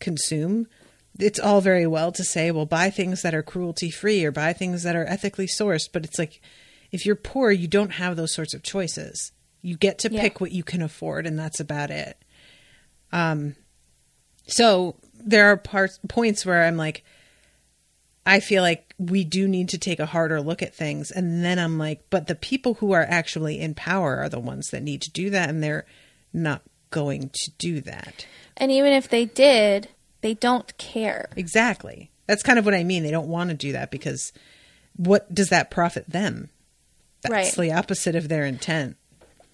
consume. 0.00 0.66
It's 1.18 1.38
all 1.38 1.60
very 1.60 1.86
well 1.86 2.10
to 2.12 2.24
say, 2.24 2.50
well, 2.50 2.66
buy 2.66 2.90
things 2.90 3.22
that 3.22 3.34
are 3.34 3.42
cruelty 3.42 3.90
free 3.90 4.24
or 4.24 4.32
buy 4.32 4.52
things 4.52 4.82
that 4.82 4.96
are 4.96 5.06
ethically 5.06 5.46
sourced. 5.46 5.88
But 5.92 6.04
it's 6.04 6.18
like, 6.18 6.40
if 6.90 7.06
you're 7.06 7.16
poor, 7.16 7.50
you 7.50 7.68
don't 7.68 7.92
have 7.92 8.16
those 8.16 8.34
sorts 8.34 8.54
of 8.54 8.62
choices. 8.62 9.32
You 9.62 9.76
get 9.76 9.98
to 10.00 10.10
Yeah. 10.12 10.20
pick 10.20 10.40
what 10.40 10.52
you 10.52 10.62
can 10.64 10.82
afford, 10.82 11.26
and 11.26 11.38
that's 11.38 11.60
about 11.60 11.90
it. 11.90 12.16
Um, 13.12 13.56
so 14.46 14.96
there 15.14 15.46
are 15.46 15.56
parts 15.56 15.98
points 16.08 16.44
where 16.44 16.64
I'm 16.64 16.76
like, 16.76 17.04
I 18.24 18.40
feel 18.40 18.62
like 18.62 18.94
we 18.98 19.24
do 19.24 19.48
need 19.48 19.68
to 19.70 19.78
take 19.78 19.98
a 20.00 20.06
harder 20.06 20.40
look 20.40 20.62
at 20.62 20.74
things. 20.74 21.10
And 21.10 21.44
then 21.44 21.58
I'm 21.58 21.76
like, 21.78 22.04
but 22.10 22.26
the 22.28 22.34
people 22.36 22.74
who 22.74 22.92
are 22.92 23.02
actually 23.08 23.58
in 23.60 23.74
power 23.74 24.18
are 24.18 24.28
the 24.28 24.38
ones 24.40 24.70
that 24.70 24.82
need 24.82 25.02
to 25.02 25.10
do 25.10 25.30
that, 25.30 25.48
and 25.48 25.62
they're 25.62 25.86
not 26.32 26.62
going 26.90 27.30
to 27.30 27.50
do 27.58 27.80
that. 27.82 28.26
And 28.56 28.70
even 28.70 28.92
if 28.92 29.08
they 29.08 29.24
did, 29.24 29.88
they 30.20 30.34
don't 30.34 30.76
care. 30.78 31.30
Exactly. 31.36 32.10
That's 32.26 32.42
kind 32.42 32.58
of 32.58 32.64
what 32.64 32.74
I 32.74 32.84
mean. 32.84 33.02
They 33.02 33.10
don't 33.10 33.28
want 33.28 33.50
to 33.50 33.56
do 33.56 33.72
that 33.72 33.90
because 33.90 34.32
what 34.96 35.32
does 35.34 35.48
that 35.48 35.70
profit 35.70 36.08
them? 36.08 36.50
That's 37.22 37.32
Right. 37.32 37.54
the 37.54 37.72
opposite 37.72 38.14
of 38.14 38.28
their 38.28 38.44
intent. 38.44 38.96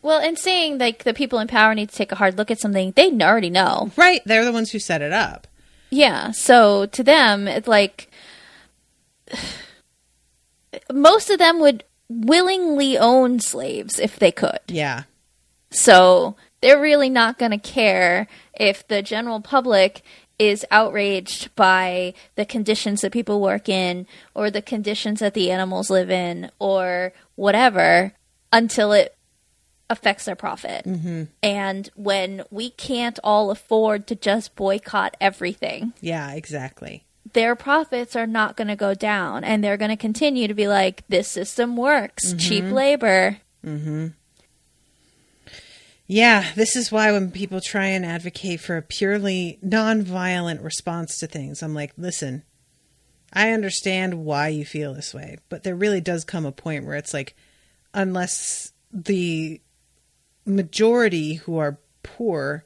Well, 0.03 0.20
and 0.20 0.38
saying 0.38 0.78
like 0.78 1.05
the 1.05 1.14
people 1.14 1.38
in 1.38 1.49
power 1.49 1.74
need 1.74 1.90
to 1.90 1.96
take 1.96 2.12
a 2.12 2.16
hard 2.16 2.38
look 2.38 2.51
at 2.51 2.61
something, 2.61 2.92
they 2.92 3.11
already 3.20 3.51
know. 3.51 3.90
Right. 3.96 4.22
They're 4.24 4.44
the 4.44 4.53
ones 4.53 4.70
who 4.70 4.78
set 4.78 5.03
it 5.03 5.12
up. 5.12 5.46
Yeah. 5.90 6.30
So 6.30 6.86
to 6.86 7.03
them, 7.03 7.49
it's 7.49 7.68
like 7.68 8.11
most 10.92 11.30
of 11.30 11.38
them 11.38 11.61
would 11.61 11.84
willingly 12.09 12.96
own 12.96 13.40
slaves 13.40 13.99
if 13.99 14.18
they 14.18 14.32
could. 14.32 14.61
Yeah. 14.68 15.05
So 15.70 16.36
they're 16.61 16.80
really 16.80 17.11
not 17.11 17.38
going 17.38 17.51
to 17.51 17.59
care 17.59 18.26
if 18.59 18.86
the 18.88 19.03
general 19.03 19.40
public 19.40 20.03
is 20.38 20.64
outraged 20.70 21.55
by 21.57 22.14
the 22.36 22.44
conditions 22.44 23.01
that 23.01 23.12
people 23.12 23.40
work 23.40 23.68
in 23.68 24.07
or 24.34 24.51
the 24.51 24.62
conditions 24.62 25.20
that 25.20 25.34
the 25.34 25.51
animals 25.51 25.90
live 25.90 26.11
in 26.11 26.51
or 26.59 27.12
whatever 27.34 28.12
until 28.53 28.92
it 28.92 29.18
affects 29.91 30.24
their 30.26 30.36
profit. 30.36 30.84
Mm-hmm. 30.84 31.24
And 31.43 31.91
when 31.95 32.43
we 32.51 32.70
can't 32.70 33.18
all 33.24 33.51
afford 33.51 34.07
to 34.09 34.14
just 34.14 34.55
boycott 34.57 35.16
everything, 35.20 35.93
Yeah, 36.01 36.32
exactly. 36.32 37.05
their 37.32 37.55
profits 37.57 38.14
are 38.16 38.26
not 38.26 38.57
going 38.57 38.68
to 38.68 38.76
go 38.76 38.95
down 38.95 39.45
and 39.45 39.62
they're 39.64 39.76
going 39.76 39.91
to 39.91 39.97
continue 39.97 40.47
to 40.49 40.55
be 40.55 40.68
like 40.68 41.05
this 41.09 41.28
system 41.28 41.76
works 41.76 42.34
cheap 42.34 42.64
labor 42.64 43.39
Yeah, 46.07 46.47
this 46.55 46.74
is 46.74 46.91
why 46.91 47.12
when 47.12 47.30
people 47.30 47.61
try 47.61 47.86
and 47.86 48.05
advocate 48.05 48.61
for 48.61 48.76
a 48.78 48.82
purely 48.82 49.59
nonviolent 49.64 50.64
response 50.64 51.18
to 51.18 51.26
things, 51.26 51.62
I'm 51.62 51.74
like, 51.74 51.93
listen, 51.99 52.45
I 53.30 53.51
understand 53.51 54.24
why 54.24 54.49
you 54.49 54.64
feel 54.64 54.95
this 54.95 55.12
way, 55.12 55.36
but 55.51 55.64
there 55.64 55.74
really 55.74 56.01
does 56.01 56.24
come 56.24 56.47
a 56.47 56.53
point 56.53 56.86
where 56.86 56.97
it's 56.97 57.12
like, 57.12 57.36
unless 57.93 58.72
the 58.91 59.61
majority 60.49 61.34
who 61.34 61.59
are 61.59 61.78
poor 62.03 62.64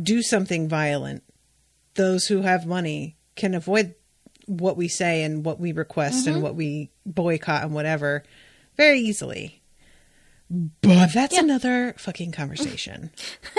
do 0.00 0.22
something 0.22 0.68
violent, 0.68 1.22
those 1.94 2.26
who 2.26 2.42
have 2.42 2.66
money 2.66 3.16
can 3.36 3.54
avoid 3.54 3.94
what 4.46 4.76
we 4.76 4.88
say 4.88 5.22
and 5.22 5.44
what 5.44 5.58
we 5.58 5.72
request 5.72 6.26
and 6.26 6.42
what 6.42 6.54
we 6.54 6.90
boycott 7.06 7.62
and 7.62 7.72
whatever 7.72 8.22
very 8.76 9.00
easily. 9.00 9.60
But 10.50 11.12
that's 11.12 11.34
Yeah. 11.34 11.42
another 11.44 11.94
fucking 11.96 12.32
conversation. 12.32 13.10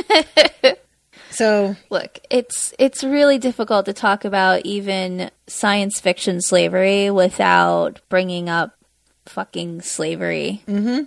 so, 1.31 1.75
look 1.89 2.19
it's 2.29 2.73
it's 2.77 3.03
really 3.03 3.37
difficult 3.37 3.85
to 3.85 3.93
talk 3.93 4.25
about 4.25 4.65
even 4.65 5.31
science 5.47 5.99
fiction 5.99 6.41
slavery 6.41 7.09
without 7.09 8.01
bringing 8.09 8.49
up 8.49 8.77
fucking 9.25 9.81
slavery 9.81 10.61
mm-hmm. 10.67 11.05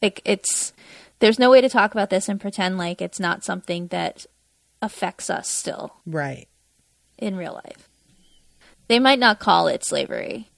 like 0.00 0.22
it's 0.24 0.72
there's 1.20 1.38
no 1.38 1.50
way 1.50 1.60
to 1.60 1.68
talk 1.68 1.92
about 1.92 2.10
this 2.10 2.28
and 2.28 2.40
pretend 2.40 2.76
like 2.78 3.00
it's 3.00 3.20
not 3.20 3.44
something 3.44 3.86
that 3.88 4.26
affects 4.82 5.30
us 5.30 5.48
still 5.48 5.96
right. 6.06 6.48
in 7.18 7.36
real 7.36 7.52
life 7.64 7.88
They 8.88 8.98
might 8.98 9.18
not 9.18 9.38
call 9.38 9.68
it 9.68 9.84
slavery, 9.84 10.48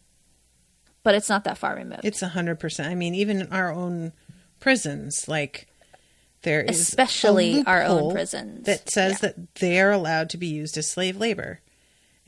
but 1.02 1.14
it's 1.14 1.28
not 1.28 1.44
that 1.44 1.58
far 1.58 1.74
removed. 1.76 2.04
It's 2.04 2.22
a 2.22 2.28
hundred 2.28 2.58
percent. 2.60 2.88
I 2.88 2.94
mean, 2.94 3.14
even 3.14 3.40
in 3.42 3.52
our 3.52 3.72
own 3.72 4.12
prisons, 4.60 5.26
like 5.28 5.66
there 6.42 6.62
is 6.62 6.80
Especially 6.80 7.60
a 7.60 7.64
our 7.64 7.82
own 7.82 8.12
prisons. 8.12 8.64
that 8.66 8.90
says 8.90 9.14
Yeah. 9.14 9.18
that 9.28 9.54
they 9.56 9.80
are 9.80 9.90
allowed 9.92 10.30
to 10.30 10.38
be 10.38 10.46
used 10.46 10.78
as 10.78 10.88
slave 10.90 11.16
labor, 11.16 11.60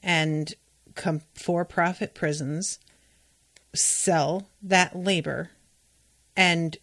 and 0.02 0.52
com- 0.94 1.22
for-profit 1.34 2.14
prisons 2.14 2.78
sell 3.74 4.48
that 4.62 4.94
labor 4.96 5.50
and 6.36 6.76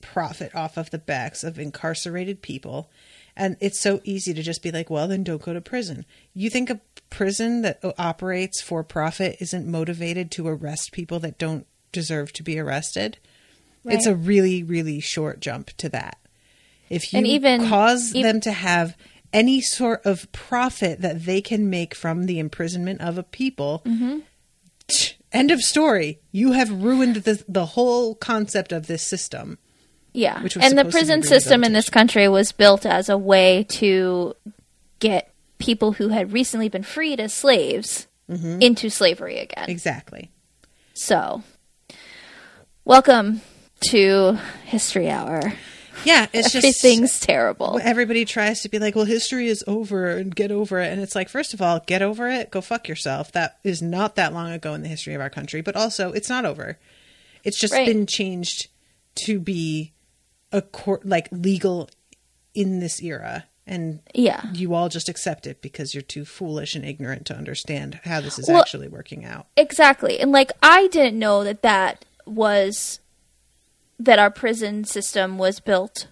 profit 0.00 0.54
off 0.54 0.76
of 0.76 0.90
the 0.90 0.98
backs 0.98 1.42
of 1.44 1.58
incarcerated 1.58 2.42
people. 2.42 2.90
And 3.36 3.56
it's 3.60 3.80
so 3.80 4.00
easy 4.04 4.34
to 4.34 4.42
just 4.42 4.62
be 4.62 4.70
like, 4.72 4.90
well, 4.90 5.06
then 5.08 5.22
don't 5.22 5.42
go 5.42 5.52
to 5.52 5.60
prison. 5.60 6.04
You 6.34 6.50
think 6.50 6.70
a 6.70 6.80
prison 7.10 7.62
that 7.62 7.80
operates 7.98 8.60
for 8.60 8.82
profit 8.82 9.36
isn't 9.40 9.66
motivated 9.66 10.30
to 10.32 10.48
arrest 10.48 10.90
people 10.92 11.20
that 11.20 11.38
don't 11.38 11.66
deserve 11.92 12.32
to 12.34 12.42
be 12.42 12.58
arrested? 12.58 13.18
It's 13.84 14.06
a 14.06 14.14
really, 14.14 14.62
really 14.62 15.00
short 15.00 15.40
jump 15.40 15.68
to 15.78 15.88
that. 15.90 16.18
If 16.90 17.12
you 17.12 17.18
And 17.18 17.26
even- 17.26 17.68
cause 17.68 18.12
ev- 18.14 18.22
them 18.22 18.40
to 18.42 18.52
have 18.52 18.96
any 19.32 19.60
sort 19.60 20.04
of 20.04 20.30
profit 20.32 21.00
that 21.02 21.24
they 21.24 21.40
can 21.40 21.70
make 21.70 21.94
from 21.94 22.26
the 22.26 22.38
imprisonment 22.38 23.00
of 23.00 23.18
a 23.18 23.22
people, 23.22 23.82
Mm-hmm. 23.86 24.18
end 25.32 25.50
of 25.50 25.60
story. 25.60 26.18
You 26.32 26.52
have 26.52 26.70
ruined 26.70 27.16
the, 27.16 27.42
the 27.48 27.66
whole 27.66 28.14
concept 28.14 28.72
of 28.72 28.86
this 28.86 29.02
system. 29.02 29.58
Yeah. 30.18 30.42
which 30.42 30.56
And 30.56 30.76
the 30.76 30.84
prison 30.84 31.22
system 31.22 31.62
in 31.62 31.72
this 31.72 31.88
country 31.88 32.26
was 32.28 32.50
built 32.52 32.84
as 32.84 33.08
a 33.08 33.16
way 33.16 33.64
to 33.70 34.34
get 34.98 35.30
people 35.58 35.92
who 35.92 36.08
had 36.08 36.32
recently 36.32 36.68
been 36.68 36.82
freed 36.82 37.20
as 37.20 37.32
slaves 37.32 38.06
Mm-hmm. 38.30 38.60
into 38.60 38.90
slavery 38.90 39.38
again. 39.38 39.70
Exactly. 39.70 40.30
So, 40.92 41.42
welcome 42.84 43.40
to 43.90 44.38
History 44.66 45.08
Hour. 45.08 45.40
Yeah, 46.04 46.26
it's 46.34 46.52
just 46.52 46.56
Everything's 46.64 47.18
terrible. 47.20 47.80
everybody 47.82 48.24
tries 48.26 48.60
to 48.62 48.68
be 48.68 48.78
like, 48.78 48.94
well, 48.94 49.04
history 49.06 49.48
is 49.48 49.64
over 49.66 50.10
and 50.10 50.34
get 50.34 50.50
over 50.52 50.78
it. 50.78 50.92
And 50.92 51.00
it's 51.00 51.14
like, 51.14 51.28
first 51.30 51.54
of 51.54 51.62
all, 51.62 51.80
get 51.86 52.02
over 52.02 52.28
it, 52.28 52.50
go 52.50 52.60
fuck 52.60 52.86
yourself. 52.86 53.32
That 53.32 53.56
is 53.64 53.80
not 53.80 54.14
that 54.16 54.32
long 54.34 54.52
ago 54.52 54.74
in 54.74 54.82
the 54.82 54.88
history 54.88 55.14
of 55.14 55.20
our 55.20 55.30
country. 55.30 55.60
But 55.62 55.74
also, 55.74 56.12
it's 56.12 56.28
not 56.28 56.44
over. 56.44 56.78
It's 57.44 57.58
just 57.58 57.72
Right. 57.72 57.86
been 57.86 58.04
changed 58.06 58.68
to 59.26 59.40
be 59.40 59.92
a 60.52 60.62
court, 60.62 61.04
like 61.06 61.28
legal 61.30 61.88
in 62.54 62.80
this 62.80 63.02
era. 63.02 63.44
And 63.66 64.00
Yeah. 64.14 64.44
you 64.54 64.72
all 64.74 64.88
just 64.88 65.10
accept 65.10 65.46
it 65.46 65.60
because 65.60 65.92
you're 65.92 66.00
too 66.02 66.24
foolish 66.24 66.74
and 66.74 66.84
ignorant 66.86 67.26
to 67.26 67.34
understand 67.36 68.00
how 68.04 68.20
this 68.22 68.38
is 68.38 68.48
Well- 68.48 68.60
actually 68.60 68.88
working 68.88 69.24
out. 69.26 69.46
Exactly. 69.58 70.18
And 70.20 70.32
like 70.32 70.52
I 70.62 70.86
didn't 70.88 71.18
know 71.18 71.44
that 71.44 71.60
that 71.62 72.04
was 72.24 73.00
that 74.00 74.18
our 74.18 74.30
prison 74.30 74.84
system 74.84 75.36
was 75.38 75.60
built 75.60 76.06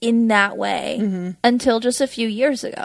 in 0.00 0.28
that 0.28 0.56
way 0.56 0.98
Mm-hmm. 1.00 1.30
until 1.42 1.80
just 1.80 2.00
a 2.00 2.06
few 2.06 2.28
years 2.28 2.62
ago. 2.62 2.84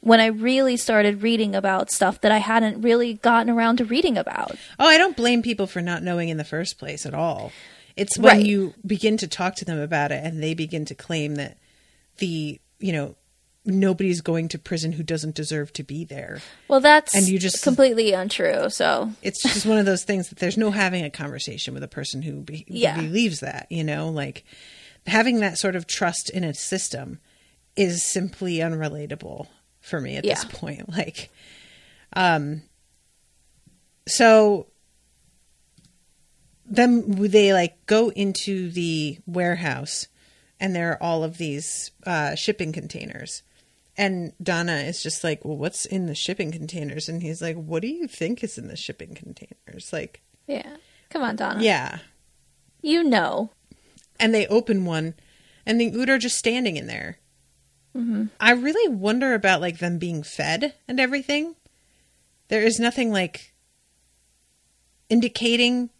When 0.00 0.20
I 0.20 0.26
really 0.26 0.76
started 0.76 1.22
reading 1.22 1.54
about 1.56 1.90
stuff 1.90 2.20
that 2.20 2.30
I 2.30 2.36
hadn't 2.38 2.82
really 2.82 3.14
gotten 3.14 3.48
around 3.48 3.78
to 3.78 3.86
reading 3.86 4.18
about. 4.18 4.52
Oh, 4.78 4.86
I 4.86 4.98
don't 4.98 5.16
blame 5.16 5.40
people 5.42 5.66
for 5.66 5.80
not 5.80 6.02
knowing 6.02 6.28
in 6.28 6.36
the 6.36 6.44
first 6.44 6.78
place 6.78 7.06
at 7.06 7.14
all. 7.14 7.52
It's 7.96 8.18
when 8.18 8.36
Right. 8.38 8.46
you 8.46 8.74
begin 8.86 9.16
to 9.18 9.28
talk 9.28 9.54
to 9.56 9.64
them 9.64 9.78
about 9.78 10.10
it 10.12 10.24
and 10.24 10.42
they 10.42 10.54
begin 10.54 10.84
to 10.86 10.94
claim 10.94 11.36
that 11.36 11.58
the, 12.18 12.60
you 12.80 12.92
know, 12.92 13.14
nobody's 13.64 14.20
going 14.20 14.48
to 14.48 14.58
prison 14.58 14.92
who 14.92 15.02
doesn't 15.02 15.34
deserve 15.34 15.72
to 15.72 15.82
be 15.82 16.04
there. 16.04 16.40
Well, 16.68 16.80
that's 16.80 17.14
And 17.14 17.26
you 17.28 17.38
just- 17.38 17.62
completely 17.62 18.12
untrue. 18.12 18.68
So, 18.68 19.12
It's 19.22 19.42
just 19.42 19.64
one 19.64 19.78
of 19.78 19.86
those 19.86 20.04
things 20.04 20.28
that 20.28 20.38
there's 20.38 20.58
no 20.58 20.70
having 20.70 21.04
a 21.04 21.10
conversation 21.10 21.72
with 21.72 21.82
a 21.82 21.88
person 21.88 22.22
who, 22.22 22.42
be- 22.42 22.64
Yeah. 22.68 23.00
believes 23.00 23.40
that, 23.40 23.66
you 23.70 23.84
know, 23.84 24.10
like 24.10 24.44
having 25.06 25.40
that 25.40 25.56
sort 25.58 25.76
of 25.76 25.86
trust 25.86 26.28
in 26.30 26.44
a 26.44 26.52
system 26.52 27.20
is 27.76 28.02
simply 28.02 28.56
unrelatable 28.58 29.46
for 29.80 30.00
me 30.00 30.16
at 30.16 30.24
this 30.24 30.44
point. 30.44 30.88
Like, 30.90 31.30
um, 32.14 32.62
so 34.06 34.66
then 36.66 37.04
they 37.06 37.52
like 37.52 37.84
go 37.86 38.10
into 38.10 38.70
the 38.70 39.18
warehouse 39.26 40.08
and 40.60 40.74
there 40.74 40.92
are 40.92 41.02
all 41.02 41.24
of 41.24 41.36
these 41.38 41.90
uh, 42.06 42.34
shipping 42.34 42.72
containers. 42.72 43.42
And 43.96 44.32
Donna 44.42 44.76
is 44.76 45.02
just 45.02 45.22
like, 45.22 45.44
well, 45.44 45.56
what's 45.56 45.84
in 45.86 46.06
the 46.06 46.14
shipping 46.14 46.50
containers? 46.50 47.08
And 47.08 47.22
he's 47.22 47.40
like, 47.40 47.56
what 47.56 47.82
do 47.82 47.88
you 47.88 48.08
think 48.08 48.42
is 48.42 48.58
in 48.58 48.66
the 48.68 48.76
shipping 48.76 49.14
containers? 49.14 49.92
Like, 49.92 50.20
yeah. 50.46 50.76
Come 51.10 51.22
on, 51.22 51.36
Donna. 51.36 51.62
yeah. 51.62 51.98
You 52.82 53.04
know. 53.04 53.50
And 54.18 54.34
they 54.34 54.46
open 54.46 54.84
one, 54.84 55.14
and 55.64 55.80
the 55.80 55.92
Ood 55.94 56.08
are 56.10 56.18
just 56.18 56.36
standing 56.38 56.76
in 56.76 56.86
there. 56.86 57.18
mm-hmm. 57.96 58.24
I 58.40 58.52
really 58.52 58.92
wonder 58.92 59.34
about 59.34 59.60
like 59.60 59.78
them 59.78 59.98
being 59.98 60.22
fed 60.22 60.74
and 60.88 60.98
everything. 60.98 61.54
There 62.48 62.62
is 62.62 62.78
nothing 62.80 63.10
like 63.12 63.54
indicating, 65.08 65.90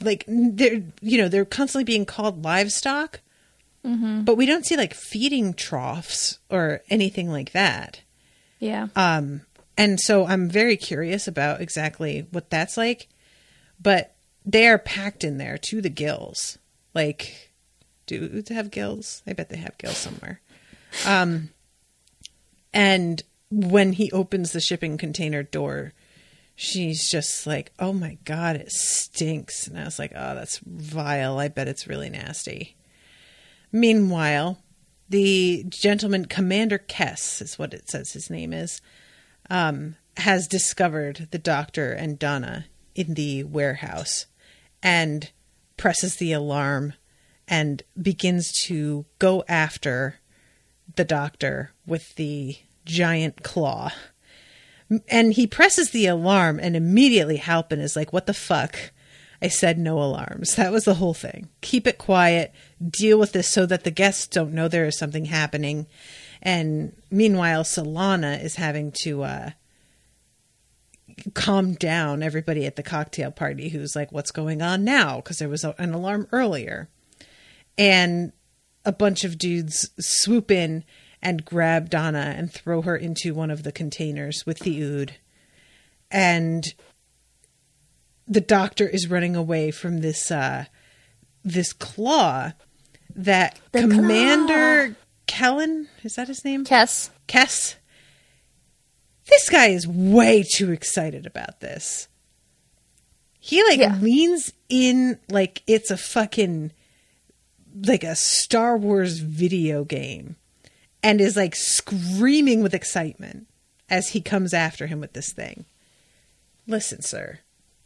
like 0.00 0.24
they're 0.26 0.82
you 1.00 1.18
know 1.18 1.28
they're 1.28 1.44
constantly 1.44 1.84
being 1.84 2.04
called 2.04 2.44
livestock, 2.44 3.20
but 4.24 4.36
we 4.36 4.46
don't 4.46 4.66
see 4.66 4.76
like 4.76 4.94
feeding 4.94 5.54
troughs 5.54 6.38
or 6.50 6.82
anything 6.90 7.30
like 7.30 7.52
that. 7.52 8.02
Yeah. 8.58 8.88
Um, 8.94 9.42
and 9.76 9.98
so 9.98 10.26
I'm 10.26 10.50
very 10.50 10.76
curious 10.76 11.26
about 11.26 11.60
exactly 11.60 12.26
what 12.30 12.50
that's 12.50 12.76
like. 12.76 13.08
But 13.82 14.14
they 14.44 14.66
are 14.68 14.78
packed 14.78 15.24
in 15.24 15.38
there 15.38 15.56
to 15.56 15.80
the 15.80 15.88
gills. 15.88 16.58
Like, 16.94 17.52
do 18.06 18.28
oods 18.28 18.50
have 18.50 18.70
gills? 18.70 19.22
I 19.26 19.32
bet 19.32 19.48
they 19.48 19.56
have 19.56 19.78
gills 19.78 19.96
somewhere. 19.96 20.40
Um, 21.06 21.50
and 22.74 23.22
when 23.50 23.94
he 23.94 24.12
opens 24.12 24.52
the 24.52 24.60
shipping 24.60 24.98
container 24.98 25.42
door, 25.42 25.92
she's 26.60 27.10
just 27.10 27.46
like, 27.46 27.72
"Oh 27.78 27.92
my 27.92 28.18
god, 28.24 28.56
it 28.56 28.70
stinks!" 28.70 29.66
And 29.66 29.78
I 29.78 29.84
was 29.84 29.98
like, 29.98 30.12
"Oh, 30.14 30.34
that's 30.34 30.58
vile. 30.58 31.38
I 31.38 31.48
bet 31.48 31.68
it's 31.68 31.88
really 31.88 32.10
nasty." 32.10 32.76
Meanwhile, 33.72 34.62
the 35.08 35.64
gentleman, 35.68 36.26
Commander 36.26 36.78
Kess, 36.78 37.40
is 37.40 37.58
what 37.58 37.72
it 37.72 37.88
says 37.88 38.12
his 38.12 38.28
name 38.28 38.52
is, 38.52 38.82
um, 39.48 39.96
has 40.18 40.46
discovered 40.46 41.28
the 41.30 41.38
doctor 41.38 41.92
and 41.92 42.18
Donna 42.18 42.66
in 42.94 43.14
the 43.14 43.44
warehouse 43.44 44.26
and 44.82 45.30
presses 45.76 46.16
the 46.16 46.32
alarm 46.32 46.92
and 47.48 47.82
begins 48.00 48.52
to 48.66 49.06
go 49.18 49.44
after 49.48 50.16
the 50.96 51.04
doctor 51.04 51.72
with 51.86 52.14
the 52.16 52.56
giant 52.84 53.42
claw. 53.42 53.92
And 55.08 55.32
he 55.32 55.46
presses 55.46 55.90
the 55.90 56.06
alarm, 56.06 56.58
and 56.60 56.74
immediately 56.74 57.38
Halpen 57.38 57.78
is 57.80 57.96
like, 57.96 58.12
What 58.12 58.26
the 58.26 58.34
fuck? 58.34 58.92
I 59.42 59.48
said 59.48 59.78
no 59.78 60.02
alarms. 60.02 60.56
That 60.56 60.72
was 60.72 60.84
the 60.84 60.94
whole 60.94 61.14
thing. 61.14 61.48
Keep 61.62 61.86
it 61.86 61.96
quiet, 61.96 62.52
deal 62.86 63.18
with 63.18 63.32
this 63.32 63.48
so 63.48 63.64
that 63.66 63.84
the 63.84 63.90
guests 63.90 64.26
don't 64.26 64.52
know 64.52 64.68
there 64.68 64.84
is 64.84 64.98
something 64.98 65.26
happening. 65.26 65.86
And 66.42 66.94
meanwhile, 67.10 67.64
Solana 67.64 68.42
is 68.42 68.56
having 68.56 68.92
to 69.02 69.22
uh, 69.22 69.50
calm 71.34 71.74
down 71.74 72.22
everybody 72.22 72.66
at 72.66 72.76
the 72.76 72.82
cocktail 72.82 73.30
party 73.30 73.70
who's 73.70 73.96
like, 73.96 74.12
What's 74.12 74.30
going 74.30 74.60
on 74.60 74.84
now? 74.84 75.16
Because 75.16 75.38
there 75.38 75.48
was 75.48 75.64
a, 75.64 75.74
an 75.78 75.94
alarm 75.94 76.26
earlier. 76.32 76.88
And 77.78 78.32
a 78.84 78.92
bunch 78.92 79.24
of 79.24 79.38
dudes 79.38 79.90
swoop 79.98 80.50
in 80.50 80.84
and 81.22 81.44
grab 81.44 81.90
Donna 81.90 82.34
and 82.36 82.52
throw 82.52 82.82
her 82.82 82.96
into 82.96 83.34
one 83.34 83.50
of 83.50 83.62
the 83.62 83.72
containers 83.72 84.44
with 84.46 84.60
the 84.60 84.80
ood. 84.82 85.16
And 86.10 86.64
the 88.26 88.40
doctor 88.40 88.86
is 88.88 89.08
running 89.10 89.36
away 89.36 89.70
from 89.70 90.00
this 90.00 90.30
uh 90.30 90.64
this 91.44 91.72
claw 91.72 92.52
that 93.14 93.58
The 93.72 93.82
Commander 93.82 94.96
Kellen 95.26 95.88
is 96.02 96.14
that 96.16 96.28
his 96.28 96.44
name? 96.44 96.64
Kess. 96.64 97.10
Kess. 97.28 97.76
This 99.28 99.48
guy 99.48 99.66
is 99.68 99.86
way 99.86 100.42
too 100.42 100.72
excited 100.72 101.26
about 101.26 101.60
this. 101.60 102.08
He 103.38 103.62
like 103.64 103.78
Yeah. 103.78 103.96
leans 104.00 104.52
in 104.68 105.18
like 105.28 105.62
it's 105.66 105.90
a 105.90 105.96
fucking 105.96 106.72
like 107.86 108.04
a 108.04 108.16
Star 108.16 108.76
Wars 108.76 109.18
video 109.20 109.84
game 109.84 110.36
and 111.02 111.20
is 111.20 111.36
like 111.36 111.54
screaming 111.54 112.62
with 112.62 112.74
excitement 112.74 113.46
as 113.88 114.08
he 114.08 114.20
comes 114.20 114.54
after 114.54 114.86
him 114.86 115.00
with 115.00 115.12
this 115.12 115.32
thing. 115.32 115.64
Listen, 116.66 117.02
sir, 117.02 117.40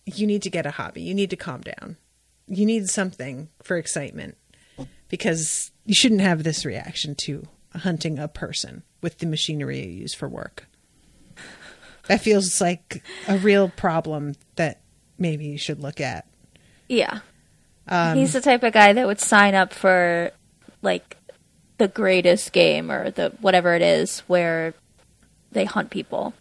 you 0.04 0.26
need 0.26 0.42
to 0.42 0.50
get 0.50 0.66
a 0.66 0.72
hobby. 0.72 1.02
You 1.02 1.14
need 1.14 1.30
to 1.30 1.36
calm 1.36 1.62
down. 1.62 1.96
You 2.46 2.66
need 2.66 2.88
something 2.88 3.48
for 3.62 3.76
excitement 3.76 4.36
because 5.08 5.70
you 5.84 5.94
shouldn't 5.94 6.20
have 6.20 6.42
this 6.42 6.64
reaction 6.64 7.14
to 7.24 7.46
hunting 7.74 8.18
a 8.18 8.28
person 8.28 8.82
with 9.00 9.18
the 9.18 9.26
machinery 9.26 9.80
you 9.80 9.90
use 10.02 10.14
for 10.14 10.28
work. 10.28 10.66
That 12.08 12.20
feels 12.20 12.60
like 12.60 13.02
a 13.26 13.38
real 13.38 13.70
problem 13.70 14.34
that 14.56 14.80
maybe 15.18 15.46
you 15.46 15.56
should 15.56 15.80
look 15.80 16.00
at. 16.00 16.26
Yeah. 16.88 17.20
Um, 17.88 18.18
He's 18.18 18.34
the 18.34 18.42
type 18.42 18.62
of 18.62 18.72
guy 18.72 18.92
that 18.92 19.06
would 19.06 19.20
sign 19.20 19.54
up 19.54 19.72
for 19.72 20.30
like 20.82 21.16
the 21.78 21.88
greatest 21.88 22.52
game 22.52 22.90
or 22.90 23.10
the 23.10 23.32
whatever 23.40 23.74
it 23.74 23.82
is 23.82 24.20
where 24.20 24.74
they 25.52 25.64
hunt 25.64 25.90
people. 25.90 26.34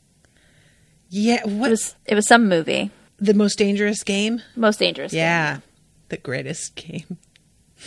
yeah, 1.10 1.42
It 1.42 1.48
what 1.48 1.70
was 1.72 1.96
it 2.06 2.16
was 2.16 2.28
some 2.28 2.48
movie. 2.50 2.92
the 3.20 3.34
most 3.34 3.58
dangerous 3.58 4.04
game? 4.04 4.42
Most 4.56 4.80
dangerous. 4.80 5.12
game. 5.12 5.20
Yeah, 5.20 5.60
the 6.10 6.18
greatest 6.18 6.76
game. 6.76 7.18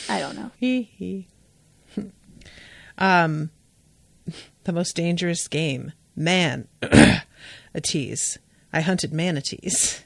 I 0.09 0.19
don't 0.21 0.37
know. 0.37 0.51
Hee 0.59 0.83
hee. 0.83 1.29
um, 2.99 3.51
the 4.65 4.73
most 4.73 4.95
dangerous 4.97 5.49
game. 5.49 5.93
Man, 6.15 6.67
a 6.83 7.81
tease. 7.83 8.39
I 8.73 8.81
hunted 8.81 9.13
manatees. 9.13 10.03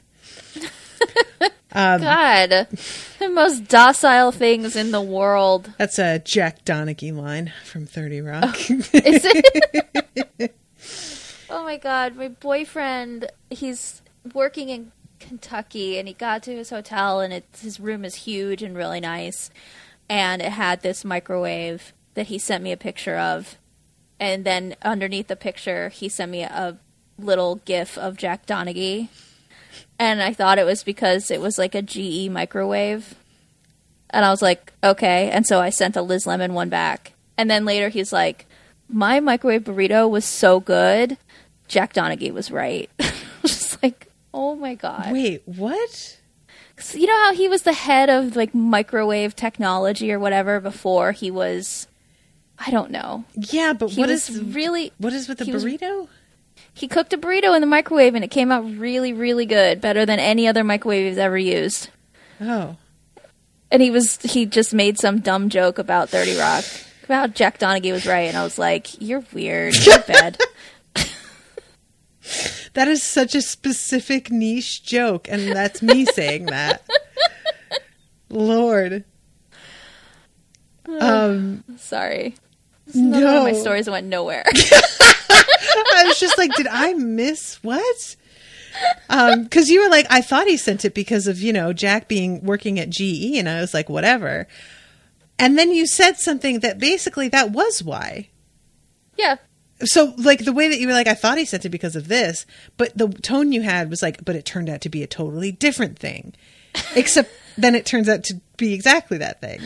Um, 1.73 2.01
God, 2.01 2.67
the 3.19 3.29
most 3.29 3.67
docile 3.67 4.31
things 4.31 4.75
in 4.75 4.91
the 4.91 5.01
world. 5.01 5.71
That's 5.77 5.99
a 5.99 6.19
Jack 6.19 6.65
Donaghy 6.65 7.15
line 7.15 7.53
from 7.63 7.85
Thirty 7.85 8.21
Rock. 8.21 8.57
Is 8.69 8.89
it? 8.93 10.55
oh 11.49 11.63
my 11.63 11.77
god, 11.77 12.15
my 12.15 12.27
boyfriend, 12.27 13.31
he's 13.49 14.01
working 14.33 14.69
in 14.69 14.91
Kentucky 15.19 15.97
and 15.97 16.07
he 16.07 16.13
got 16.13 16.43
to 16.43 16.55
his 16.55 16.71
hotel 16.71 17.21
and 17.21 17.31
it's, 17.31 17.61
his 17.61 17.79
room 17.79 18.03
is 18.03 18.15
huge 18.15 18.61
and 18.61 18.75
really 18.75 18.99
nice 18.99 19.49
and 20.09 20.41
it 20.41 20.51
had 20.51 20.81
this 20.81 21.05
microwave 21.05 21.93
that 22.15 22.27
he 22.27 22.37
sent 22.37 22.63
me 22.63 22.71
a 22.71 22.77
picture 22.77 23.17
of 23.17 23.57
and 24.19 24.43
then 24.43 24.75
underneath 24.81 25.27
the 25.27 25.35
picture 25.35 25.89
he 25.89 26.09
sent 26.09 26.31
me 26.31 26.43
a 26.43 26.77
little 27.17 27.55
gif 27.65 27.97
of 27.97 28.17
Jack 28.17 28.45
Donaghy 28.45 29.07
and 30.01 30.21
I 30.21 30.33
thought 30.33 30.57
it 30.57 30.65
was 30.65 30.83
because 30.83 31.29
it 31.29 31.39
was 31.39 31.59
like 31.59 31.75
a 31.75 31.81
GE 31.83 32.29
microwave 32.31 33.13
and 34.09 34.25
I 34.25 34.31
was 34.31 34.41
like, 34.41 34.73
okay. 34.83 35.29
And 35.29 35.45
so 35.45 35.61
I 35.61 35.69
sent 35.69 35.95
a 35.95 36.01
Liz 36.01 36.25
Lemon 36.25 36.53
one 36.55 36.69
back. 36.69 37.13
And 37.37 37.49
then 37.49 37.65
later 37.65 37.89
he's 37.89 38.11
like, 38.11 38.47
my 38.89 39.19
microwave 39.19 39.63
burrito 39.63 40.09
was 40.09 40.25
so 40.25 40.59
good. 40.59 41.17
Jack 41.67 41.93
Donaghy 41.93 42.33
was 42.33 42.49
right. 42.51 42.89
Just 43.45 43.81
like, 43.83 44.07
oh 44.33 44.55
my 44.55 44.73
God. 44.73 45.11
Wait, 45.11 45.43
what? 45.45 46.17
You 46.93 47.05
know 47.05 47.17
how 47.25 47.33
he 47.33 47.47
was 47.47 47.61
the 47.61 47.73
head 47.73 48.09
of 48.09 48.35
like 48.35 48.55
microwave 48.55 49.35
technology 49.35 50.11
or 50.11 50.19
whatever 50.19 50.59
before 50.59 51.11
he 51.11 51.29
was, 51.29 51.87
I 52.57 52.71
don't 52.71 52.89
know. 52.89 53.23
Yeah, 53.35 53.73
but 53.73 53.91
He 53.91 54.01
what 54.01 54.09
is 54.09 54.41
really, 54.41 54.91
what 54.97 55.13
is 55.13 55.29
with 55.29 55.37
the 55.37 55.45
he 55.45 55.51
was- 55.53 55.63
burrito? 55.63 56.07
He 56.73 56.87
cooked 56.87 57.13
a 57.13 57.17
burrito 57.17 57.55
in 57.55 57.61
the 57.61 57.67
microwave 57.67 58.15
and 58.15 58.23
it 58.23 58.31
came 58.31 58.51
out 58.51 58.61
really, 58.61 59.13
really 59.13 59.45
good. 59.45 59.81
Better 59.81 60.05
than 60.05 60.19
any 60.19 60.47
other 60.47 60.63
microwave 60.63 61.07
he's 61.07 61.17
ever 61.17 61.37
used. 61.37 61.89
Oh, 62.39 62.75
and 63.69 63.81
he 63.81 63.89
was 63.89 64.21
he 64.21 64.45
just 64.45 64.73
made 64.73 64.99
some 64.99 65.19
dumb 65.19 65.49
joke 65.49 65.79
about 65.79 66.09
30 66.09 66.37
rock 66.37 66.65
about 67.05 67.33
jack 67.33 67.57
donaghy 67.57 67.93
was 67.93 68.05
right 68.05 68.27
and 68.27 68.35
i 68.35 68.43
was 68.43 68.59
like 68.59 69.01
you're 69.01 69.23
weird 69.33 69.73
you're 69.85 69.99
bad 70.01 70.37
that 72.73 72.87
is 72.87 73.03
such 73.03 73.35
a 73.35 73.41
specific 73.41 74.31
niche 74.31 74.83
joke, 74.83 75.27
and 75.29 75.51
that's 75.51 75.81
me 75.81 76.05
saying 76.13 76.45
that. 76.47 76.83
Lord. 78.29 79.03
Um, 80.99 81.63
sorry 81.77 82.35
is 82.87 82.95
one 82.95 83.23
of 83.23 83.43
my 83.43 83.53
stories 83.53 83.89
went 83.89 84.07
nowhere 84.07 84.43
I 85.95 86.03
was 86.05 86.19
just 86.19 86.37
like, 86.37 86.53
did 86.55 86.67
I 86.67 86.93
miss 86.93 87.61
what? 87.63 88.15
Um, 89.09 89.43
because 89.43 89.69
you 89.69 89.83
were 89.83 89.89
like, 89.89 90.07
I 90.09 90.21
thought 90.21 90.47
he 90.47 90.57
sent 90.57 90.85
it 90.85 90.93
because 90.93 91.27
of 91.27 91.41
you 91.41 91.53
know 91.53 91.73
Jack 91.73 92.07
being 92.07 92.43
working 92.43 92.79
at 92.79 92.89
GE, 92.89 93.35
and 93.35 93.49
I 93.49 93.59
was 93.61 93.73
like, 93.73 93.89
whatever. 93.89 94.47
And 95.37 95.57
then 95.57 95.71
you 95.71 95.87
said 95.87 96.17
something 96.17 96.59
that 96.59 96.77
basically 96.79 97.27
that 97.29 97.51
was 97.51 97.81
why. 97.81 98.29
yeah 99.17 99.37
So 99.83 100.13
like 100.17 100.45
the 100.45 100.53
way 100.53 100.69
that 100.69 100.79
you 100.79 100.87
were 100.87 100.93
like, 100.93 101.07
I 101.07 101.15
thought 101.15 101.39
he 101.39 101.45
sent 101.45 101.65
it 101.65 101.69
because 101.69 101.95
of 101.95 102.07
this, 102.07 102.45
but 102.77 102.95
the 102.95 103.07
tone 103.09 103.51
you 103.51 103.63
had 103.63 103.89
was 103.89 104.03
like, 104.03 104.23
but 104.23 104.35
it 104.35 104.45
turned 104.45 104.69
out 104.69 104.81
to 104.81 104.89
be 104.89 105.01
a 105.01 105.07
totally 105.07 105.51
different 105.51 105.97
thing. 105.97 106.33
Except 106.95 107.31
then 107.57 107.73
it 107.75 107.85
turns 107.85 108.07
out 108.07 108.23
to 108.25 108.39
be 108.57 108.73
exactly 108.73 109.17
that 109.17 109.41
thing. 109.41 109.59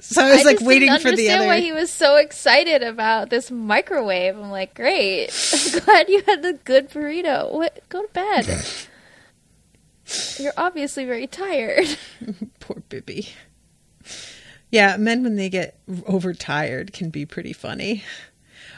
So 0.00 0.22
I 0.24 0.30
was 0.34 0.44
like 0.44 0.56
just 0.58 0.66
waiting 0.66 0.88
for 0.98 0.98
the 1.04 1.08
understand 1.10 1.40
other. 1.40 1.48
why 1.48 1.60
he 1.60 1.72
was 1.72 1.90
so 1.90 2.16
excited 2.16 2.82
about 2.82 3.30
this 3.30 3.50
microwave 3.50 4.36
i'm 4.36 4.50
like 4.50 4.74
great 4.74 5.28
i'm 5.74 5.80
glad 5.84 6.08
you 6.08 6.22
had 6.26 6.42
the 6.42 6.54
good 6.64 6.88
burrito 6.90 7.52
what 7.52 7.80
go 7.88 8.02
to 8.02 8.08
bed 8.12 8.62
you're 10.38 10.52
obviously 10.56 11.04
very 11.04 11.26
tired 11.26 11.86
Poor 12.60 12.82
Bibby. 12.88 13.28
Yeah, 14.70 14.96
men 14.96 15.22
when 15.22 15.36
they 15.36 15.48
get 15.48 15.78
overtired 16.06 16.92
can 16.92 17.10
be 17.10 17.26
pretty 17.26 17.52
funny. 17.52 18.04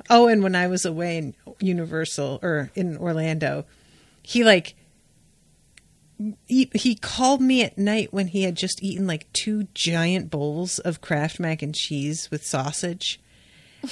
Oh, 0.09 0.27
and 0.27 0.43
when 0.43 0.55
I 0.55 0.67
was 0.67 0.85
away 0.87 1.19
in 1.19 1.35
Universal 1.61 2.39
or 2.43 2.71
in 2.75 2.97
Orlando, 2.97 3.67
he 4.23 4.43
like 4.45 4.75
he, 6.47 6.71
he 6.75 6.95
called 6.95 7.41
me 7.41 7.63
at 7.63 7.79
night 7.79 8.13
when 8.13 8.29
he 8.29 8.43
had 8.43 8.57
just 8.57 8.83
eaten 8.83 9.07
like 9.07 9.33
two 9.33 9.65
giant 9.75 10.31
bowls 10.31 10.79
of 10.79 11.01
Kraft 11.01 11.41
mac 11.41 11.63
and 11.63 11.75
cheese 11.75 12.31
with 12.31 12.45
sausage 12.45 13.21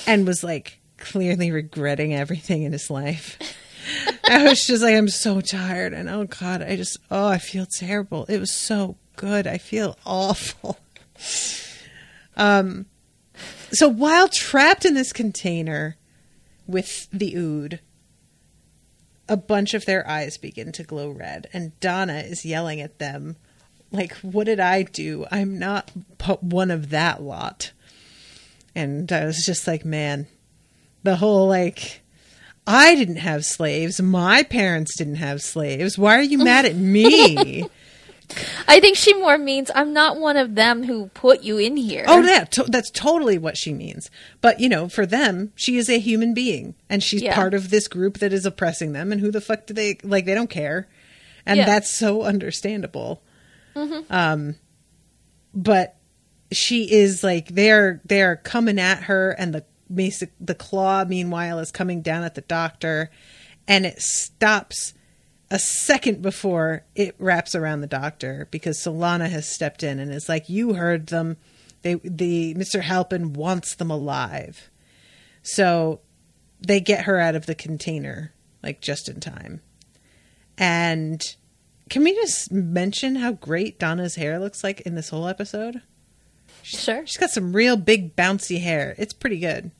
and 0.06 0.26
was 0.26 0.44
like 0.44 0.80
clearly 0.98 1.50
regretting 1.50 2.14
everything 2.14 2.62
in 2.62 2.72
his 2.72 2.90
life. 2.90 3.38
I 4.28 4.44
was 4.44 4.66
just 4.66 4.82
like, 4.82 4.94
I'm 4.94 5.08
so 5.08 5.40
tired. 5.40 5.92
And 5.92 6.08
oh 6.08 6.24
God, 6.24 6.62
I 6.62 6.76
just, 6.76 6.98
oh, 7.10 7.28
I 7.28 7.38
feel 7.38 7.66
terrible. 7.66 8.26
It 8.26 8.38
was 8.38 8.52
so 8.52 8.96
good. 9.16 9.46
I 9.46 9.58
feel 9.58 9.96
awful. 10.06 10.78
Um, 12.36 12.86
so 13.72 13.88
while 13.88 14.28
trapped 14.28 14.84
in 14.84 14.94
this 14.94 15.12
container 15.12 15.96
with 16.66 17.08
the 17.10 17.36
ood, 17.36 17.80
a 19.30 19.36
bunch 19.36 19.74
of 19.74 19.86
their 19.86 20.06
eyes 20.08 20.36
begin 20.36 20.72
to 20.72 20.82
glow 20.82 21.08
red, 21.08 21.48
and 21.52 21.78
Donna 21.78 22.18
is 22.18 22.44
yelling 22.44 22.80
at 22.80 22.98
them, 22.98 23.36
like, 23.92 24.14
What 24.16 24.44
did 24.44 24.58
I 24.60 24.82
do? 24.82 25.24
I'm 25.30 25.58
not 25.58 25.90
one 26.40 26.70
of 26.70 26.90
that 26.90 27.22
lot. 27.22 27.72
And 28.74 29.10
I 29.10 29.24
was 29.24 29.46
just 29.46 29.66
like, 29.66 29.84
Man, 29.84 30.26
the 31.04 31.16
whole 31.16 31.48
like, 31.48 32.02
I 32.66 32.94
didn't 32.96 33.16
have 33.16 33.44
slaves. 33.44 34.02
My 34.02 34.42
parents 34.42 34.96
didn't 34.96 35.16
have 35.16 35.42
slaves. 35.42 35.96
Why 35.96 36.18
are 36.18 36.22
you 36.22 36.38
mad 36.38 36.66
at 36.66 36.76
me? 36.76 37.66
i 38.68 38.78
think 38.80 38.96
she 38.96 39.12
more 39.14 39.36
means 39.38 39.70
i'm 39.74 39.92
not 39.92 40.18
one 40.18 40.36
of 40.36 40.54
them 40.54 40.84
who 40.84 41.06
put 41.08 41.42
you 41.42 41.58
in 41.58 41.76
here 41.76 42.04
Oh, 42.06 42.20
yeah, 42.22 42.44
to- 42.44 42.64
that's 42.68 42.90
totally 42.90 43.38
what 43.38 43.56
she 43.56 43.72
means. 43.72 44.10
But 44.40 44.60
you 44.60 44.68
know, 44.68 44.88
for 44.88 45.04
them, 45.06 45.52
she 45.54 45.76
is 45.76 45.88
a 45.88 45.98
human 45.98 46.34
being, 46.34 46.74
and 46.88 47.02
she's 47.02 47.22
Yeah. 47.22 47.34
part 47.34 47.54
of 47.54 47.70
this 47.70 47.88
group 47.88 48.18
that 48.18 48.32
is 48.32 48.46
oppressing 48.46 48.92
them. 48.92 49.12
And 49.12 49.20
who 49.20 49.30
the 49.30 49.40
fuck 49.40 49.66
do 49.66 49.74
they 49.74 49.98
like? 50.02 50.24
They 50.26 50.34
don't 50.34 50.50
care, 50.50 50.88
and 51.46 51.58
Yeah. 51.58 51.66
that's 51.66 51.90
so 51.90 52.22
understandable. 52.22 53.22
Um, 54.10 54.56
but 55.54 55.96
she 56.52 56.90
is 56.92 57.22
like 57.22 57.48
they're 57.48 58.00
they're 58.04 58.36
coming 58.36 58.78
at 58.78 59.04
her, 59.04 59.30
and 59.32 59.54
the 59.54 59.64
basic 59.92 60.32
the 60.40 60.54
claw 60.54 61.04
meanwhile 61.04 61.58
is 61.58 61.70
coming 61.72 62.02
down 62.02 62.22
at 62.24 62.34
the 62.34 62.40
doctor, 62.42 63.10
and 63.68 63.86
it 63.86 64.00
stops 64.02 64.94
a 65.50 65.58
second 65.58 66.22
before 66.22 66.84
it 66.94 67.14
wraps 67.18 67.54
around 67.54 67.80
the 67.80 67.86
doctor 67.86 68.46
because 68.50 68.78
Solana 68.78 69.28
has 69.28 69.48
stepped 69.48 69.82
in 69.82 69.98
and 69.98 70.12
is 70.12 70.28
like, 70.28 70.48
"You 70.48 70.74
heard 70.74 71.08
them. 71.08 71.36
They 71.82 71.94
the 72.04 72.54
Mr. 72.54 72.82
Halpen 72.82 73.34
wants 73.34 73.74
them 73.74 73.90
alive." 73.90 74.70
So 75.42 76.00
they 76.60 76.80
get 76.80 77.04
her 77.04 77.18
out 77.18 77.34
of 77.34 77.46
the 77.46 77.54
container 77.54 78.32
like 78.62 78.80
just 78.80 79.08
in 79.08 79.20
time. 79.20 79.60
And 80.58 81.22
can 81.88 82.04
we 82.04 82.14
just 82.14 82.52
mention 82.52 83.16
how 83.16 83.32
great 83.32 83.78
Donna's 83.78 84.16
hair 84.16 84.38
looks 84.38 84.62
like 84.62 84.82
in 84.82 84.94
this 84.94 85.08
whole 85.08 85.26
episode? 85.26 85.82
sure 86.62 87.06
She's 87.06 87.16
got 87.16 87.30
some 87.30 87.54
real 87.54 87.76
big 87.76 88.14
bouncy 88.14 88.60
hair. 88.60 88.94
It's 88.98 89.14
pretty 89.14 89.38
good. 89.38 89.70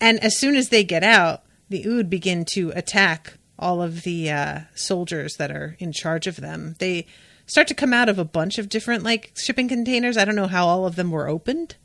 And 0.00 0.22
as 0.22 0.38
soon 0.38 0.54
as 0.54 0.68
they 0.68 0.84
get 0.84 1.02
out, 1.02 1.42
the 1.68 1.84
Ood 1.84 2.08
begin 2.08 2.44
to 2.52 2.70
attack 2.74 3.37
all 3.58 3.82
of 3.82 4.02
the 4.02 4.30
uh, 4.30 4.60
soldiers 4.74 5.36
that 5.36 5.50
are 5.50 5.76
in 5.78 5.92
charge 5.92 6.26
of 6.26 6.36
them. 6.36 6.76
They 6.78 7.06
start 7.46 7.66
to 7.68 7.74
come 7.74 7.92
out 7.92 8.08
of 8.08 8.18
a 8.18 8.24
bunch 8.24 8.58
of 8.58 8.68
different 8.68 9.02
like 9.02 9.32
shipping 9.36 9.68
containers. 9.68 10.16
I 10.16 10.24
don't 10.24 10.36
know 10.36 10.46
how 10.46 10.66
all 10.66 10.86
of 10.86 10.96
them 10.96 11.10
were 11.10 11.28
opened, 11.28 11.76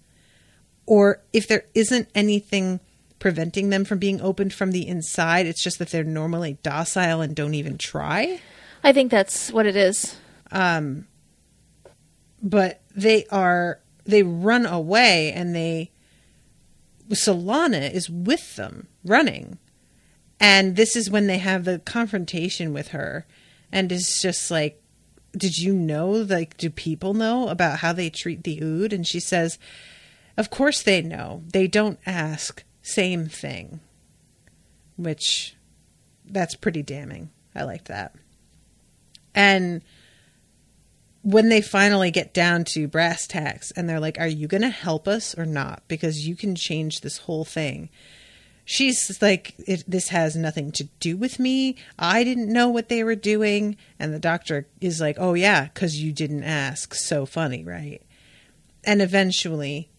or 0.86 1.22
if 1.32 1.48
there 1.48 1.66
isn't 1.74 2.10
anything 2.14 2.80
preventing 3.20 3.70
them 3.70 3.86
from 3.86 4.00
being 4.00 4.20
opened 4.22 4.54
from 4.54 4.72
the 4.72 4.86
inside. 4.88 5.46
It's 5.46 5.64
just 5.64 5.80
that 5.80 5.90
they're 5.90 6.04
normally 6.04 6.58
docile 6.62 7.22
and 7.22 7.36
don't 7.36 7.54
even 7.54 7.78
try. 7.78 8.42
i 8.84 8.92
think 8.92 9.10
that's 9.10 9.50
what 9.52 9.66
it 9.66 9.78
is 9.78 10.18
but 12.44 12.82
they 12.96 13.26
are 13.32 13.80
they 14.06 14.22
run 14.22 14.66
away 14.66 15.32
and 15.34 15.56
they 15.56 15.90
Solana 17.10 17.92
is 17.92 18.10
with 18.10 18.56
them 18.56 18.88
running 19.04 19.58
And 20.40 20.76
this 20.76 20.96
is 20.96 21.10
when 21.10 21.28
they 21.28 21.38
have 21.38 21.66
the 21.66 21.80
confrontation 21.80 22.74
with 22.74 22.90
her. 22.90 23.26
And 23.72 23.92
it's 23.92 24.22
just 24.22 24.52
like, 24.52 24.82
did 25.36 25.58
you 25.58 25.74
know? 25.74 26.10
Like, 26.10 26.58
do 26.58 26.70
people 26.70 27.14
know 27.14 27.48
about 27.48 27.80
how 27.80 27.94
they 27.94 28.10
treat 28.10 28.44
the 28.44 28.62
ood? 28.62 28.94
And 28.94 29.08
she 29.08 29.20
says, 29.20 29.58
of 30.38 30.50
course 30.50 30.82
they 30.82 31.02
know. 31.02 31.44
They 31.52 31.68
don't 31.68 32.00
ask. 32.06 32.64
Same 32.82 33.28
thing. 33.28 33.80
Which, 34.98 35.56
that's 36.26 36.56
pretty 36.56 36.84
damning. 36.84 37.30
I 37.56 37.64
like 37.64 37.86
that. 37.86 38.16
And 39.34 39.82
when 41.24 41.50
they 41.50 41.62
finally 41.62 42.12
get 42.12 42.34
down 42.34 42.66
to 42.66 42.88
brass 42.88 43.26
tacks 43.26 43.72
and 43.72 43.88
they're 43.88 44.00
like, 44.00 44.20
Are 44.20 44.28
you 44.28 44.48
going 44.48 44.62
to 44.62 44.70
help 44.70 45.08
us 45.08 45.38
or 45.38 45.46
not? 45.46 45.84
Because 45.88 46.28
you 46.28 46.36
can 46.36 46.56
change 46.56 47.02
this 47.02 47.20
whole 47.20 47.46
thing. 47.46 47.90
She's 48.66 49.22
like, 49.22 49.56
This 49.88 50.10
has 50.10 50.36
nothing 50.36 50.72
to 50.74 50.86
do 51.00 51.18
with 51.18 51.40
me. 51.40 51.76
I 52.00 52.24
didn't 52.24 52.52
know 52.52 52.70
what 52.70 52.90
they 52.90 53.04
were 53.04 53.16
doing. 53.16 53.78
And 54.00 54.14
the 54.14 54.20
doctor 54.20 54.68
is 54.80 55.02
like, 55.02 55.18
Oh, 55.20 55.34
yeah, 55.34 55.66
because 55.66 56.02
you 56.02 56.12
didn't 56.12 56.44
ask. 56.44 56.94
So 56.94 57.26
funny, 57.26 57.64
right? 57.64 58.02
And 58.84 59.02
eventually, 59.02 59.90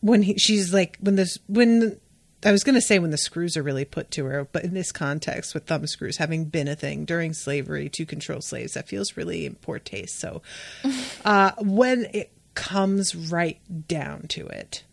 when 0.00 0.22
he, 0.22 0.36
she's 0.38 0.72
like, 0.72 0.96
when 1.00 1.16
this, 1.16 1.38
when 1.46 2.00
I 2.44 2.52
was 2.52 2.64
going 2.64 2.74
to 2.74 2.80
say 2.80 2.98
when 2.98 3.10
the 3.10 3.18
screws 3.18 3.56
are 3.56 3.62
really 3.62 3.84
put 3.84 4.10
to 4.12 4.24
her, 4.24 4.48
but 4.50 4.64
in 4.64 4.72
this 4.72 4.92
context, 4.92 5.52
with 5.52 5.66
thumb 5.66 5.86
screws 5.86 6.16
having 6.16 6.46
been 6.46 6.68
a 6.68 6.76
thing 6.76 7.04
during 7.04 7.34
slavery 7.34 7.90
to 7.90 8.06
control 8.06 8.40
slaves, 8.40 8.74
that 8.74 8.88
feels 8.88 9.16
really 9.16 9.44
in 9.44 9.56
poor 9.56 9.78
taste. 9.78 10.18
So, 10.18 10.40
uh, 11.24 11.52
when 11.58 12.06
it 12.14 12.32
comes 12.54 13.14
right 13.14 13.60
down 13.86 14.22
to 14.28 14.46
it, 14.46 14.84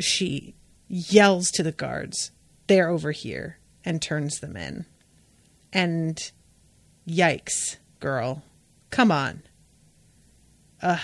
she 0.00 0.54
yells 0.88 1.50
to 1.52 1.62
the 1.62 1.72
guards, 1.72 2.30
"They're 2.66 2.88
over 2.88 3.12
here," 3.12 3.58
and 3.84 4.00
turns 4.02 4.40
them 4.40 4.56
in. 4.56 4.86
And 5.72 6.18
yikes, 7.06 7.76
girl, 8.00 8.42
come 8.90 9.12
on. 9.12 9.42
Ugh. 10.82 11.00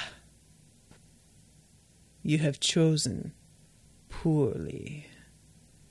You 2.22 2.38
have 2.38 2.58
chosen 2.60 3.32
poorly. 4.08 5.06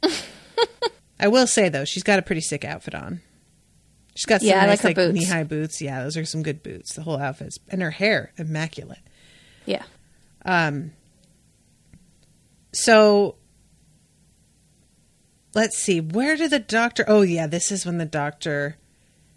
I 1.19 1.27
will 1.27 1.45
say 1.47 1.69
though, 1.69 1.85
she's 1.85 2.03
got 2.03 2.17
a 2.19 2.23
pretty 2.23 2.41
sick 2.41 2.65
outfit 2.65 2.95
on. 2.95 3.21
She's 4.15 4.25
got 4.25 4.41
some 4.41 4.47
Yeah, 4.49 4.65
nice 4.65 4.83
like 4.83 4.95
like 4.95 4.95
boots. 4.95 5.13
knee 5.19 5.25
high 5.25 5.43
boots. 5.43 5.81
Yeah, 5.81 6.03
those 6.03 6.17
are 6.17 6.25
some 6.25 6.43
good 6.43 6.63
boots. 6.63 6.95
The 6.95 7.01
whole 7.03 7.17
outfit's 7.17 7.57
and 7.69 7.81
her 7.81 7.91
hair 7.91 8.31
immaculate. 8.37 8.99
Yeah. 9.65 9.83
Um. 10.45 10.91
So 12.73 13.35
let's 15.53 15.77
see, 15.77 15.99
where 16.01 16.35
did 16.35 16.51
the 16.51 16.59
doctor 16.59 17.05
Oh 17.07 17.21
yeah, 17.21 17.47
this 17.47 17.71
is 17.71 17.85
when 17.85 17.97
the 17.97 18.05
doctor 18.05 18.77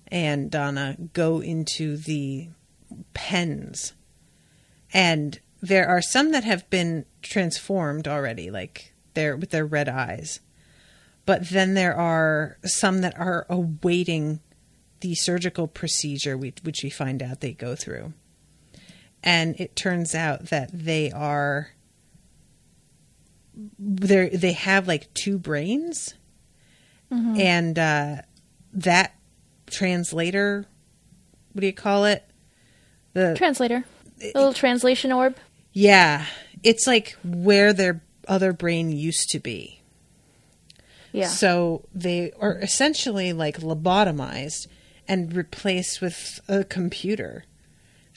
and 0.08 0.50
Donna 0.50 0.96
go 1.12 1.40
into 1.40 1.96
the 1.96 2.48
pens. 3.14 3.92
And 4.92 5.38
there 5.60 5.88
are 5.88 6.02
some 6.02 6.32
that 6.32 6.44
have 6.44 6.68
been 6.70 7.06
transformed 7.22 8.06
already, 8.06 8.50
like 8.50 8.94
they're 9.14 9.36
with 9.36 9.50
their 9.50 9.66
red 9.66 9.88
eyes. 9.88 10.40
But 11.24 11.48
then 11.48 11.74
there 11.74 11.96
are 11.96 12.58
some 12.64 13.00
that 13.00 13.18
are 13.18 13.46
awaiting 13.50 14.40
the 15.00 15.14
surgical 15.16 15.66
procedure, 15.66 16.36
which 16.38 16.82
we 16.82 16.90
find 16.90 17.22
out 17.22 17.40
they 17.40 17.52
go 17.52 17.74
through. 17.74 18.12
And 19.22 19.58
it 19.58 19.74
turns 19.74 20.14
out 20.14 20.46
that 20.46 20.70
they 20.72 21.10
are 21.10 21.72
they 23.78 24.28
they 24.28 24.52
have 24.52 24.86
like 24.86 25.12
two 25.14 25.38
brains, 25.38 26.14
and 27.10 27.78
uh, 27.78 28.16
that 28.72 29.14
translator, 29.66 30.66
what 31.52 31.60
do 31.60 31.66
you 31.66 31.72
call 31.72 32.04
it? 32.04 32.24
The 33.14 33.34
Translator. 33.36 33.84
A 34.20 34.26
little 34.34 34.52
translation 34.52 35.12
orb. 35.12 35.36
yeah, 35.72 36.26
it's 36.62 36.86
like 36.86 37.16
where 37.24 37.72
their 37.72 38.02
other 38.28 38.52
brain 38.52 38.90
used 38.90 39.30
to 39.30 39.38
be. 39.38 39.80
Yeah. 41.12 41.28
So 41.28 41.84
they 41.94 42.32
are 42.40 42.58
essentially 42.58 43.32
like 43.32 43.60
lobotomized 43.60 44.66
and 45.08 45.34
replaced 45.34 46.00
with 46.00 46.40
a 46.48 46.64
computer 46.64 47.44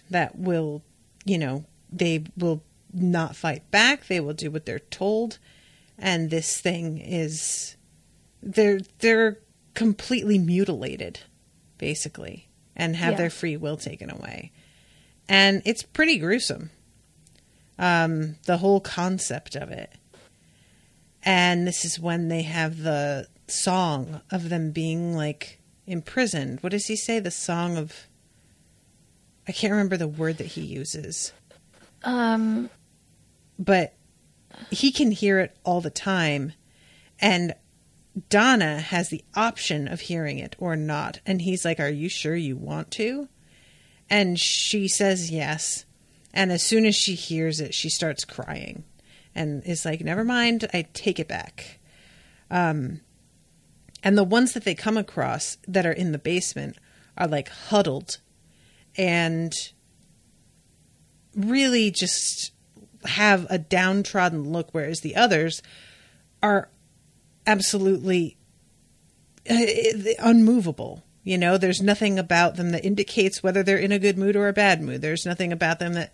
that 0.10 0.38
will, 0.38 0.82
you 1.24 1.38
know, 1.38 1.66
they 1.92 2.24
will 2.36 2.64
not 2.94 3.36
fight 3.36 3.70
back. 3.72 4.08
They 4.08 4.20
will 4.20 4.34
do 4.34 4.50
what 4.52 4.66
they're 4.66 4.80
told, 4.80 5.38
and 5.98 6.30
this 6.30 6.60
thing 6.60 6.98
is 6.98 7.76
they're 8.42 8.80
they're 9.00 9.40
completely 9.74 10.38
mutilated, 10.38 11.20
basically, 11.78 12.48
and 12.76 12.96
have 12.96 13.14
Yeah. 13.14 13.18
their 13.18 13.30
free 13.30 13.58
will 13.58 13.78
taken 13.78 14.10
away, 14.10 14.52
and 15.28 15.62
it's 15.66 15.84
pretty 15.84 16.18
gruesome. 16.18 16.72
Um, 17.78 18.36
the 18.46 18.58
whole 18.58 18.82
concept 18.82 19.56
of 19.56 19.72
it 19.72 19.94
and 21.24 21.66
this 21.68 21.84
is 21.86 22.00
when 22.00 22.28
they 22.30 22.42
have 22.44 22.80
the 22.80 23.28
song 23.48 24.22
of 24.32 24.50
them 24.50 24.72
being 24.72 25.14
like 25.16 25.60
imprisoned. 25.88 26.60
What 26.62 26.72
does 26.72 26.86
he 26.86 26.96
say? 26.96 27.20
The 27.20 27.32
song 27.32 27.78
of 27.78 28.08
I 29.48 29.52
can't 29.52 29.72
remember 29.72 29.98
the 29.98 30.08
word 30.08 30.38
that 30.38 30.48
he 30.48 30.62
uses, 30.62 31.32
Um. 32.04 32.70
But 33.60 33.94
he 34.72 34.92
can 34.92 35.12
hear 35.12 35.40
it 35.40 35.56
all 35.64 35.82
the 35.82 35.92
time 35.92 36.54
and 37.20 37.54
Donna 38.30 38.80
has 38.80 39.10
the 39.10 39.24
option 39.36 39.88
of 39.88 40.02
hearing 40.02 40.40
it 40.40 40.56
or 40.60 40.76
not. 40.76 41.20
And 41.26 41.42
he's 41.42 41.64
like, 41.64 41.80
Are 41.80 41.90
you 41.90 42.10
sure 42.10 42.36
you 42.36 42.58
want 42.58 42.92
to? 42.92 43.30
And 44.10 44.40
she 44.40 44.88
says 44.88 45.32
yes. 45.32 45.86
And 46.34 46.52
as 46.52 46.64
soon 46.64 46.86
as 46.86 46.96
she 46.96 47.16
hears 47.16 47.60
it, 47.60 47.74
she 47.74 47.90
starts 47.90 48.26
crying 48.26 48.84
and 49.36 49.64
is 49.66 49.86
like, 49.86 50.02
Never 50.02 50.24
mind, 50.24 50.68
I 50.74 50.88
take 50.94 51.20
it 51.20 51.28
back. 51.28 51.80
Um, 52.50 53.02
and 54.04 54.18
the 54.18 54.24
ones 54.24 54.54
that 54.54 54.64
they 54.64 54.76
come 54.76 54.98
across 54.98 55.58
that 55.68 55.86
are 55.86 55.92
in 55.92 56.12
the 56.12 56.20
basement 56.20 56.78
are 57.18 57.28
like 57.28 57.50
huddled 57.50 58.20
and 58.98 59.54
really 61.36 61.92
just 61.92 62.52
have 63.06 63.48
a 63.50 63.58
downtrodden 63.58 64.52
look, 64.52 64.70
whereas 64.72 65.02
the 65.02 65.16
others 65.16 65.62
are 66.42 66.70
absolutely 67.46 68.38
uh, 69.50 69.66
unmovable. 70.20 71.04
You 71.24 71.38
know, 71.38 71.58
there's 71.58 71.82
nothing 71.82 72.18
about 72.18 72.56
them 72.56 72.72
that 72.72 72.86
indicates 72.86 73.44
whether 73.44 73.62
they're 73.62 73.78
in 73.78 73.92
a 73.92 74.00
good 74.00 74.18
mood 74.18 74.36
or 74.36 74.48
a 74.48 74.54
bad 74.54 74.82
mood. 74.82 75.02
There's 75.02 75.26
nothing 75.26 75.52
about 75.52 75.80
them 75.80 75.94
that 75.94 76.14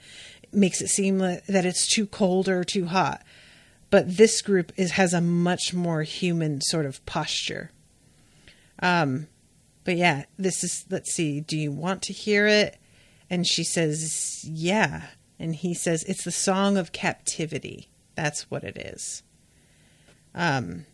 makes 0.52 0.82
it 0.82 0.90
seem 0.90 1.20
that 1.20 1.44
it's 1.48 1.88
too 1.88 2.08
cold 2.08 2.50
or 2.50 2.64
too 2.64 2.86
hot. 2.86 3.24
But 3.90 4.18
this 4.18 4.42
group 4.42 4.74
is 4.78 4.92
has 4.92 5.14
a 5.14 5.22
much 5.22 5.74
more 5.74 6.04
human 6.04 6.60
sort 6.62 6.86
of 6.86 7.06
posture. 7.06 7.72
Um, 8.80 9.28
but 9.84 9.96
yeah, 9.96 10.26
this 10.38 10.64
is. 10.64 10.86
Let's 10.90 11.14
see. 11.14 11.40
Do 11.40 11.58
you 11.58 11.72
want 11.72 12.02
to 12.04 12.14
hear 12.14 12.48
it? 12.48 12.78
And 13.30 13.48
she 13.48 13.64
says, 13.64 14.44
"Yeah." 14.44 15.04
And 15.40 15.56
he 15.56 15.74
says, 15.74 16.04
"It's 16.04 16.24
the 16.24 16.32
song 16.32 16.78
of 16.78 16.92
captivity. 16.92 17.90
That's 18.16 18.50
what 18.50 18.64
it 18.64 18.78
is." 18.78 19.24
Um, 20.34 20.86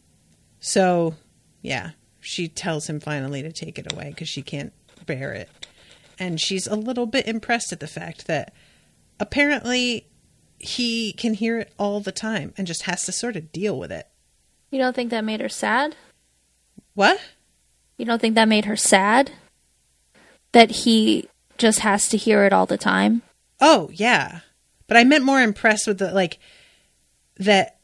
so 0.60 1.16
yeah, 1.62 1.92
she 2.20 2.48
tells 2.48 2.88
him 2.88 3.00
finally 3.00 3.42
to 3.42 3.52
take 3.52 3.78
it 3.78 3.92
away 3.92 4.10
because 4.10 4.30
she 4.30 4.42
can't 4.42 4.74
bear 5.06 5.34
it. 5.34 5.50
And 6.20 6.40
she's 6.40 6.68
a 6.68 6.76
little 6.76 7.08
bit 7.08 7.28
impressed 7.28 7.72
at 7.72 7.80
the 7.80 7.88
fact 7.88 8.28
that 8.28 8.54
apparently 9.20 10.08
he 10.60 11.14
can 11.14 11.34
hear 11.34 11.58
it 11.58 11.74
all 11.80 12.00
the 12.00 12.12
time 12.12 12.54
and 12.58 12.68
just 12.68 12.84
has 12.84 13.04
to 13.06 13.12
sort 13.12 13.36
of 13.36 13.52
deal 13.52 13.78
with 13.78 13.92
it. 13.92 14.08
You 14.70 14.80
don't 14.80 14.96
think 14.96 15.10
that 15.10 15.26
made 15.26 15.42
her 15.42 15.50
sad? 15.50 15.96
What? 16.94 17.20
You 17.98 18.06
don't 18.06 18.22
think 18.22 18.36
that 18.36 18.48
made 18.48 18.66
her 18.66 18.76
sad? 18.76 19.32
That 20.52 20.72
he 20.72 21.28
just 21.58 21.80
has 21.80 22.08
to 22.10 22.18
hear 22.18 22.44
it 22.44 22.54
all 22.54 22.66
the 22.66 22.78
time? 22.78 23.24
Oh, 23.62 23.90
yeah. 23.94 24.40
But 24.88 24.98
I 24.98 25.04
meant 25.04 25.24
more 25.24 25.42
impressed 25.42 25.88
with 25.88 26.00
the 26.00 26.12
like 26.12 26.40
that 27.38 27.78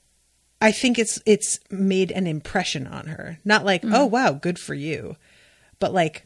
I 0.61 0.71
think 0.71 0.97
it's 0.99 1.21
it's 1.25 1.59
made 1.69 2.11
an 2.11 2.27
impression 2.27 2.87
on 2.87 3.07
her. 3.07 3.37
Not 3.45 3.63
like, 3.63 3.83
mm. 3.83 3.93
"Oh, 3.93 4.05
wow, 4.05 4.31
good 4.33 4.59
for 4.59 4.73
you." 4.73 5.15
But 5.79 5.93
like 5.93 6.25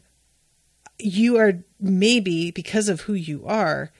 you 0.98 1.36
are 1.36 1.62
maybe 1.80 2.50
because 2.50 2.88
of 2.88 3.02
who 3.02 3.14
you 3.14 3.44
are 3.46 3.90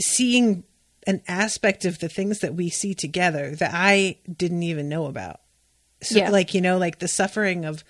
seeing 0.00 0.64
an 1.06 1.22
aspect 1.28 1.84
of 1.84 1.98
the 1.98 2.08
things 2.08 2.40
that 2.40 2.54
we 2.54 2.68
see 2.70 2.94
together 2.94 3.54
that 3.56 3.70
I 3.74 4.18
didn't 4.36 4.62
even 4.62 4.88
know 4.88 5.06
about. 5.06 5.40
So 6.02 6.18
Yeah. 6.18 6.30
like, 6.30 6.54
you 6.54 6.60
know, 6.60 6.78
like 6.78 6.98
the 6.98 7.08
suffering 7.08 7.64
of 7.64 7.84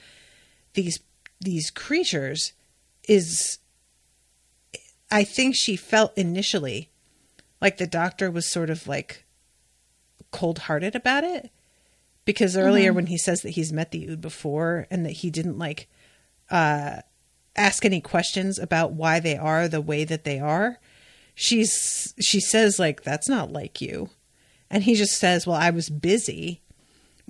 these 0.75 1.01
these 1.41 1.71
creatures 1.71 2.53
is 3.09 3.59
I 5.11 5.25
think 5.25 5.55
she 5.55 5.77
felt 5.77 6.17
initially 6.17 6.91
like 7.61 7.77
the 7.77 7.87
doctor 7.87 8.31
was 8.31 8.51
sort 8.51 8.71
of 8.71 8.87
like 8.87 9.25
cold 10.31 10.61
hearted 10.61 10.95
about 10.95 11.25
it 11.25 11.51
because 12.25 12.57
earlier 12.57 12.93
when 12.93 13.07
he 13.07 13.19
says 13.19 13.43
that 13.43 13.51
he's 13.51 13.73
met 13.73 13.91
the 13.91 14.09
Ood 14.09 14.21
before 14.21 14.87
and 14.91 15.05
that 15.05 15.13
he 15.13 15.31
didn't 15.31 15.59
like 15.59 15.89
uh, 16.51 16.99
ask 17.57 17.85
any 17.85 18.01
questions 18.01 18.59
about 18.59 18.93
why 18.93 19.21
they 19.21 19.37
are 19.37 19.69
the 19.69 19.81
way 19.81 20.05
that 20.05 20.25
they 20.25 20.39
are, 20.39 20.79
she's 21.35 22.15
she 22.21 22.41
says 22.41 22.79
like 22.79 23.03
that's 23.03 23.29
not 23.29 23.53
like 23.53 23.81
you, 23.81 24.11
and 24.71 24.85
he 24.85 24.95
just 24.95 25.19
says, 25.19 25.47
"Well, 25.47 25.57
I 25.57 25.71
was 25.71 25.89
busy." 25.89 26.61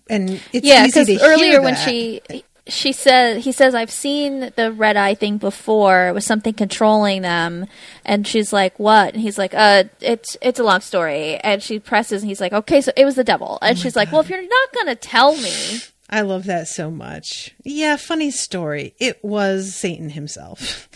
And 0.08 0.40
it's 0.52 0.66
yeah, 0.66 0.84
easy 0.84 1.14
because 1.14 1.22
earlier 1.22 1.62
when 1.62 1.76
she 1.76 2.20
she 2.66 2.92
said 2.92 3.38
he 3.38 3.52
says 3.52 3.74
I've 3.74 3.90
seen 3.90 4.52
the 4.56 4.72
red 4.72 4.96
eye 4.96 5.14
thing 5.14 5.36
before. 5.36 6.08
It 6.08 6.12
was 6.12 6.24
something 6.24 6.54
controlling 6.54 7.22
them, 7.22 7.66
and 8.04 8.26
she's 8.26 8.52
like, 8.52 8.78
"What?" 8.78 9.14
And 9.14 9.22
he's 9.22 9.36
like, 9.36 9.52
"Uh, 9.54 9.84
it's 10.00 10.36
it's 10.40 10.58
a 10.58 10.64
long 10.64 10.80
story." 10.80 11.36
And 11.36 11.62
she 11.62 11.78
presses, 11.78 12.22
and 12.22 12.28
he's 12.28 12.40
like, 12.40 12.52
"Okay, 12.52 12.80
so 12.80 12.92
it 12.96 13.04
was 13.04 13.16
the 13.16 13.24
devil." 13.24 13.58
Oh 13.60 13.66
And 13.66 13.78
she's 13.78 13.96
like, 13.96 14.10
"Well, 14.10 14.22
if 14.22 14.30
you're 14.30 14.42
not 14.42 14.72
gonna 14.74 14.96
tell 14.96 15.36
me." 15.36 15.80
I 16.08 16.20
love 16.20 16.44
that 16.44 16.68
so 16.68 16.90
much. 16.90 17.54
Yeah, 17.64 17.96
funny 17.96 18.30
story. 18.30 18.94
It 18.98 19.22
was 19.22 19.74
Satan 19.74 20.10
himself. 20.10 20.88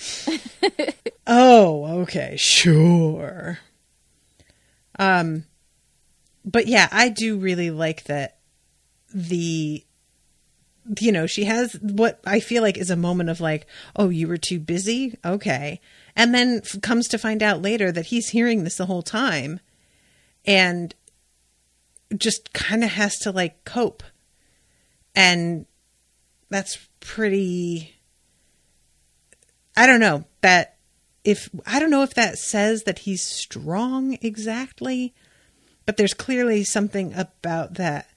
oh, 1.27 2.01
okay, 2.03 2.37
sure. 2.39 3.59
Um 4.99 5.45
but 6.45 6.67
yeah, 6.67 6.89
I 6.91 7.11
do 7.11 7.39
really 7.39 7.71
like 7.71 8.05
that 8.05 8.39
the 9.13 9.85
you 11.01 11.13
know, 11.13 11.27
she 11.27 11.45
has 11.45 11.75
what 11.81 12.21
I 12.25 12.41
feel 12.41 12.63
like 12.63 12.79
is 12.79 12.91
a 12.91 12.97
moment 12.97 13.31
of 13.31 13.41
like, 13.41 13.67
"Oh, 13.97 14.09
you 14.09 14.29
were 14.29 14.37
too 14.37 14.59
busy?" 14.59 15.19
Okay. 15.25 15.81
And 16.17 16.35
then 16.35 16.63
f- 16.65 16.81
comes 16.81 17.07
to 17.09 17.19
find 17.19 17.43
out 17.43 17.63
later 17.63 17.93
that 17.93 18.07
he's 18.07 18.31
hearing 18.31 18.65
this 18.65 18.77
the 18.77 18.87
whole 18.87 19.03
time 19.03 19.61
and 20.45 20.95
just 22.17 22.53
kind 22.53 22.83
of 22.83 22.91
has 22.91 23.19
to 23.19 23.31
like 23.31 23.65
cope 23.65 24.03
and 25.15 25.67
that's 26.49 26.79
pretty 27.01 27.95
i 29.77 29.87
don't 29.87 30.01
know 30.01 30.25
that 30.41 30.77
if 31.25 31.51
i 31.67 31.79
don't 31.79 31.91
know 31.91 32.03
if 32.03 32.15
that 32.15 32.39
says 32.39 32.85
that 32.85 33.01
he's 33.01 33.23
strong 33.23 34.17
exactly 34.23 35.13
but 35.85 35.97
there's 35.97 36.15
clearly 36.15 36.65
something 36.65 37.13
about 37.15 37.75
that 37.75 38.09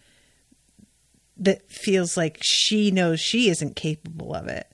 that 1.41 1.69
feels 1.69 2.15
like 2.15 2.37
she 2.41 2.91
knows 2.91 3.19
she 3.19 3.49
isn't 3.49 3.75
capable 3.75 4.33
of 4.33 4.47
it. 4.47 4.67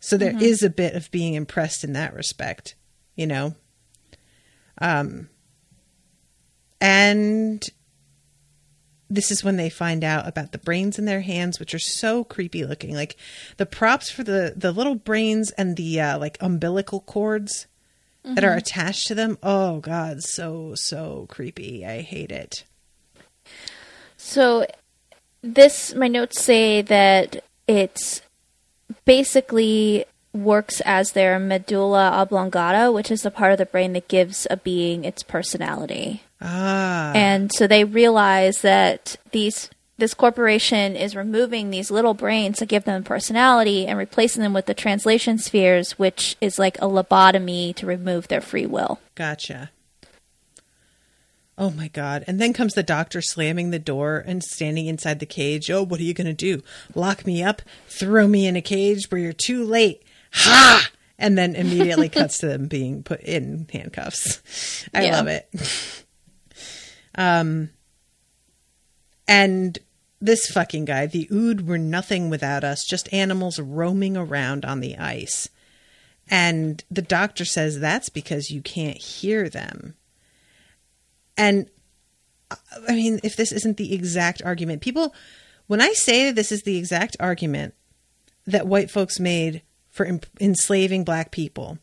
So 0.00 0.16
there 0.16 0.36
is 0.42 0.64
a 0.64 0.70
bit 0.70 0.94
of 0.94 1.12
being 1.12 1.34
impressed 1.34 1.84
in 1.84 1.92
that 1.92 2.12
respect 2.12 2.74
you 3.16 3.26
know? 3.26 3.54
Um 4.78 5.28
and 6.80 7.62
this 9.08 9.30
is 9.30 9.44
when 9.44 9.56
they 9.56 9.68
find 9.68 10.02
out 10.02 10.26
about 10.26 10.52
the 10.52 10.58
brains 10.58 10.98
in 10.98 11.04
their 11.04 11.20
hands 11.20 11.60
which 11.60 11.74
are 11.74 11.78
so 11.78 12.24
creepy 12.24 12.64
looking. 12.64 12.94
Like 12.94 13.16
the 13.58 13.66
props 13.66 14.10
for 14.10 14.24
the 14.24 14.54
the 14.56 14.72
little 14.72 14.94
brains 14.94 15.50
and 15.52 15.76
the 15.76 16.00
uh, 16.00 16.18
like 16.18 16.38
umbilical 16.40 17.00
cords 17.00 17.66
that 18.24 18.44
are 18.44 18.54
attached 18.54 19.08
to 19.08 19.14
them. 19.14 19.38
Oh 19.42 19.80
god 19.80 20.22
so 20.22 20.74
so 20.74 21.26
creepy. 21.28 21.84
I 21.84 22.00
hate 22.00 22.32
it. 22.32 22.64
So 24.16 24.66
this 25.42 25.94
my 25.94 26.08
notes 26.08 26.40
say 26.40 26.82
that 26.82 27.44
it's 27.66 28.22
basically 29.04 30.04
works 30.32 30.80
as 30.82 31.12
their 31.12 31.38
medulla 31.38 32.10
oblongata, 32.14 32.90
which 32.90 33.10
is 33.10 33.22
the 33.22 33.30
part 33.30 33.52
of 33.52 33.58
the 33.58 33.66
brain 33.66 33.92
that 33.92 34.08
gives 34.08 34.46
a 34.50 34.56
being 34.56 35.04
its 35.04 35.22
personality. 35.22 36.22
ah 36.40 37.12
And 37.14 37.52
so 37.52 37.66
they 37.66 37.84
realize 37.84 38.62
that 38.62 39.16
these 39.32 39.68
this 39.98 40.14
corporation 40.14 40.96
is 40.96 41.14
removing 41.14 41.70
these 41.70 41.90
little 41.90 42.14
brains 42.14 42.58
to 42.58 42.66
give 42.66 42.84
them 42.84 43.04
personality 43.04 43.86
and 43.86 43.98
replacing 43.98 44.42
them 44.42 44.52
with 44.52 44.66
the 44.66 44.74
translation 44.74 45.38
spheres, 45.38 45.92
which 45.92 46.36
is 46.40 46.58
like 46.58 46.76
a 46.78 46.88
lobotomy 46.88 47.74
to 47.76 47.86
remove 47.86 48.26
their 48.26 48.40
free 48.40 48.66
will. 48.66 48.98
Gotcha. 49.14 49.70
Oh 51.58 51.70
my 51.70 51.88
god. 51.88 52.24
And 52.26 52.40
then 52.40 52.52
comes 52.52 52.74
the 52.74 52.82
doctor 52.82 53.20
slamming 53.20 53.70
the 53.70 53.78
door 53.78 54.24
and 54.26 54.42
standing 54.42 54.86
inside 54.86 55.20
the 55.20 55.26
cage. 55.26 55.70
Oh, 55.70 55.82
what 55.82 56.00
are 56.00 56.04
you 56.04 56.14
going 56.14 56.26
to 56.26 56.32
do? 56.32 56.62
Lock 56.94 57.26
me 57.26 57.42
up? 57.42 57.60
Throw 57.88 58.26
me 58.26 58.46
in 58.46 58.56
a 58.56 58.62
cage 58.62 59.10
where 59.10 59.20
you're 59.20 59.32
too 59.34 59.62
late? 59.64 60.02
Ha! 60.32 60.90
And 61.18 61.36
then 61.36 61.54
immediately 61.54 62.08
cuts 62.10 62.38
to 62.38 62.46
them 62.48 62.66
being 62.68 63.02
put 63.02 63.20
in 63.20 63.68
handcuffs. 63.72 64.86
I 64.94 65.04
Yeah. 65.04 65.16
love 65.20 65.26
it. 65.28 65.48
Um 67.14 67.70
and 69.28 69.78
this 70.20 70.46
fucking 70.50 70.84
guy, 70.84 71.06
the 71.06 71.28
Ood 71.32 71.66
were 71.66 71.78
nothing 71.78 72.30
without 72.30 72.64
us, 72.64 72.84
just 72.84 73.12
animals 73.12 73.58
roaming 73.58 74.16
around 74.16 74.64
on 74.64 74.80
the 74.80 74.96
ice. 74.96 75.48
And 76.30 76.82
the 76.90 77.02
doctor 77.02 77.44
says 77.44 77.78
that's 77.80 78.08
because 78.08 78.50
you 78.50 78.62
can't 78.62 78.96
hear 78.96 79.48
them. 79.48 79.94
And 81.36 81.68
uh, 82.50 82.56
I 82.88 82.92
mean, 82.92 83.20
if 83.22 83.36
this 83.36 83.52
isn't 83.52 83.76
the 83.76 83.94
exact 83.94 84.42
argument, 84.44 84.82
people, 84.82 85.14
when 85.66 85.80
I 85.80 85.92
say 85.92 86.30
this 86.30 86.52
is 86.52 86.62
the 86.62 86.76
exact 86.76 87.16
argument 87.20 87.74
that 88.46 88.66
white 88.66 88.90
folks 88.90 89.20
made 89.20 89.62
for 89.90 90.06
en- 90.06 90.20
enslaving 90.40 91.04
black 91.04 91.30
people, 91.30 91.78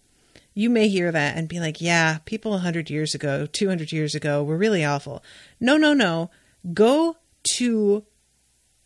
you 0.54 0.70
may 0.70 0.88
hear 0.88 1.12
that 1.12 1.38
and 1.38 1.48
be 1.48 1.60
like, 1.60 1.80
yeah, 1.80 2.18
people 2.26 2.52
100 2.52 2.90
years 2.90 3.16
ago, 3.16 3.46
200 3.46 3.92
years 3.92 4.16
ago 4.16 4.44
were 4.44 4.58
really 4.58 4.84
awful. 4.84 5.24
No, 5.60 5.78
no, 5.78 5.94
no. 5.94 6.30
Go 6.74 7.18
to 7.56 8.06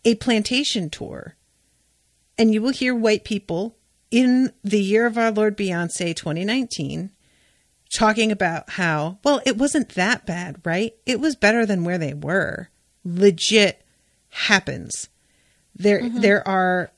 a 0.06 0.16
plantation 0.16 0.90
tour 0.90 1.36
and 2.38 2.54
you 2.54 2.62
will 2.62 2.72
hear 2.72 2.96
white 2.96 3.24
people 3.24 3.78
in 4.12 4.52
the 4.64 4.82
year 4.82 5.06
of 5.06 5.18
our 5.18 5.32
Lord 5.32 5.58
Beyonce 5.58 6.16
2019 6.16 7.12
talking 7.98 8.32
about 8.32 8.72
how, 8.72 9.20
well, 9.24 9.42
it 9.46 9.58
wasn't 9.58 9.90
that 9.90 10.26
bad, 10.26 10.60
right? 10.64 10.94
It 11.06 11.20
was 11.20 11.36
better 11.36 11.66
than 11.66 11.84
where 11.84 11.98
they 11.98 12.14
were. 12.14 12.70
Legit 13.04 13.86
happens. 14.30 15.10
There 15.76 16.02
mm-hmm. 16.02 16.20
there 16.20 16.48
are 16.48 16.92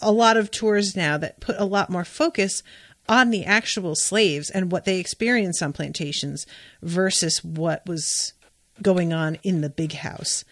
a 0.00 0.12
lot 0.12 0.36
of 0.36 0.50
tours 0.50 0.96
now 0.96 1.16
that 1.18 1.40
put 1.40 1.56
a 1.58 1.64
lot 1.64 1.90
more 1.90 2.04
focus 2.04 2.62
on 3.08 3.30
the 3.30 3.44
actual 3.44 3.94
slaves 3.94 4.50
and 4.50 4.72
what 4.72 4.84
they 4.84 4.98
experienced 4.98 5.62
on 5.62 5.72
plantations 5.72 6.46
versus 6.82 7.44
what 7.44 7.86
was 7.86 8.32
going 8.80 9.12
on 9.12 9.36
in 9.42 9.60
the 9.60 9.68
big 9.68 9.92
house 9.92 10.44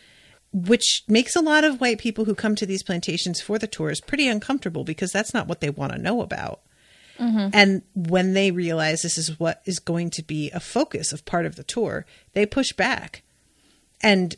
which 0.53 1.05
makes 1.07 1.37
a 1.37 1.41
lot 1.41 1.65
of 1.65 1.81
white 1.81 1.99
people 1.99 2.25
who 2.25 2.35
come 2.35 2.55
to 2.57 2.67
these 2.67 2.83
plantations 2.83 3.41
for 3.41 3.59
the 3.59 3.67
tours 3.67 4.01
pretty 4.01 4.27
uncomfortable 4.27 4.85
because 4.85 5.13
that's 5.13 5.33
not 5.33 5.47
what 5.47 5.61
they 5.61 5.71
want 5.71 5.93
to 5.93 5.99
know 5.99 6.23
about. 6.23 6.61
Mm-hmm. 7.21 7.49
And 7.53 7.83
when 7.95 8.33
they 8.33 8.51
realize 8.51 9.03
this 9.03 9.19
is 9.19 9.39
what 9.39 9.61
is 9.67 9.79
going 9.79 10.11
to 10.11 10.23
be 10.23 10.51
a 10.53 10.61
focus 10.61 11.13
of 11.13 11.25
part 11.25 11.47
of 11.47 11.57
the 11.57 11.63
tour, 11.65 12.07
they 12.33 12.47
push 12.47 12.73
back 12.73 13.23
and 14.03 14.37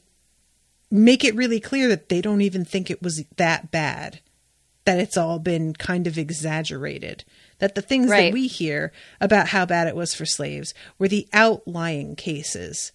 make 0.90 1.24
it 1.24 1.34
really 1.34 1.60
clear 1.60 1.88
that 1.88 2.08
they 2.08 2.20
don't 2.20 2.42
even 2.42 2.64
think 2.64 2.90
it 2.90 3.02
was 3.02 3.24
that 3.36 3.70
bad, 3.70 4.20
that 4.84 4.98
it's 4.98 5.16
all 5.16 5.38
been 5.38 5.74
kind 5.74 6.06
of 6.06 6.18
exaggerated, 6.18 7.24
that 7.60 7.74
the 7.74 7.82
things 7.82 8.10
Right. 8.10 8.24
that 8.24 8.32
we 8.32 8.46
hear 8.48 8.92
about 9.20 9.48
how 9.48 9.64
bad 9.64 9.86
it 9.86 9.96
was 9.96 10.14
for 10.14 10.26
slaves 10.26 10.74
were 10.98 11.08
the 11.08 11.28
outlying 11.32 12.16
cases 12.16 12.92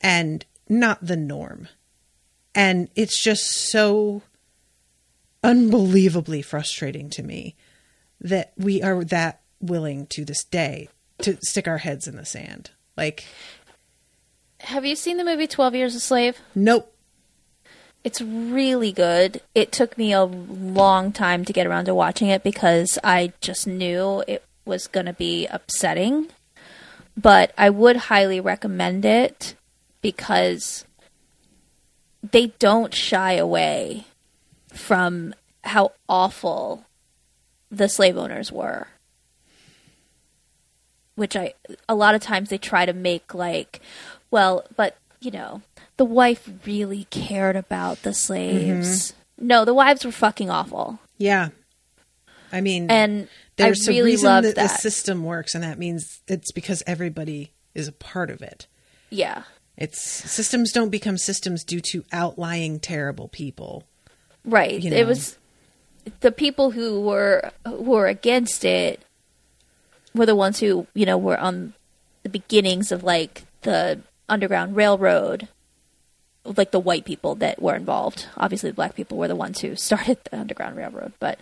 and 0.00 0.44
not 0.68 1.06
the 1.06 1.16
norm. 1.16 1.68
And 2.54 2.88
it's 2.96 3.22
just 3.22 3.46
so 3.46 4.22
unbelievably 5.44 6.42
frustrating 6.42 7.08
to 7.10 7.22
me 7.22 7.56
that 8.22 8.52
we 8.56 8.82
are 8.82 9.04
that 9.04 9.40
willing 9.60 10.06
to 10.08 10.24
this 10.24 10.44
day 10.44 10.88
to 11.18 11.36
stick 11.42 11.68
our 11.68 11.78
heads 11.78 12.08
in 12.08 12.16
the 12.16 12.24
sand. 12.24 12.70
Like, 12.96 13.24
Have 14.60 14.84
you 14.84 14.96
seen 14.96 15.16
the 15.18 15.24
movie 15.24 15.46
12 15.46 15.74
Years 15.74 15.94
a 15.94 16.00
Slave? 16.00 16.38
nope. 16.54 16.88
It's 18.04 18.20
really 18.20 18.90
good. 18.90 19.42
It 19.54 19.70
took 19.70 19.96
me 19.96 20.12
a 20.12 20.24
long 20.24 21.12
time 21.12 21.44
to 21.44 21.52
get 21.52 21.68
around 21.68 21.84
to 21.84 21.94
watching 21.94 22.26
it 22.26 22.42
because 22.42 22.98
I 23.04 23.32
just 23.40 23.68
knew 23.68 24.24
it 24.26 24.44
was 24.64 24.88
going 24.88 25.06
to 25.06 25.12
be 25.12 25.46
upsetting. 25.46 26.26
But 27.16 27.52
I 27.56 27.70
would 27.70 27.96
highly 27.96 28.40
recommend 28.40 29.04
it 29.04 29.54
because 30.00 30.84
they 32.28 32.48
don't 32.58 32.92
shy 32.92 33.34
away 33.34 34.04
from 34.72 35.32
how 35.62 35.92
awful 36.08 36.84
the 37.72 37.88
slave 37.88 38.16
owners 38.16 38.52
were. 38.52 38.86
Which 41.14 41.36
I, 41.36 41.54
a 41.88 41.94
lot 41.94 42.14
of 42.14 42.22
times 42.22 42.48
they 42.48 42.58
try 42.58 42.86
to 42.86 42.92
make 42.92 43.34
like, 43.34 43.80
well, 44.30 44.64
but, 44.76 44.96
you 45.20 45.30
know, 45.30 45.60
the 45.98 46.04
wife 46.06 46.48
really 46.64 47.04
cared 47.10 47.54
about 47.56 48.02
the 48.02 48.14
slaves. 48.14 49.12
Mm-hmm. 49.12 49.46
No, 49.46 49.64
the 49.64 49.74
wives 49.74 50.04
were 50.04 50.12
fucking 50.12 50.48
awful. 50.48 51.00
Yeah. 51.18 51.48
I 52.50 52.60
mean, 52.62 52.90
And 52.90 53.28
there's 53.56 53.86
I 53.88 53.92
a 53.92 53.94
really 53.94 54.10
reason 54.12 54.26
loved 54.28 54.46
that, 54.46 54.54
that. 54.56 54.62
the 54.70 54.76
system 54.78 55.24
works, 55.24 55.54
and 55.54 55.62
that 55.64 55.78
means 55.78 56.20
it's 56.28 56.52
because 56.52 56.82
everybody 56.86 57.52
is 57.74 57.88
a 57.88 57.92
part 57.92 58.30
of 58.30 58.40
it. 58.42 58.66
yeah. 59.10 59.42
It's 59.74 59.98
systems 59.98 60.70
don't 60.70 60.90
become 60.90 61.16
systems 61.16 61.64
due 61.64 61.80
to 61.80 62.04
outlying 62.12 62.78
terrible 62.78 63.26
people. 63.28 63.84
Right. 64.44 64.78
You 64.78 64.90
know. 64.90 64.96
It 64.98 65.06
was 65.06 65.38
the 66.20 66.32
people 66.32 66.72
who 66.72 67.00
were 67.00 67.50
who 67.66 67.82
were 67.82 68.06
against 68.06 68.64
it 68.64 69.02
were 70.14 70.26
the 70.26 70.36
ones 70.36 70.60
who, 70.60 70.86
you 70.94 71.06
know, 71.06 71.18
were 71.18 71.38
on 71.38 71.74
the 72.22 72.28
beginnings 72.28 72.92
of 72.92 73.02
like 73.02 73.44
the 73.62 74.00
underground 74.28 74.76
railroad 74.76 75.48
like 76.44 76.70
the 76.70 76.80
white 76.80 77.04
people 77.04 77.34
that 77.36 77.60
were 77.60 77.76
involved. 77.76 78.26
Obviously 78.36 78.70
the 78.70 78.74
black 78.74 78.94
people 78.94 79.18
were 79.18 79.28
the 79.28 79.36
ones 79.36 79.60
who 79.60 79.76
started 79.76 80.18
the 80.24 80.38
underground 80.38 80.76
railroad, 80.76 81.12
but 81.20 81.38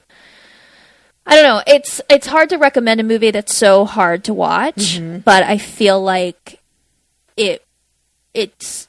I 1.26 1.34
don't 1.34 1.44
know. 1.44 1.62
It's 1.66 2.00
it's 2.08 2.26
hard 2.26 2.48
to 2.50 2.56
recommend 2.56 3.00
a 3.00 3.04
movie 3.04 3.30
that's 3.30 3.54
so 3.54 3.84
hard 3.84 4.24
to 4.24 4.34
watch, 4.34 4.98
mm-hmm. 4.98 5.18
but 5.18 5.42
I 5.42 5.58
feel 5.58 6.00
like 6.02 6.60
it 7.36 7.64
it's 8.34 8.88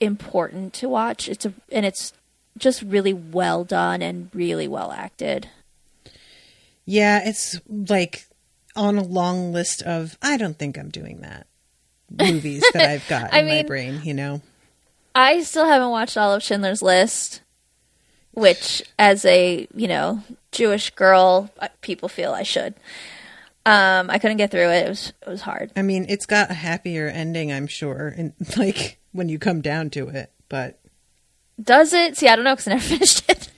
important 0.00 0.72
to 0.74 0.88
watch. 0.88 1.28
It's 1.28 1.44
a 1.44 1.52
and 1.70 1.84
it's 1.84 2.12
just 2.58 2.82
really 2.82 3.12
well 3.12 3.64
done 3.64 4.02
and 4.02 4.30
really 4.32 4.68
well 4.68 4.92
acted. 4.92 5.48
Yeah, 6.84 7.22
it's 7.24 7.60
like 7.68 8.26
on 8.76 8.98
a 8.98 9.02
long 9.02 9.52
list 9.52 9.82
of 9.82 10.18
I 10.22 10.36
don't 10.36 10.58
think 10.58 10.78
I'm 10.78 10.90
doing 10.90 11.20
that 11.20 11.46
movies 12.10 12.64
that 12.72 12.88
I've 12.88 13.08
got 13.08 13.34
in 13.34 13.46
my 13.46 13.62
brain, 13.62 14.00
you 14.04 14.14
know. 14.14 14.42
I 15.14 15.42
still 15.42 15.66
haven't 15.66 15.90
watched 15.90 16.16
all 16.16 16.34
of 16.34 16.42
Schindler's 16.42 16.82
List, 16.82 17.40
which, 18.32 18.82
as 18.98 19.24
a 19.24 19.66
you 19.74 19.88
know 19.88 20.22
Jewish 20.52 20.90
girl, 20.90 21.50
uh, 21.58 21.68
people 21.80 22.08
feel 22.08 22.32
I 22.32 22.42
should. 22.42 22.74
Um, 23.66 24.10
I 24.10 24.18
couldn't 24.18 24.36
get 24.36 24.50
through 24.50 24.68
it. 24.70 24.86
It 24.86 24.88
was 24.88 25.12
it 25.22 25.28
was 25.28 25.42
hard. 25.42 25.72
I 25.76 25.82
mean, 25.82 26.06
it's 26.08 26.26
got 26.26 26.50
a 26.50 26.54
happier 26.54 27.08
ending, 27.08 27.52
I'm 27.52 27.66
sure, 27.66 28.12
and 28.16 28.32
like 28.56 28.98
when 29.12 29.28
you 29.28 29.38
come 29.38 29.60
down 29.60 29.90
to 29.90 30.08
it, 30.08 30.30
but 30.48 30.80
Does 31.62 31.92
it? 31.92 32.16
See, 32.16 32.28
I 32.28 32.36
don't 32.36 32.44
know 32.44 32.54
because 32.54 32.68
I 32.68 32.72
never 32.72 32.84
finished 32.96 33.28
it. 33.28 33.50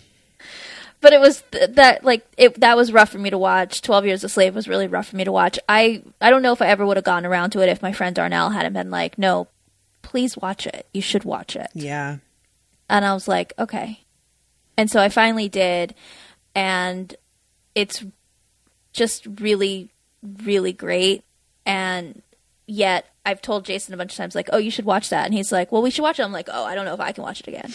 But 1.01 1.13
it 1.13 1.21
was 1.21 1.43
th- 1.53 1.71
that 1.73 2.05
like 2.05 2.27
it 2.37 2.61
that 2.61 2.77
was 2.77 2.93
rough 2.93 3.11
for 3.11 3.19
me 3.19 3.31
to 3.31 3.39
watch. 3.39 3.83
Twelve 3.83 4.07
Years 4.07 4.25
a 4.25 4.29
Slave 4.29 4.55
was 4.55 4.67
really 4.69 4.87
rough 4.87 5.09
for 5.09 5.17
me 5.17 5.25
to 5.25 5.33
watch. 5.33 5.59
I 5.69 6.03
I 6.21 6.31
don't 6.31 6.43
know 6.43 6.53
if 6.53 6.63
I 6.63 6.67
ever 6.69 6.85
would 6.87 6.97
have 6.97 7.05
gone 7.05 7.27
around 7.27 7.51
to 7.51 7.61
it 7.61 7.69
if 7.69 7.83
my 7.83 7.93
friend 7.93 8.15
Darnell 8.17 8.51
hadn't 8.51 8.73
been 8.73 8.91
like, 8.91 9.19
"No, 9.19 9.49
please 10.03 10.37
watch 10.37 10.67
it. 10.67 10.87
You 10.93 11.03
should 11.03 11.25
watch 11.25 11.55
it." 11.55 11.69
yeah. 11.75 12.19
And 12.89 13.05
I 13.05 13.15
was 13.15 13.27
like, 13.27 13.53
okay. 13.59 14.05
And 14.77 14.89
so 14.89 15.01
I 15.01 15.09
finally 15.09 15.49
did. 15.49 15.95
And 16.55 17.15
it's 17.75 18.05
just 18.93 19.27
really, 19.41 19.91
really 20.23 20.73
great. 20.73 21.25
And 21.65 22.23
yet 22.67 23.07
I've 23.25 23.43
told 23.43 23.65
Jason 23.65 23.95
a 23.95 23.97
bunch 23.97 24.13
of 24.13 24.17
times, 24.17 24.35
like, 24.35 24.49
oh, 24.53 24.59
you 24.59 24.71
should 24.71 24.85
watch 24.85 25.09
that. 25.11 25.25
And 25.25 25.35
he's 25.35 25.53
like, 25.53 25.73
well, 25.73 25.83
we 25.83 25.91
should 25.91 26.03
watch 26.03 26.19
it. 26.19 26.23
I'm 26.25 26.33
like, 26.33 26.49
oh, 26.53 26.65
I 26.65 26.75
don't 26.75 26.85
know 26.85 26.95
if 26.95 27.01
I 27.01 27.13
can 27.13 27.23
watch 27.23 27.41
it 27.41 27.49
again. 27.49 27.73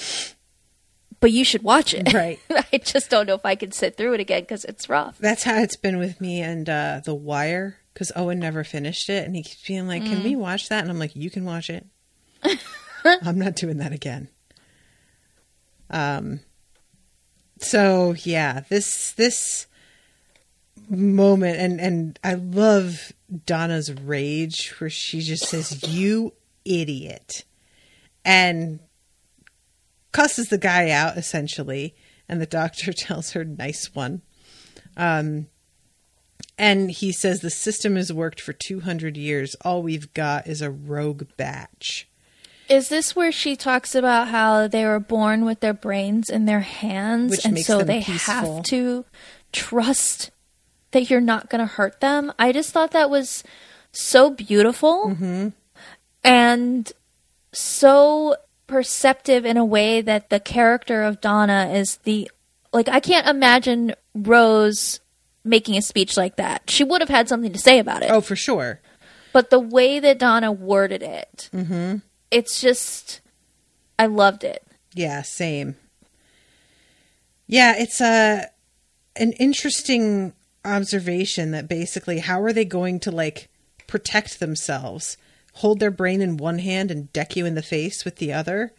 But 1.20 1.32
you 1.32 1.46
should 1.46 1.64
watch 1.64 1.94
it. 1.94 2.14
Right. 2.14 2.39
I 2.74 2.78
just 2.80 3.10
don't 3.10 3.28
know 3.28 3.36
if 3.36 3.46
I 3.46 3.56
can 3.56 3.72
sit 3.72 3.96
through 3.96 4.14
it 4.14 4.20
again 4.20 4.42
because 4.42 4.66
it's 4.66 4.89
rough. 4.89 5.18
That's 5.20 5.44
how 5.44 5.58
it's 5.62 5.76
been 5.76 5.98
with 6.00 6.20
me 6.20 6.42
and 6.42 6.68
uh 6.68 7.02
The 7.04 7.14
Wire 7.14 7.78
cuz 7.94 8.12
Owen 8.16 8.39
never 8.39 8.64
finished 8.64 9.08
it 9.08 9.26
and 9.26 9.36
he 9.36 9.44
keeps 9.44 9.68
being 9.68 9.88
like, 9.88 10.04
"Can 10.04 10.24
we 10.24 10.36
watch 10.36 10.70
that?" 10.70 10.82
And 10.82 10.89
I'm 10.89 10.98
like, 10.98 11.16
"You 11.16 11.30
can 11.30 11.46
watch 11.46 11.70
it." 11.70 11.86
I'm 13.06 13.38
not 13.38 13.56
doing 13.56 13.78
that 13.78 13.94
again. 13.94 14.30
Um 15.92 16.39
so 17.60 18.16
yeah, 18.24 18.62
this 18.70 19.14
this 19.14 19.68
moment 20.92 21.58
and 21.58 21.80
and 21.82 22.20
I 22.24 22.34
love 22.36 23.12
Donna's 23.46 23.94
rage 23.94 24.74
where 24.80 24.89
she 24.89 25.22
just 25.22 25.48
says, 25.48 25.88
"You 25.88 26.34
idiot." 26.66 27.46
And 28.24 28.80
cusses 30.12 30.50
the 30.50 30.58
guy 30.58 30.89
out 30.89 31.18
essentially 31.18 31.96
and 32.28 32.42
the 32.42 32.46
doctor 32.46 32.92
tells 32.98 33.32
her 33.32 33.44
nice 33.46 33.96
one 33.96 34.22
um 34.98 35.48
and 36.58 36.92
he 36.92 37.12
says 37.12 37.39
the 37.39 37.50
system 37.50 37.96
has 37.96 38.12
worked 38.12 38.42
for 38.42 38.54
200 38.54 39.16
years 39.16 39.56
all 39.64 39.82
we've 39.82 40.14
got 40.14 40.48
is 40.48 40.62
a 40.62 40.70
rogue 40.70 41.24
batch 41.38 42.10
Is 42.68 42.89
this 42.89 43.16
where 43.16 43.32
she 43.32 43.56
talks 43.56 43.96
about 43.96 44.28
how 44.28 44.68
they 44.68 44.86
were 44.86 45.00
born 45.00 45.46
with 45.46 45.62
their 45.62 45.74
brains 45.74 46.30
in 46.30 46.46
their 46.46 46.60
hands 46.60 47.32
Which 47.32 47.46
and 47.46 47.58
so 47.60 47.82
they 47.84 48.02
peaceful. 48.04 48.56
have 48.58 48.64
to 48.66 49.06
trust 49.54 50.32
that 50.92 51.10
you're 51.10 51.22
not 51.22 51.50
going 51.50 51.60
to 51.60 51.74
hurt 51.74 52.00
them? 52.02 52.32
I 52.39 52.52
just 52.52 52.72
thought 52.72 52.92
that 52.92 53.10
was 53.10 53.44
so 53.92 54.30
beautiful 54.30 55.10
Mm-hmm. 55.10 55.50
and 56.24 56.92
so 57.54 58.36
perceptive 58.68 59.46
in 59.46 59.58
a 59.58 59.66
way 59.66 60.00
that 60.02 60.30
the 60.30 60.39
character 60.39 61.04
of 61.04 61.20
Donna 61.20 61.70
is 61.74 61.98
the 61.98 62.32
like 62.72 62.88
I 62.88 63.02
can't 63.02 63.28
imagine 63.28 63.94
Rose 64.16 65.02
making 65.44 65.76
a 65.76 65.82
speech 65.82 66.16
like 66.16 66.38
that. 66.38 66.70
She 66.70 66.86
would 66.86 67.02
have 67.02 67.10
had 67.10 67.28
something 67.28 67.52
to 67.52 67.60
say 67.60 67.80
about 67.80 68.02
it 68.04 68.10
oh 68.12 68.22
for 68.22 68.36
sure 68.38 68.80
but 69.34 69.50
the 69.50 69.60
way 69.60 70.00
that 70.00 70.18
Donna 70.20 70.52
worded 70.52 71.02
it, 71.04 71.50
it's 72.32 72.60
just, 72.60 73.22
I 73.98 74.06
loved 74.08 74.44
it. 74.44 74.62
yeah 74.94 75.22
same 75.22 75.76
yeah 77.48 77.74
it's 77.78 78.00
a 78.02 78.48
an 79.18 79.32
interesting 79.34 80.34
observation 80.64 81.51
that 81.51 81.68
basically 81.68 82.20
how 82.20 82.41
are 82.41 82.53
they 82.53 82.66
going 82.66 82.99
to 82.99 83.12
like 83.12 83.49
protect 83.88 84.39
themselves 84.39 85.18
hold 85.55 85.80
their 85.80 85.91
brain 85.91 86.22
in 86.22 86.38
one 86.38 86.59
hand 86.59 86.91
and 86.91 87.12
deck 87.14 87.36
you 87.36 87.45
in 87.45 87.55
the 87.55 87.62
face 87.64 88.05
with 88.05 88.18
the 88.18 88.32
other 88.32 88.72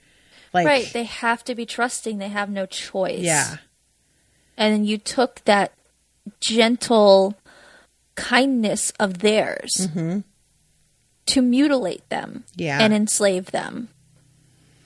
like 0.55 0.67
right, 0.67 0.91
they 0.93 1.05
have 1.05 1.43
to 1.45 1.55
be 1.55 1.65
trusting. 1.65 2.19
They 2.19 2.29
have 2.29 2.51
no 2.51 2.67
choice. 2.67 3.21
yeah 3.21 3.57
and 4.57 4.73
then 4.75 4.85
you 4.85 4.99
took 4.99 5.43
that 5.45 5.73
gentle 6.41 7.35
kindness 8.15 8.93
of 9.01 9.19
theirs 9.19 9.89
mm-hmm. 9.91 10.21
to 11.27 11.43
mutilate 11.43 12.09
them 12.11 12.45
Yeah. 12.55 12.79
and 12.81 12.93
enslave 12.93 13.47
them. 13.51 13.89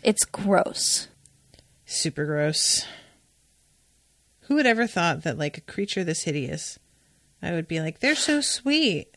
It's 0.03 0.25
gross. 0.25 1.09
Super 1.85 2.25
gross. 2.25 2.87
Who 4.43 4.55
would 4.55 4.67
ever 4.67 4.87
thought 4.87 5.25
that 5.25 5.37
like 5.39 5.59
a 5.59 5.63
creature 5.63 6.05
this 6.05 6.23
hideous, 6.23 6.79
I 7.47 7.53
would 7.53 7.69
be 7.69 7.81
like, 7.81 8.01
they're 8.01 8.17
so 8.17 8.41
sweet 8.41 9.15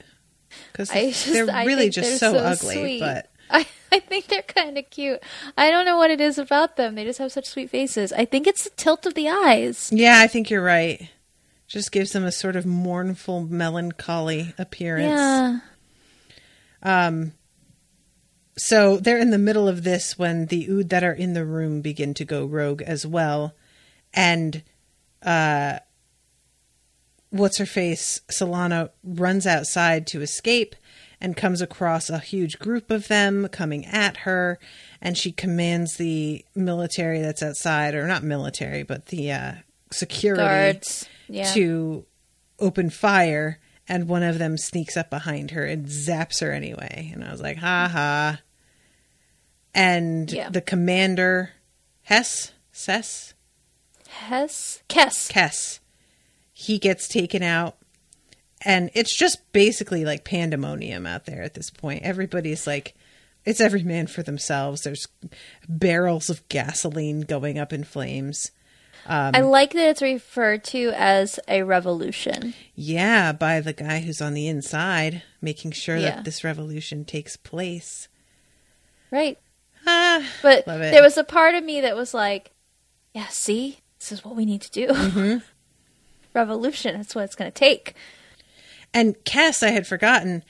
because 0.72 0.90
they're 0.90 1.50
I 1.50 1.66
really 1.66 1.90
just 1.90 2.20
they're 2.20 2.34
so, 2.34 2.38
ugly. 2.38 2.76
sweet. 2.76 3.00
But 3.00 3.32
I, 3.50 3.68
I 3.92 4.00
think 4.00 4.28
they're 4.28 4.42
kind 4.44 4.78
of 4.78 4.90
cute. 4.90 5.22
I 5.58 5.72
don't 5.72 5.86
know 5.86 5.98
what 5.98 6.12
it 6.12 6.22
is 6.22 6.38
about 6.38 6.78
them. 6.78 6.96
They 6.96 7.06
just 7.06 7.20
have 7.20 7.32
such 7.32 7.48
sweet 7.48 7.70
faces. 7.70 8.14
I 8.14 8.26
think 8.26 8.46
it's 8.46 8.64
the 8.66 8.70
tilt 8.72 9.06
of 9.06 9.16
the 9.16 9.30
eyes. 9.30 9.90
yeah, 9.92 10.20
I 10.20 10.28
think 10.28 10.50
you're 10.50 10.64
right. 10.64 11.10
Just 11.68 11.92
gives 11.92 12.12
them 12.14 12.24
a 12.24 12.32
sort 12.32 12.56
of 12.56 12.66
mournful, 12.66 13.42
melancholy 13.42 14.54
appearance. 14.58 15.20
Yeah. 15.20 15.60
Um. 16.84 17.34
So 18.58 18.98
they're 18.98 19.20
in 19.20 19.30
the 19.32 19.38
middle 19.38 19.68
of 19.68 19.84
this 19.84 20.18
when 20.18 20.48
the 20.48 20.68
Ood 20.68 20.90
that 20.90 21.04
are 21.04 21.14
in 21.14 21.34
the 21.34 21.46
room 21.46 21.82
begin 21.82 22.14
to 22.16 22.26
go 22.26 22.46
rogue 22.46 22.82
as 22.82 23.06
well, 23.08 23.56
and 24.14 24.64
uh, 25.24 25.80
what's 27.32 27.58
her 27.58 27.66
face 27.66 28.22
Solana 28.32 28.90
runs 29.04 29.46
outside 29.48 30.08
to 30.08 30.22
escape 30.22 30.76
and 31.22 31.36
comes 31.36 31.62
across 31.62 32.10
a 32.10 32.20
huge 32.20 32.60
group 32.60 32.90
of 32.92 33.08
them 33.10 33.48
coming 33.50 33.86
at 33.86 34.18
her, 34.18 34.58
and 35.02 35.18
she 35.18 35.32
commands 35.34 35.98
the 35.98 36.46
military 36.56 37.22
that's 37.22 37.44
outside, 37.44 37.94
or 37.94 38.08
not 38.08 38.24
military, 38.24 38.84
but 38.84 39.08
the 39.08 39.32
uh, 39.32 39.52
security 39.92 40.42
Guards. 40.44 41.08
Yeah. 41.28 41.52
to 41.54 42.06
open 42.60 42.90
fire 42.90 43.60
and 43.88 44.08
one 44.08 44.24
of 44.24 44.38
them 44.40 44.58
sneaks 44.58 44.96
up 44.98 45.10
behind 45.10 45.52
her 45.52 45.66
and 45.66 45.86
zaps 45.88 46.42
her 46.42 46.52
anyway 46.52 47.10
and 47.14 47.24
i 47.24 47.32
was 47.32 47.42
like 47.42 47.56
ha 47.58 47.88
ha 47.90 48.40
and 49.74 50.32
Yeah. 50.32 50.50
the 50.50 50.62
commander 50.62 51.52
hess 52.04 52.52
sess 52.72 53.34
Hess? 54.10 54.82
Kess. 54.90 55.32
kess 55.32 55.80
he 56.62 56.78
gets 56.78 57.08
taken 57.08 57.42
out 57.42 57.78
and 58.66 58.90
it's 58.94 59.16
just 59.18 59.40
basically 59.54 60.04
like 60.04 60.26
pandemonium 60.26 61.06
out 61.06 61.26
there 61.26 61.42
at 61.42 61.54
this 61.54 61.70
point 61.70 62.04
everybody's 62.04 62.68
like 62.68 62.96
it's 63.46 63.62
every 63.62 63.84
man 63.84 64.06
for 64.08 64.22
themselves 64.24 64.82
there's 64.82 65.08
barrels 65.70 66.30
of 66.30 66.46
gasoline 66.50 67.22
going 67.22 67.58
up 67.58 67.72
in 67.72 67.84
flames 67.86 68.52
I 69.08 69.40
like 69.42 69.72
that 69.74 69.90
it's 69.90 70.02
referred 70.04 70.64
to 70.66 70.92
as 70.96 71.40
a 71.48 71.64
revolution. 71.64 72.54
Yeah, 72.76 73.32
by 73.32 73.60
the 73.60 73.74
guy 73.74 74.02
who's 74.02 74.22
on 74.22 74.36
the 74.36 74.48
inside, 74.48 75.24
making 75.42 75.72
sure 75.72 75.96
Yeah. 75.96 76.18
that 76.18 76.26
this 76.26 76.44
revolution 76.44 77.06
takes 77.06 77.36
place. 77.36 78.08
Right. 79.10 79.40
Ah, 79.88 80.24
But 80.44 80.66
there 80.66 81.02
was 81.02 81.18
a 81.18 81.24
part 81.24 81.56
of 81.56 81.64
me 81.64 81.82
that 81.82 81.96
was 81.96 82.14
like, 82.14 82.52
yeah, 83.14 83.28
see, 83.30 83.80
this 83.98 84.12
is 84.12 84.24
what 84.24 84.36
we 84.36 84.46
need 84.46 84.62
to 84.64 84.72
do. 84.72 84.88
Mm-hmm. 84.90 85.38
Revolution, 86.40 86.96
that's 86.98 87.14
what 87.16 87.24
it's 87.26 87.36
going 87.36 87.52
to 87.52 87.58
take. 87.58 87.94
and 88.94 89.16
Cass, 89.26 89.62
I 89.64 89.70
had 89.70 89.86
forgotten. 89.88 90.44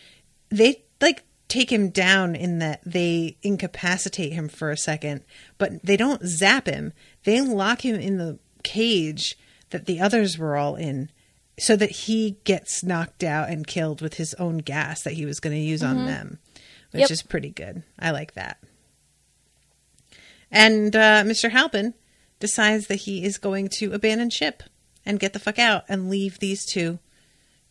They 0.49 0.83
like 1.01 1.23
take 1.47 1.71
him 1.71 1.89
down 1.89 2.35
in 2.35 2.59
that 2.59 2.81
they 2.85 3.37
incapacitate 3.43 4.33
him 4.33 4.47
for 4.49 4.69
a 4.71 4.77
second, 4.77 5.23
but 5.57 5.83
they 5.83 5.97
don't 5.97 6.23
zap 6.25 6.67
him. 6.67 6.93
They 7.23 7.41
lock 7.41 7.83
him 7.83 7.95
in 7.95 8.17
the 8.17 8.39
cage 8.63 9.37
that 9.71 9.85
the 9.85 9.99
others 9.99 10.37
were 10.37 10.55
all 10.57 10.75
in 10.75 11.09
so 11.59 11.75
that 11.75 11.91
he 11.91 12.37
gets 12.43 12.83
knocked 12.83 13.23
out 13.23 13.49
and 13.49 13.67
killed 13.67 14.01
with 14.01 14.13
his 14.15 14.33
own 14.35 14.59
gas 14.59 15.01
that 15.03 15.13
he 15.13 15.25
was 15.25 15.39
going 15.39 15.55
to 15.55 15.61
use 15.61 15.83
on 15.83 16.05
them, 16.05 16.39
which 16.91 17.01
Yep. 17.01 17.11
is 17.11 17.21
pretty 17.23 17.49
good. 17.49 17.83
I 17.99 18.11
like 18.11 18.33
that. 18.35 18.59
And 20.51 20.95
uh, 20.95 21.23
Mr. 21.25 21.51
Halpen 21.51 21.93
decides 22.39 22.87
that 22.87 22.95
he 22.95 23.23
is 23.23 23.37
going 23.37 23.67
to 23.79 23.93
abandon 23.93 24.29
ship 24.29 24.63
and 25.09 25.19
get 25.19 25.33
the 25.33 25.39
fuck 25.39 25.57
out 25.57 25.85
and 25.89 26.07
leave 26.07 26.37
these 26.37 26.63
two 26.63 26.99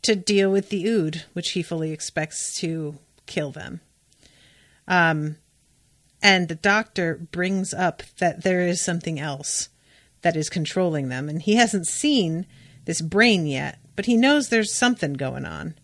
to 0.03 0.17
deal 0.17 0.51
with 0.51 0.71
the 0.71 0.89
Ood, 0.89 1.23
which 1.35 1.51
he 1.51 1.63
fully 1.63 1.93
expects 1.93 2.59
to 2.59 2.99
kill 3.27 3.53
them. 3.53 3.81
Um, 4.89 5.37
and 6.21 6.49
the 6.49 6.57
doctor 6.57 7.15
brings 7.31 7.73
up 7.73 8.03
that 8.19 8.43
there 8.43 8.63
is 8.63 8.85
something 8.85 9.21
else 9.21 9.69
that 10.23 10.35
is 10.35 10.51
controlling 10.51 11.11
them, 11.11 11.29
and 11.29 11.41
he 11.41 11.55
hasn't 11.55 11.87
seen 11.87 12.45
this 12.87 13.01
brain 13.01 13.47
yet, 13.47 13.79
but 13.95 14.07
he 14.07 14.17
knows 14.17 14.49
there's 14.49 14.75
something 14.75 15.13
going 15.13 15.45
on. 15.45 15.77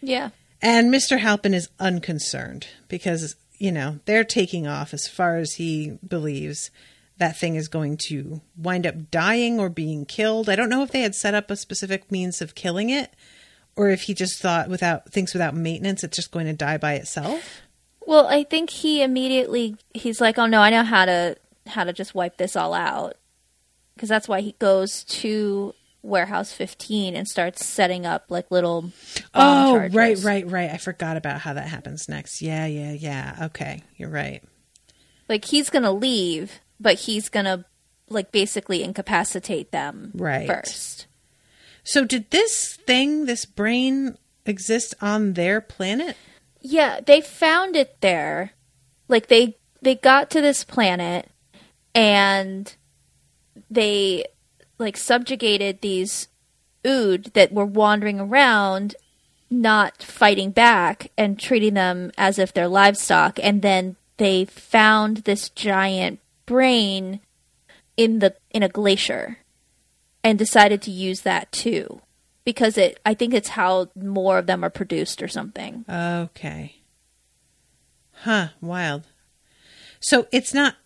Yeah. 0.00 0.30
And 0.62 0.90
Mr. 0.90 1.18
Halpen 1.18 1.52
is 1.52 1.68
unconcerned 1.78 2.68
because, 2.88 3.36
you 3.58 3.70
know, 3.70 3.98
they're 4.06 4.24
taking 4.24 4.66
off 4.66 4.94
as 4.94 5.08
far 5.08 5.36
as 5.36 5.54
he 5.54 5.98
believes 6.08 6.70
that 7.18 7.38
thing 7.38 7.54
is 7.56 7.68
going 7.68 7.96
to 8.08 8.40
wind 8.56 8.86
up 8.86 9.10
dying 9.10 9.60
or 9.60 9.68
being 9.68 10.04
killed. 10.06 10.48
I 10.48 10.56
don't 10.56 10.68
know 10.68 10.82
if 10.82 10.90
they 10.90 11.02
had 11.02 11.14
set 11.14 11.34
up 11.34 11.50
a 11.50 11.56
specific 11.56 12.10
means 12.10 12.40
of 12.40 12.54
killing 12.54 12.90
it 12.90 13.12
or 13.76 13.88
if 13.90 14.02
he 14.02 14.14
just 14.14 14.40
thought 14.40 14.68
without 14.68 15.10
thinks 15.12 15.32
without 15.32 15.54
maintenance 15.54 16.02
it's 16.04 16.16
just 16.16 16.30
going 16.32 16.46
to 16.46 16.52
die 16.52 16.78
by 16.78 16.94
itself. 16.94 17.60
Well, 18.06 18.26
I 18.26 18.42
think 18.44 18.70
he 18.70 19.02
immediately 19.02 19.76
he's 19.94 20.20
like, 20.20 20.36
"Oh 20.38 20.46
no, 20.46 20.60
I 20.60 20.70
know 20.70 20.82
how 20.82 21.04
to 21.04 21.36
how 21.68 21.84
to 21.84 21.92
just 21.92 22.14
wipe 22.14 22.36
this 22.36 22.56
all 22.56 22.74
out." 22.74 23.14
Because 23.94 24.08
that's 24.08 24.26
why 24.26 24.40
he 24.40 24.56
goes 24.58 25.04
to 25.04 25.74
warehouse 26.02 26.52
15 26.52 27.14
and 27.14 27.28
starts 27.28 27.64
setting 27.64 28.04
up 28.04 28.24
like 28.28 28.50
little 28.50 28.90
Oh, 29.34 29.74
charges. 29.76 29.94
right, 29.94 30.18
right, 30.18 30.50
right. 30.50 30.70
I 30.70 30.78
forgot 30.78 31.16
about 31.16 31.40
how 31.40 31.52
that 31.52 31.68
happens 31.68 32.08
next. 32.08 32.42
Yeah, 32.42 32.66
yeah, 32.66 32.90
yeah. 32.92 33.36
Okay, 33.42 33.84
you're 33.96 34.08
right. 34.10 34.42
Like 35.28 35.44
he's 35.44 35.70
going 35.70 35.84
to 35.84 35.92
leave, 35.92 36.60
but 36.82 37.00
he's 37.00 37.28
going 37.28 37.44
to 37.46 37.64
like 38.08 38.32
basically 38.32 38.82
incapacitate 38.82 39.70
them 39.70 40.10
Right. 40.14 40.46
first. 40.46 41.06
So 41.84 42.04
did 42.04 42.30
this 42.30 42.76
thing, 42.86 43.24
this 43.26 43.44
brain 43.44 44.16
exist 44.46 44.94
on 45.00 45.32
their 45.32 45.60
planet? 45.60 46.16
Yeah, 46.60 47.00
they 47.04 47.20
found 47.20 47.74
it 47.74 48.00
there. 48.00 48.52
Like 49.08 49.28
they 49.28 49.56
they 49.80 49.94
got 49.96 50.30
to 50.30 50.40
this 50.40 50.62
planet 50.62 51.28
and 51.94 52.74
they 53.70 54.24
like 54.78 54.96
subjugated 54.96 55.80
these 55.80 56.28
ood 56.86 57.30
that 57.34 57.52
were 57.52 57.66
wandering 57.66 58.20
around 58.20 58.94
not 59.50 60.02
fighting 60.02 60.50
back 60.50 61.10
and 61.18 61.38
treating 61.38 61.74
them 61.74 62.10
as 62.16 62.38
if 62.38 62.52
they're 62.54 62.68
livestock 62.68 63.38
and 63.42 63.60
then 63.60 63.96
they 64.16 64.44
found 64.44 65.18
this 65.18 65.48
giant 65.50 66.20
brain 66.46 67.20
in 67.96 68.18
the 68.20 68.34
in 68.50 68.62
a 68.62 68.68
glacier 68.68 69.38
and 70.24 70.38
decided 70.38 70.82
to 70.82 70.90
use 70.90 71.22
that 71.22 71.50
too 71.52 72.00
because 72.44 72.78
it 72.78 72.98
I 73.04 73.14
think 73.14 73.34
it's 73.34 73.50
how 73.50 73.88
more 73.94 74.38
of 74.38 74.46
them 74.46 74.64
are 74.64 74.70
produced 74.70 75.22
or 75.22 75.28
something. 75.28 75.84
Okay. 75.88 76.76
Huh, 78.24 78.48
wild. 78.60 79.04
So 80.00 80.26
it's 80.32 80.54
not 80.54 80.76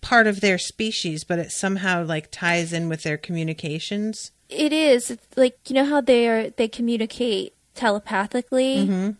part 0.00 0.26
of 0.26 0.40
their 0.40 0.58
species, 0.58 1.24
but 1.24 1.38
it 1.38 1.52
somehow 1.52 2.04
like 2.04 2.30
ties 2.30 2.72
in 2.72 2.88
with 2.88 3.02
their 3.02 3.16
communications. 3.16 4.32
It 4.48 4.72
is. 4.72 5.10
It's 5.10 5.26
like 5.36 5.58
you 5.68 5.74
know 5.74 5.84
how 5.84 6.00
they 6.00 6.28
are 6.28 6.50
they 6.50 6.68
communicate 6.68 7.54
telepathically. 7.74 8.86
Mm-hmm. 8.86 9.10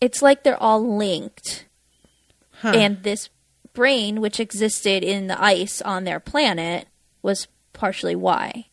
It's 0.00 0.20
like 0.20 0.42
they're 0.42 0.62
all 0.62 0.96
linked. 0.96 1.66
Huh. 2.60 2.72
And 2.74 3.02
this 3.02 3.28
brain 3.76 4.20
which 4.20 4.40
existed 4.40 5.04
in 5.04 5.28
the 5.28 5.40
ice 5.40 5.80
on 5.80 6.02
their 6.02 6.18
planet 6.18 6.88
was 7.22 7.46
partially 7.72 8.16
why. 8.16 8.66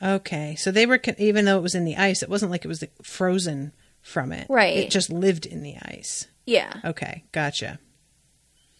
okay. 0.00 0.54
So 0.54 0.70
they 0.70 0.86
were 0.86 1.00
even 1.18 1.44
though 1.44 1.58
it 1.58 1.62
was 1.62 1.74
in 1.74 1.84
the 1.84 1.96
ice, 1.96 2.22
it 2.22 2.30
wasn't 2.30 2.52
like 2.52 2.64
it 2.64 2.68
was 2.68 2.84
frozen 3.02 3.72
from 4.00 4.32
it. 4.32 4.46
Right. 4.48 4.76
It 4.76 4.90
just 4.90 5.10
lived 5.10 5.44
in 5.44 5.62
the 5.62 5.76
ice. 5.82 6.28
Yeah. 6.46 6.72
Okay, 6.84 7.24
gotcha. 7.32 7.78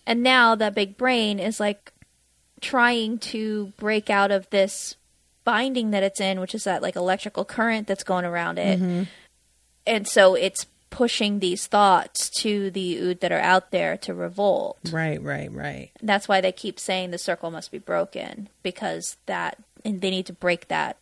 And 0.07 0.23
now 0.23 0.55
that 0.55 0.75
big 0.75 0.97
brain 0.97 1.39
is 1.39 1.59
like 1.59 1.93
trying 2.61 3.19
to 3.19 3.73
break 3.79 4.11
out 4.11 4.31
of 4.31 4.49
this 4.51 4.97
binding 5.45 5.91
that 5.91 6.03
it's 6.03 6.21
in, 6.21 6.41
which 6.41 6.55
is 6.55 6.65
that 6.65 6.83
like 6.83 6.97
electrical 6.97 7.45
current 7.45 7.87
that's 7.87 8.05
going 8.05 8.25
around 8.25 8.59
it. 8.59 8.81
Mm-hmm. 8.81 9.03
And 9.87 10.07
so 10.07 10.35
it's 10.35 10.67
pushing 10.95 11.41
these 11.41 11.67
thoughts 11.67 12.31
to 12.31 12.71
the 12.71 12.97
ood 12.99 13.19
that 13.19 13.33
are 13.33 13.41
out 13.41 13.73
there 13.73 13.97
to 13.97 14.15
revolt. 14.15 14.79
Right, 14.93 15.21
right, 15.21 15.53
right. 15.53 15.91
That's 16.01 16.29
why 16.29 16.41
they 16.41 16.53
keep 16.53 16.79
saying 16.79 17.11
the 17.11 17.19
circle 17.19 17.51
must 17.51 17.73
be 17.73 17.79
broken 17.79 18.49
because 18.63 19.17
that 19.27 19.59
and 19.85 20.01
they 20.01 20.11
need 20.11 20.27
to 20.27 20.33
break 20.33 20.69
that 20.69 20.97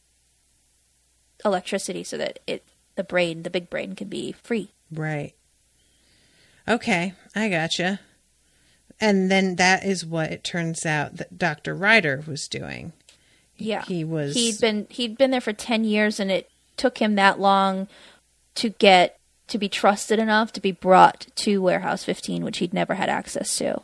electricity 1.44 2.02
so 2.04 2.16
that 2.16 2.38
it 2.46 2.64
the 2.94 3.04
brain, 3.04 3.42
the 3.42 3.50
big 3.50 3.68
brain 3.68 3.94
can 3.94 4.08
be 4.08 4.32
free. 4.32 4.70
Right. 4.90 5.34
Okay, 6.66 7.12
I 7.34 7.50
gotcha. 7.50 8.00
And 8.98 9.30
then 9.30 9.56
that 9.56 9.84
is 9.84 10.06
what 10.06 10.32
it 10.32 10.42
turns 10.42 10.86
out 10.86 11.18
that 11.18 11.36
Dr. 11.36 11.74
Ryder 11.74 12.24
was 12.26 12.48
doing. 12.48 12.94
Yeah. 13.58 13.82
He 13.82 14.04
was 14.04 14.34
He'd 14.34 14.58
been 14.58 14.86
he'd 14.88 15.18
been 15.18 15.32
there 15.32 15.42
for 15.42 15.52
10 15.52 15.84
years 15.84 16.18
and 16.18 16.30
it 16.30 16.50
took 16.78 16.96
him 16.96 17.16
that 17.16 17.38
long 17.38 17.88
to 18.54 18.70
get 18.70 19.18
to 19.52 19.58
be 19.58 19.68
trusted 19.68 20.18
enough 20.18 20.52
to 20.52 20.60
be 20.60 20.72
brought 20.72 21.26
to 21.36 21.62
warehouse 21.62 22.04
15 22.04 22.44
which 22.44 22.58
he'd 22.58 22.74
never 22.74 22.94
had 22.94 23.08
access 23.08 23.56
to. 23.58 23.82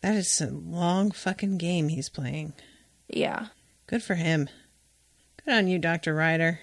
That 0.00 0.14
is 0.14 0.40
a 0.40 0.50
long 0.50 1.10
fucking 1.10 1.58
game 1.58 1.88
he's 1.88 2.08
playing. 2.08 2.54
Yeah. 3.08 3.48
Good 3.86 4.02
for 4.02 4.14
him. 4.14 4.48
Good 5.44 5.54
on 5.54 5.68
you, 5.68 5.78
Dr. 5.78 6.14
Ryder. 6.14 6.60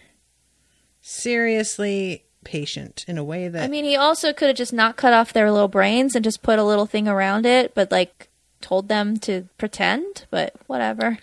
Seriously 1.01 2.25
patient 2.43 3.05
in 3.07 3.17
a 3.17 3.23
way 3.23 3.47
that 3.47 3.63
I 3.63 3.67
mean, 3.67 3.85
he 3.85 3.95
also 3.95 4.33
could 4.33 4.47
have 4.47 4.57
just 4.57 4.73
not 4.73 4.95
cut 4.95 5.13
off 5.13 5.33
their 5.33 5.51
little 5.51 5.67
brains 5.67 6.15
and 6.15 6.23
just 6.23 6.41
put 6.41 6.59
a 6.59 6.63
little 6.63 6.85
thing 6.85 7.07
around 7.07 7.45
it, 7.45 7.73
but 7.75 7.91
like 7.91 8.29
told 8.61 8.87
them 8.89 9.17
to 9.17 9.47
pretend, 9.57 10.25
but 10.29 10.53
whatever. 10.67 11.17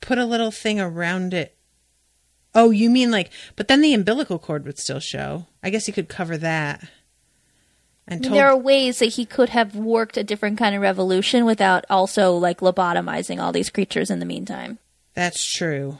put 0.00 0.18
a 0.18 0.26
little 0.26 0.50
thing 0.50 0.78
around 0.80 1.32
it. 1.34 1.56
Oh, 2.54 2.70
you 2.70 2.90
mean 2.90 3.10
like 3.10 3.30
but 3.54 3.68
then 3.68 3.80
the 3.80 3.94
umbilical 3.94 4.38
cord 4.38 4.64
would 4.66 4.78
still 4.78 5.00
show. 5.00 5.46
I 5.66 5.70
guess 5.70 5.84
he 5.84 5.90
could 5.90 6.08
cover 6.08 6.38
that. 6.38 6.80
And 8.06 8.22
told 8.22 8.36
there 8.36 8.46
are 8.46 8.56
ways 8.56 9.00
that 9.00 9.06
he 9.06 9.26
could 9.26 9.48
have 9.48 9.74
worked 9.74 10.16
a 10.16 10.22
different 10.22 10.58
kind 10.58 10.76
of 10.76 10.80
revolution 10.80 11.44
without 11.44 11.84
also 11.90 12.34
like 12.34 12.60
lobotomizing 12.60 13.42
all 13.42 13.50
these 13.50 13.68
creatures 13.68 14.08
in 14.08 14.20
the 14.20 14.26
meantime. 14.26 14.78
That's 15.14 15.44
true. 15.44 15.98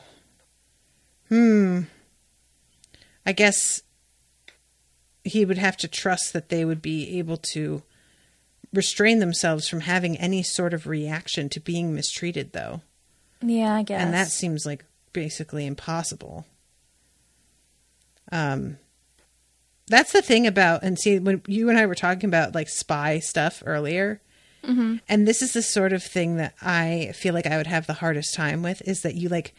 Hmm. 1.29 1.81
I 3.27 3.33
guess 3.33 3.83
he 5.25 5.45
would 5.45 5.59
have 5.59 5.77
to 5.79 5.89
trust 5.89 6.33
that 6.33 6.49
they 6.49 6.65
would 6.65 6.81
be 6.81 7.19
able 7.19 7.39
to 7.39 7.83
restrain 8.73 9.19
themselves 9.19 9.67
from 9.67 9.81
having 9.81 10.17
any 10.17 10.45
sort 10.45 10.75
of 10.75 10.87
reaction 10.87 11.49
to 11.49 11.59
being 11.59 11.93
mistreated, 11.93 12.53
though. 12.53 12.83
Yeah, 13.43 13.75
I 13.75 13.83
guess. 13.83 14.01
And 14.01 14.15
that 14.15 14.29
seems 14.29 14.65
like 14.65 14.85
basically 15.13 15.67
impossible. 15.67 16.47
Um, 18.31 18.79
that's 19.89 20.13
the 20.13 20.23
thing 20.23 20.47
about, 20.47 20.83
and 20.83 20.99
see, 20.99 21.19
when 21.19 21.43
you 21.47 21.69
and 21.69 21.79
I 21.79 21.87
were 21.87 21.95
talking 21.95 22.29
about 22.29 22.55
like 22.55 22.69
spy 22.69 23.19
stuff 23.19 23.63
earlier, 23.65 24.21
mm-hmm. 24.65 24.97
and 25.09 25.27
this 25.27 25.43
is 25.43 25.53
the 25.53 25.63
sort 25.63 25.93
of 25.93 26.03
thing 26.03 26.37
that 26.37 26.55
I 26.61 27.13
feel 27.15 27.35
like 27.35 27.47
I 27.47 27.57
would 27.57 27.67
have 27.67 27.87
the 27.87 27.95
hardest 27.95 28.35
time 28.35 28.63
with 28.63 28.83
is 28.87 29.03
that 29.03 29.15
you 29.15 29.29
like 29.29 29.55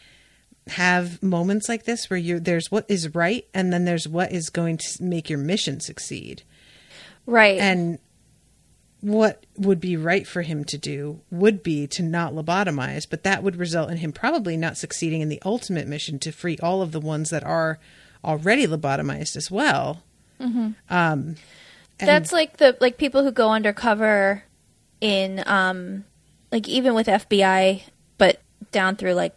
have 0.68 1.22
moments 1.22 1.68
like 1.68 1.84
this 1.84 2.10
where 2.10 2.18
you're 2.18 2.38
there's 2.38 2.70
what 2.70 2.84
is 2.88 3.14
right 3.14 3.46
and 3.54 3.72
then 3.72 3.86
there's 3.86 4.06
what 4.06 4.30
is 4.32 4.50
going 4.50 4.76
to 4.76 5.02
make 5.02 5.30
your 5.30 5.38
mission 5.38 5.80
succeed 5.80 6.42
right. 7.24 7.58
and 7.58 7.98
what 9.00 9.46
would 9.56 9.80
be 9.80 9.96
right 9.96 10.26
for 10.26 10.42
him 10.42 10.64
to 10.64 10.76
do 10.76 11.20
would 11.30 11.62
be 11.62 11.86
to 11.86 12.02
not 12.02 12.32
lobotomize, 12.32 13.06
but 13.08 13.22
that 13.22 13.42
would 13.42 13.56
result 13.56 13.90
in 13.90 13.98
him 13.98 14.12
probably 14.12 14.56
not 14.56 14.76
succeeding 14.76 15.20
in 15.20 15.28
the 15.28 15.40
ultimate 15.44 15.86
mission 15.86 16.18
to 16.18 16.32
free 16.32 16.58
all 16.62 16.82
of 16.82 16.92
the 16.92 17.00
ones 17.00 17.30
that 17.30 17.44
are 17.44 17.78
already 18.24 18.66
lobotomized 18.66 19.36
as 19.36 19.50
well. 19.50 20.02
Um, 20.40 20.76
and- 20.88 21.36
That's 22.08 22.32
like 22.32 22.58
the 22.58 22.76
like 22.80 22.96
people 22.96 23.24
who 23.24 23.32
go 23.32 23.50
undercover 23.50 24.44
in 25.00 25.42
um 25.46 26.04
like 26.52 26.68
even 26.68 26.94
with 26.94 27.06
FBI 27.06 27.82
but 28.18 28.40
down 28.72 28.96
through 28.96 29.14
like 29.14 29.34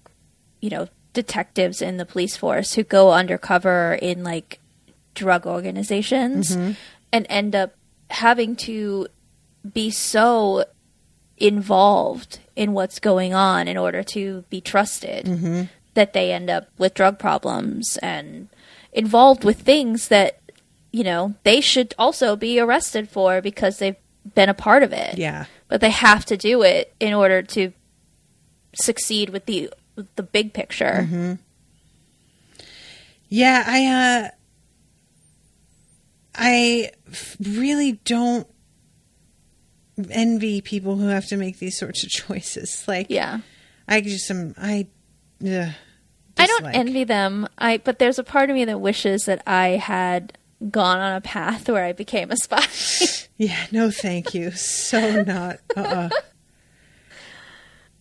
you 0.60 0.70
know 0.70 0.88
detectives 1.14 1.82
in 1.82 1.98
the 1.98 2.06
police 2.06 2.38
force 2.38 2.74
who 2.74 2.84
go 2.84 3.12
undercover 3.12 3.98
in 4.02 4.24
like 4.24 4.60
drug 5.14 5.46
organizations 5.46 6.56
and 7.12 7.26
end 7.30 7.54
up 7.56 7.76
having 8.10 8.56
to 8.56 9.08
be 9.74 9.90
so 9.92 10.64
involved 11.38 12.40
in 12.56 12.74
what's 12.74 13.00
going 13.00 13.34
on 13.34 13.68
in 13.68 13.78
order 13.78 14.04
to 14.04 14.44
be 14.50 14.62
trusted 14.62 15.26
that 15.96 16.14
they 16.14 16.32
end 16.32 16.50
up 16.50 16.70
with 16.78 16.94
drug 16.94 17.18
problems 17.20 17.98
and 17.98 18.48
involved 18.94 19.44
with 19.44 19.62
things 19.62 20.08
that 20.10 20.40
you 20.92 21.04
know 21.04 21.34
they 21.44 21.62
should 21.62 21.94
also 21.98 22.36
be 22.36 22.60
arrested 22.60 23.08
for 23.10 23.42
because 23.42 23.78
they've 23.80 23.96
been 24.36 24.50
a 24.50 24.54
part 24.54 24.84
of 24.84 24.92
it 24.94 25.18
Yeah. 25.18 25.46
but 25.68 25.82
they 25.82 25.90
have 25.90 26.26
to 26.26 26.38
do 26.38 26.62
it 26.64 26.94
in 27.00 27.14
order 27.14 27.42
to 27.42 27.72
succeed 28.74 29.30
with 29.30 29.46
the 29.46 29.70
with 29.96 30.14
the 30.16 30.24
big 30.24 30.54
picture 30.54 31.38
Yeah, 33.30 33.64
I 33.66 33.86
uh 33.86 34.30
I 36.36 36.92
really 37.40 37.94
don't 38.06 38.48
envy 40.10 40.62
people 40.62 40.96
who 40.98 41.08
have 41.08 41.28
to 41.28 41.38
make 41.38 41.60
these 41.60 41.78
sorts 41.78 42.04
of 42.04 42.10
choices. 42.22 42.84
Like 42.88 43.08
yeah 43.10 43.40
I 43.88 44.02
just 44.02 44.30
am 44.32 44.54
I 44.58 44.88
ugh, 45.46 45.70
I 46.38 46.48
don't 46.48 46.66
envy 46.74 47.04
them. 47.04 47.48
I 47.58 47.78
but 47.78 48.00
there's 48.00 48.20
a 48.20 48.24
part 48.24 48.50
of 48.50 48.56
me 48.56 48.66
that 48.66 48.80
wishes 48.80 49.26
that 49.26 49.42
I 49.48 49.70
had 49.70 50.38
gone 50.70 51.00
on 51.00 51.14
a 51.14 51.22
path 51.22 51.68
where 51.70 51.84
I 51.84 51.94
became 51.94 52.32
a 52.32 52.38
spy. 52.38 52.66
Yeah, 53.38 53.66
no 53.72 53.90
thank 53.90 54.36
you. 54.36 54.52
So 54.52 55.24
not 55.24 55.58
uh-uh. 55.76 56.10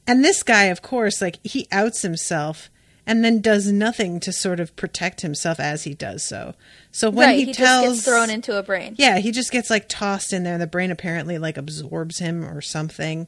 And 0.07 0.23
this 0.23 0.43
guy, 0.43 0.65
of 0.65 0.82
course, 0.82 1.23
like 1.23 1.39
he 1.43 1.66
outs 1.73 2.03
himself 2.03 2.69
and 3.07 3.24
then 3.24 3.41
does 3.41 3.73
nothing 3.73 4.20
to 4.20 4.32
sort 4.32 4.61
of 4.61 4.77
protect 4.77 5.23
himself 5.23 5.59
as 5.59 5.85
he 5.85 5.95
does 5.95 6.23
so. 6.23 6.55
So 6.93 7.09
when 7.09 7.28
right, 7.28 7.39
he, 7.39 7.45
he, 7.47 7.53
tells 7.55 7.85
just 7.85 7.97
gets 7.97 8.09
thrown 8.09 8.28
into 8.28 8.59
a 8.59 8.62
brain. 8.62 8.97
Yeah, 8.99 9.19
he 9.19 9.32
just 9.32 9.51
gets 9.51 9.70
like 9.70 9.89
tossed 9.89 10.35
in 10.35 10.43
there. 10.43 10.55
And 10.55 10.62
the 10.62 10.66
brain 10.66 10.91
apparently 10.91 11.39
like 11.39 11.57
absorbs 11.57 12.19
him 12.19 12.45
or 12.45 12.61
something. 12.61 13.27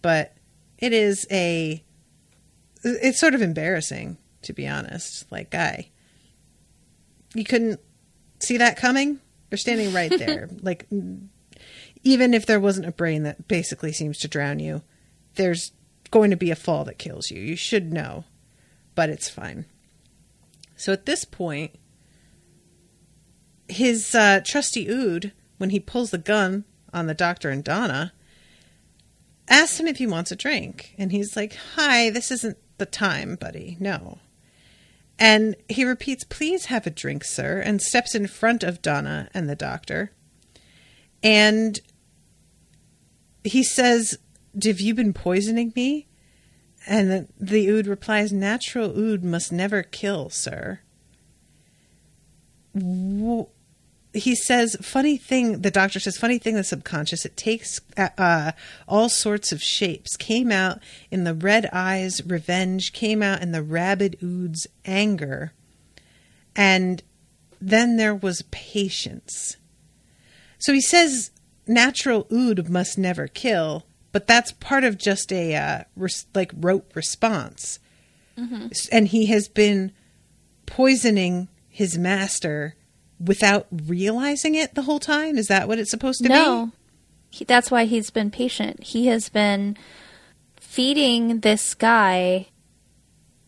But 0.00 0.34
it 0.78 0.94
is 0.94 1.26
a 1.30 1.84
it's 2.82 3.20
sort 3.20 3.34
of 3.34 3.42
embarrassing 3.42 4.16
to 4.42 4.52
be 4.52 4.66
honest. 4.66 5.30
Like 5.30 5.50
guy, 5.50 5.90
you 7.34 7.44
couldn't 7.44 7.78
see 8.42 8.58
that 8.58 8.76
coming? 8.76 9.20
They're 9.48 9.58
standing 9.58 9.92
right 9.92 10.16
there. 10.16 10.48
like 10.62 10.86
even 12.04 12.34
if 12.34 12.46
there 12.46 12.60
wasn't 12.60 12.86
a 12.86 12.92
brain 12.92 13.22
that 13.22 13.48
basically 13.48 13.92
seems 13.92 14.18
to 14.18 14.28
drown 14.28 14.58
you, 14.58 14.82
there's 15.34 15.72
going 16.10 16.30
to 16.30 16.36
be 16.36 16.50
a 16.50 16.56
fall 16.56 16.84
that 16.84 16.98
kills 16.98 17.30
you. 17.30 17.40
You 17.40 17.56
should 17.56 17.92
know. 17.92 18.24
But 18.94 19.08
it's 19.08 19.28
fine. 19.28 19.64
So 20.76 20.92
at 20.92 21.06
this 21.06 21.24
point, 21.24 21.76
his 23.68 24.14
uh, 24.14 24.40
trusty 24.44 24.88
Ood, 24.88 25.32
when 25.58 25.70
he 25.70 25.80
pulls 25.80 26.10
the 26.10 26.18
gun 26.18 26.64
on 26.92 27.06
the 27.06 27.14
doctor 27.14 27.48
and 27.50 27.64
Donna, 27.64 28.12
asks 29.48 29.80
him 29.80 29.86
if 29.86 29.98
he 29.98 30.06
wants 30.06 30.30
a 30.30 30.36
drink. 30.36 30.94
And 30.98 31.12
he's 31.12 31.36
like, 31.36 31.56
Hi, 31.76 32.10
this 32.10 32.30
isn't 32.30 32.58
the 32.78 32.86
time, 32.86 33.36
buddy. 33.36 33.76
No. 33.80 34.18
And 35.22 35.54
he 35.68 35.84
repeats, 35.84 36.24
Please 36.24 36.64
have 36.64 36.84
a 36.84 36.90
drink, 36.90 37.22
sir, 37.22 37.60
and 37.60 37.80
steps 37.80 38.16
in 38.16 38.26
front 38.26 38.64
of 38.64 38.82
Donna 38.82 39.28
and 39.32 39.48
the 39.48 39.54
doctor. 39.54 40.10
And 41.22 41.78
he 43.44 43.62
says, 43.62 44.18
Have 44.64 44.80
you 44.80 44.96
been 44.96 45.12
poisoning 45.12 45.72
me? 45.76 46.08
And 46.88 47.28
the, 47.38 47.68
Ood 47.68 47.86
replies, 47.86 48.32
Natural 48.32 48.98
Ood 48.98 49.22
must 49.22 49.52
never 49.52 49.84
kill, 49.84 50.28
sir. 50.28 50.80
He 54.14 54.34
says 54.34 54.76
funny 54.80 55.16
thing 55.16 55.62
the 55.62 55.70
doctor 55.70 55.98
says 55.98 56.16
funny 56.16 56.38
thing 56.38 56.54
the 56.54 56.64
subconscious. 56.64 57.24
It 57.24 57.36
takes 57.36 57.80
uh, 57.96 58.08
uh, 58.18 58.52
all 58.86 59.08
sorts 59.08 59.52
of 59.52 59.62
shapes. 59.62 60.16
Came 60.16 60.52
out 60.52 60.80
in 61.10 61.24
the 61.24 61.34
red 61.34 61.68
eyes 61.72 62.24
revenge. 62.26 62.92
Came 62.92 63.22
out 63.22 63.42
in 63.42 63.52
the 63.52 63.62
rabid 63.62 64.18
oods 64.22 64.66
anger. 64.84 65.52
And 66.54 67.02
then 67.60 67.96
there 67.96 68.14
was 68.14 68.42
patience. 68.50 69.56
So 70.58 70.72
he 70.72 70.80
says 70.80 71.30
natural 71.66 72.26
ood 72.30 72.68
must 72.68 72.98
never 72.98 73.28
kill 73.28 73.86
but 74.12 74.26
that's 74.26 74.52
part 74.52 74.84
of 74.84 74.98
just 74.98 75.32
a 75.32 75.56
uh, 75.56 75.84
res- 75.96 76.26
like 76.34 76.52
rote 76.54 76.88
response. 76.94 77.78
S- 78.70 78.88
and 78.88 79.08
he 79.08 79.26
has 79.26 79.48
been 79.48 79.92
poisoning 80.66 81.48
his 81.68 81.98
master 81.98 82.76
without 83.24 83.66
realizing 83.86 84.54
it 84.54 84.74
the 84.74 84.82
whole 84.82 85.00
time? 85.00 85.38
Is 85.38 85.48
that 85.48 85.68
what 85.68 85.78
it's 85.78 85.90
supposed 85.90 86.18
to 86.22 86.24
be? 86.24 86.34
No, 86.34 86.72
he, 87.30 87.44
that's 87.44 87.70
why 87.70 87.84
he's 87.84 88.10
been 88.10 88.30
patient. 88.30 88.82
He 88.82 89.06
has 89.06 89.28
been 89.28 89.76
feeding 90.56 91.40
this 91.40 91.74
guy 91.74 92.48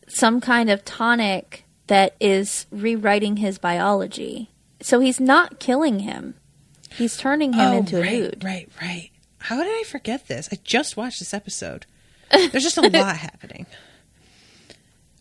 some 0.09 0.41
kind 0.41 0.71
of 0.71 0.85
tonic 0.85 1.65
that 1.87 2.15
is 2.21 2.67
rewriting 2.71 3.39
his 3.39 3.59
biology. 3.59 4.51
So 4.81 5.01
he's 5.01 5.21
not 5.21 5.59
killing 5.59 6.01
him. 6.01 6.35
He's 6.91 7.17
turning 7.17 7.55
him 7.55 7.73
oh, 7.73 7.79
into 7.79 8.01
right, 8.01 8.13
an 8.13 8.23
ood. 8.25 8.45
right, 8.45 8.69
right. 8.81 9.11
How 9.39 9.63
did 9.63 9.69
I 9.69 9.83
forget 9.85 10.29
this? 10.29 10.49
I 10.53 10.59
just 10.65 10.97
watched 10.97 11.19
this 11.19 11.35
episode. 11.35 11.87
There's 12.31 12.63
just 12.63 12.79
a 12.79 12.83
lot 12.89 13.17
happening. 13.17 13.67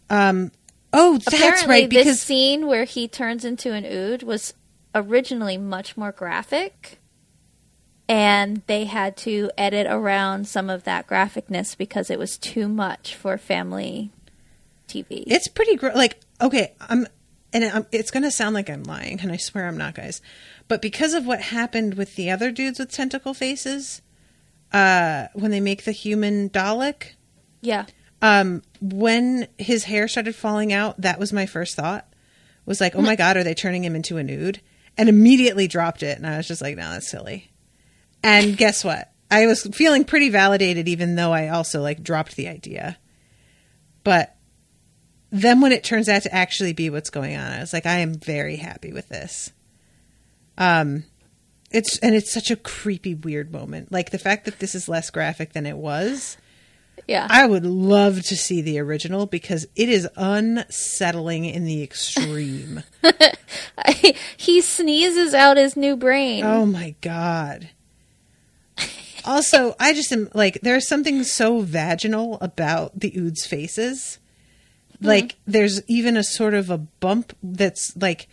Um. 0.10 0.52
Oh, 0.94 1.18
that's 1.18 1.28
Apparently, 1.28 1.68
right. 1.68 1.90
this 1.90 2.04
Because 2.06 2.22
scene 2.22 2.68
where 2.68 2.84
he 2.86 3.08
turns 3.08 3.44
into 3.44 3.74
an 3.74 3.84
ood 3.86 4.22
was 4.24 4.54
originally 4.94 5.58
much 5.58 5.98
more 5.98 6.12
graphic, 6.12 7.00
and 8.08 8.62
they 8.68 8.86
had 8.86 9.18
to 9.18 9.50
edit 9.58 9.88
around 9.90 10.48
some 10.48 10.70
of 10.70 10.84
that 10.84 11.08
graphicness 11.08 11.76
because 11.78 12.10
it 12.10 12.20
was 12.20 12.38
too 12.38 12.68
much 12.68 13.16
for 13.16 13.38
family 13.38 14.12
TV. 14.88 15.24
it's 15.28 15.48
pretty 15.48 15.76
gr- 15.76 15.90
like 15.96 16.20
okay 16.42 16.74
i'm 16.82 17.08
and 17.54 17.64
I'm, 17.64 17.88
it's 17.92 18.12
going 18.12 18.24
to 18.24 18.30
sound 18.32 18.54
like 18.54 18.70
i'm 18.70 18.84
lying 18.84 19.20
and 19.22 19.32
i 19.32 19.38
swear 19.38 19.66
i'm 19.68 19.78
not 19.78 19.96
guys 19.96 20.22
but 20.68 20.82
because 20.82 21.14
of 21.14 21.26
what 21.26 21.40
happened 21.42 21.96
with 21.96 22.16
the 22.16 22.30
other 22.30 22.52
dudes 22.52 22.78
with 22.78 22.92
tentacle 22.92 23.34
faces 23.34 24.02
uh 24.74 25.28
when 25.34 25.50
they 25.52 25.62
make 25.62 25.86
the 25.86 25.94
human 25.94 26.50
dalek 26.50 27.14
yeah, 27.62 27.86
um 28.24 28.64
when 28.82 29.48
his 29.60 29.84
hair 29.84 30.08
started 30.08 30.34
falling 30.34 30.74
out 30.74 31.00
that 31.00 31.20
was 31.20 31.32
my 31.32 31.46
first 31.46 31.76
thought. 31.76 32.08
Was 32.66 32.82
like 32.82 32.96
oh 32.96 33.02
my 33.02 33.16
god 33.16 33.38
are 33.38 33.44
they 33.44 33.54
turning 33.54 33.84
him 33.84 33.96
into 33.96 34.18
an 34.18 34.30
Ood? 34.30 34.62
And 34.98 35.10
immediately 35.10 35.68
dropped 35.68 36.02
it. 36.02 36.18
And 36.18 36.26
i 36.26 36.38
was 36.38 36.48
just 36.48 36.62
like 36.62 36.78
no 36.78 36.90
that's 36.90 37.08
silly. 37.08 37.52
And 38.24 38.58
guess 38.58 38.84
what? 38.84 39.12
I 39.30 39.46
was 39.46 39.64
feeling 39.74 40.06
pretty 40.06 40.30
validated 40.30 40.88
even 40.88 41.16
though 41.16 41.34
i 41.34 41.50
also 41.50 41.82
like 41.82 42.02
dropped 42.02 42.36
the 42.36 42.48
idea. 42.48 42.98
But 44.04 44.36
then 45.30 45.62
when 45.62 45.72
it 45.72 45.84
turns 45.84 46.08
out 46.08 46.24
to 46.24 46.34
actually 46.34 46.74
be 46.74 46.90
what's 46.90 47.10
going 47.10 47.36
on 47.36 47.52
i 47.52 47.60
was 47.60 47.74
like 47.74 47.86
i 47.86 48.00
am 48.00 48.16
very 48.16 48.56
happy 48.56 48.94
with 48.94 49.10
this. 49.10 49.52
Um 50.58 51.04
it's 51.72 51.98
and 52.00 52.16
it's 52.16 52.32
such 52.32 52.52
a 52.52 52.56
creepy 52.56 53.16
weird 53.16 53.52
moment. 53.52 53.92
Like 53.92 54.12
the 54.12 54.20
fact 54.20 54.46
that 54.46 54.60
this 54.60 54.76
is 54.76 54.88
less 54.88 55.10
graphic 55.10 55.52
than 55.52 55.66
it 55.66 55.76
was 55.76 56.38
yeah. 57.08 57.28
I 57.30 57.46
would 57.46 57.66
love 57.66 58.24
to 58.24 58.38
see 58.38 58.62
the 58.62 58.80
original 58.80 59.26
because 59.26 59.68
it 59.76 59.90
is 59.90 60.08
unsettling 60.16 61.46
in 61.46 61.66
the 61.66 61.84
extreme. 61.84 62.84
he 64.38 64.62
sneezes 64.62 65.34
out 65.34 65.58
his 65.58 65.76
new 65.76 65.96
brain. 65.96 66.44
oh 66.44 66.66
my 66.66 66.96
god. 67.02 67.70
Also, 69.26 69.74
I 69.80 69.94
just 69.94 70.12
am 70.12 70.30
like 70.34 70.60
there's 70.62 70.88
something 70.88 71.24
so 71.24 71.62
vaginal 71.62 72.38
about 72.42 73.00
the 73.00 73.14
Ood's 73.18 73.46
faces. 73.46 74.20
Hmm. 75.00 75.08
Like 75.08 75.36
there's 75.48 75.82
even 75.88 76.18
a 76.18 76.24
sort 76.24 76.54
of 76.54 76.70
a 76.70 76.78
bump 76.78 77.36
that's 77.42 77.96
like 77.96 78.28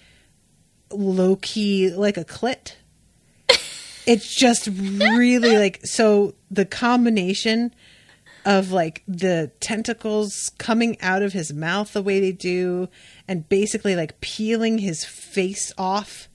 low 0.90 1.36
key 1.36 1.90
like 1.90 2.16
a 2.16 2.24
clit. 2.24 2.74
It's 4.06 4.34
just 4.34 4.66
really 4.66 5.56
like 5.58 5.86
so 5.86 6.34
the 6.50 6.64
combination 6.64 7.72
of 8.44 8.72
like 8.72 9.02
the 9.06 9.50
tentacles 9.60 10.50
coming 10.58 11.00
out 11.00 11.22
of 11.22 11.32
his 11.32 11.52
mouth 11.52 11.92
the 11.92 12.02
way 12.02 12.20
they 12.20 12.32
do 12.32 12.88
and 13.28 13.48
basically 13.48 13.94
like 13.94 14.20
peeling 14.20 14.78
his 14.78 15.04
face 15.04 15.72
off 15.76 16.28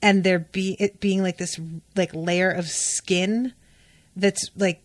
and 0.00 0.24
there 0.24 0.38
be 0.38 0.76
it 0.80 1.00
being 1.00 1.22
like 1.22 1.38
this 1.38 1.60
like 1.94 2.14
layer 2.14 2.50
of 2.50 2.66
skin 2.68 3.52
that's 4.16 4.50
like 4.56 4.82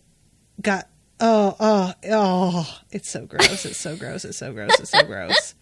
got 0.60 0.88
oh 1.20 1.56
oh 1.58 1.94
oh 2.10 2.80
it's 2.90 3.10
so 3.10 3.24
gross 3.24 3.64
it's 3.64 3.78
so 3.78 3.96
gross 3.96 4.24
it's 4.24 4.38
so 4.38 4.52
gross 4.52 4.78
it's 4.78 4.90
so 4.90 5.04
gross 5.04 5.54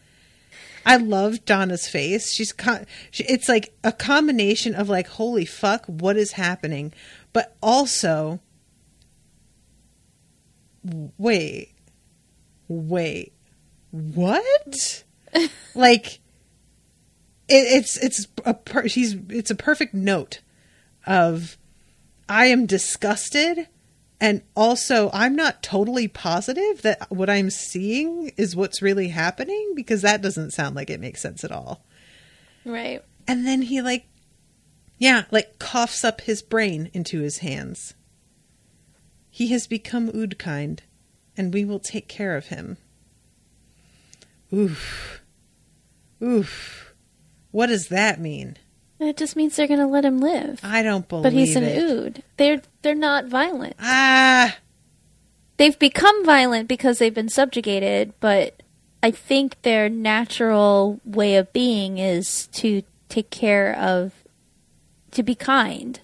I 0.89 0.99
love 0.99 1.45
Donna's 1.45 1.89
face. 1.89 2.33
She's 2.33 2.53
con- 2.53 2.87
she, 3.11 3.24
it's 3.24 3.49
like 3.49 3.74
a 3.83 3.91
combination 3.91 4.73
of 4.77 4.89
like 4.89 5.09
holy 5.09 5.45
fuck 5.45 5.85
what 5.87 6.16
is 6.16 6.33
happening 6.33 6.93
but 7.33 7.57
also 7.61 8.39
wait 11.19 11.73
wait 12.69 13.33
what 13.91 15.05
like 15.75 16.21
it, 17.49 17.65
it's 17.79 17.97
it's 17.99 18.27
a 18.45 18.55
per- 18.55 18.89
she's 18.89 19.17
it's 19.29 19.51
a 19.51 19.55
perfect 19.55 19.95
note 19.95 20.41
of 21.07 21.57
I 22.29 22.47
am 22.47 22.67
disgusted. 22.67 23.69
And 24.19 24.43
also, 24.57 25.11
I'm 25.13 25.37
not 25.37 25.63
totally 25.63 26.09
positive 26.09 26.83
that 26.83 27.11
what 27.11 27.29
I'm 27.29 27.51
seeing 27.51 28.33
is 28.39 28.57
what's 28.57 28.81
really 28.81 29.09
happening 29.09 29.75
because 29.77 30.03
that 30.03 30.23
doesn't 30.23 30.53
sound 30.53 30.75
like 30.75 30.89
it 30.89 31.01
makes 31.01 31.21
sense 31.21 31.45
at 31.45 31.53
all. 31.53 31.85
Right. 32.65 33.03
And 33.29 33.47
then 33.47 33.61
he, 33.63 33.83
like, 33.83 34.07
yeah, 34.97 35.25
like 35.31 35.59
coughs 35.59 36.03
up 36.03 36.23
his 36.23 36.41
brain 36.41 36.91
into 36.95 37.21
his 37.21 37.39
hands. 37.39 37.95
He 39.37 39.49
has 39.49 39.67
become 39.67 40.09
Oodkind, 40.13 40.79
and 41.37 41.53
we 41.53 41.63
will 41.67 41.79
take 41.79 42.09
care 42.09 42.37
of 42.39 42.47
him. 42.47 42.79
Oof. 44.51 45.21
Oof. 46.23 46.95
What 47.51 47.67
does 47.67 47.89
that 47.89 48.19
mean? 48.19 48.57
It 48.99 49.19
just 49.19 49.37
means 49.37 49.55
they're 49.55 49.67
going 49.67 49.79
to 49.81 49.87
let 49.87 50.07
him 50.07 50.21
live. 50.21 50.61
I 50.63 50.83
don't 50.83 51.07
believe 51.07 51.27
it. 51.27 51.29
but 51.29 51.33
he's 51.35 51.55
an 51.55 51.65
it. 51.65 51.83
ood. 51.83 52.23
They're 52.39 52.63
they're 52.81 52.95
not 52.95 53.27
violent. 53.27 53.77
Ah, 53.79 54.57
They've 55.59 55.79
become 55.79 56.25
violent 56.25 56.67
because 56.67 56.97
they've 56.99 57.13
been 57.13 57.29
subjugated, 57.29 58.15
but 58.21 58.63
I 59.03 59.11
think 59.11 59.61
their 59.61 59.91
natural 59.91 60.99
way 61.05 61.37
of 61.37 61.53
being 61.53 61.99
is 61.99 62.47
to 62.55 62.85
take 63.11 63.29
care 63.29 63.77
of 63.77 64.15
to 65.11 65.23
be 65.23 65.35
kind 65.35 66.01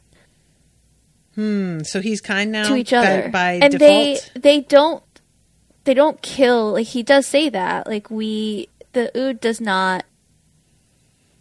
hmm. 1.34 1.80
So 1.82 2.00
he's 2.00 2.20
kind 2.20 2.52
now 2.52 2.68
to 2.68 2.76
each 2.76 2.92
other. 2.92 3.28
by, 3.30 3.54
and 3.54 3.72
they 3.74 4.14
default. 4.14 4.42
they 4.42 4.60
don't 4.60 5.02
they 5.84 5.94
don't 5.94 6.20
kill 6.22 6.72
like 6.72 6.88
he 6.88 7.02
does 7.02 7.26
say 7.26 7.48
that. 7.48 7.86
Like 7.86 8.10
we 8.10 8.68
the 8.92 9.16
ood 9.16 9.40
does 9.40 9.60
not 9.60 10.04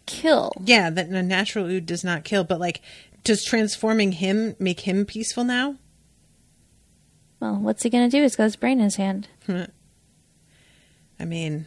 kill. 0.06 0.52
yeah, 0.64 0.90
that 0.90 1.08
a 1.08 1.22
natural 1.22 1.66
ood 1.66 1.86
does 1.86 2.04
not 2.04 2.24
kill, 2.24 2.44
but 2.44 2.60
like, 2.60 2.80
does 3.24 3.44
transforming 3.44 4.12
him 4.12 4.56
make 4.58 4.80
him 4.80 5.04
peaceful 5.04 5.44
now? 5.44 5.76
Well, 7.40 7.56
what's 7.56 7.82
he 7.82 7.90
gonna 7.90 8.08
do? 8.08 8.22
He's 8.22 8.36
got 8.36 8.44
his 8.44 8.56
brain 8.56 8.78
in 8.78 8.84
his 8.84 8.96
hand. 8.96 9.28
I 11.20 11.24
mean, 11.24 11.66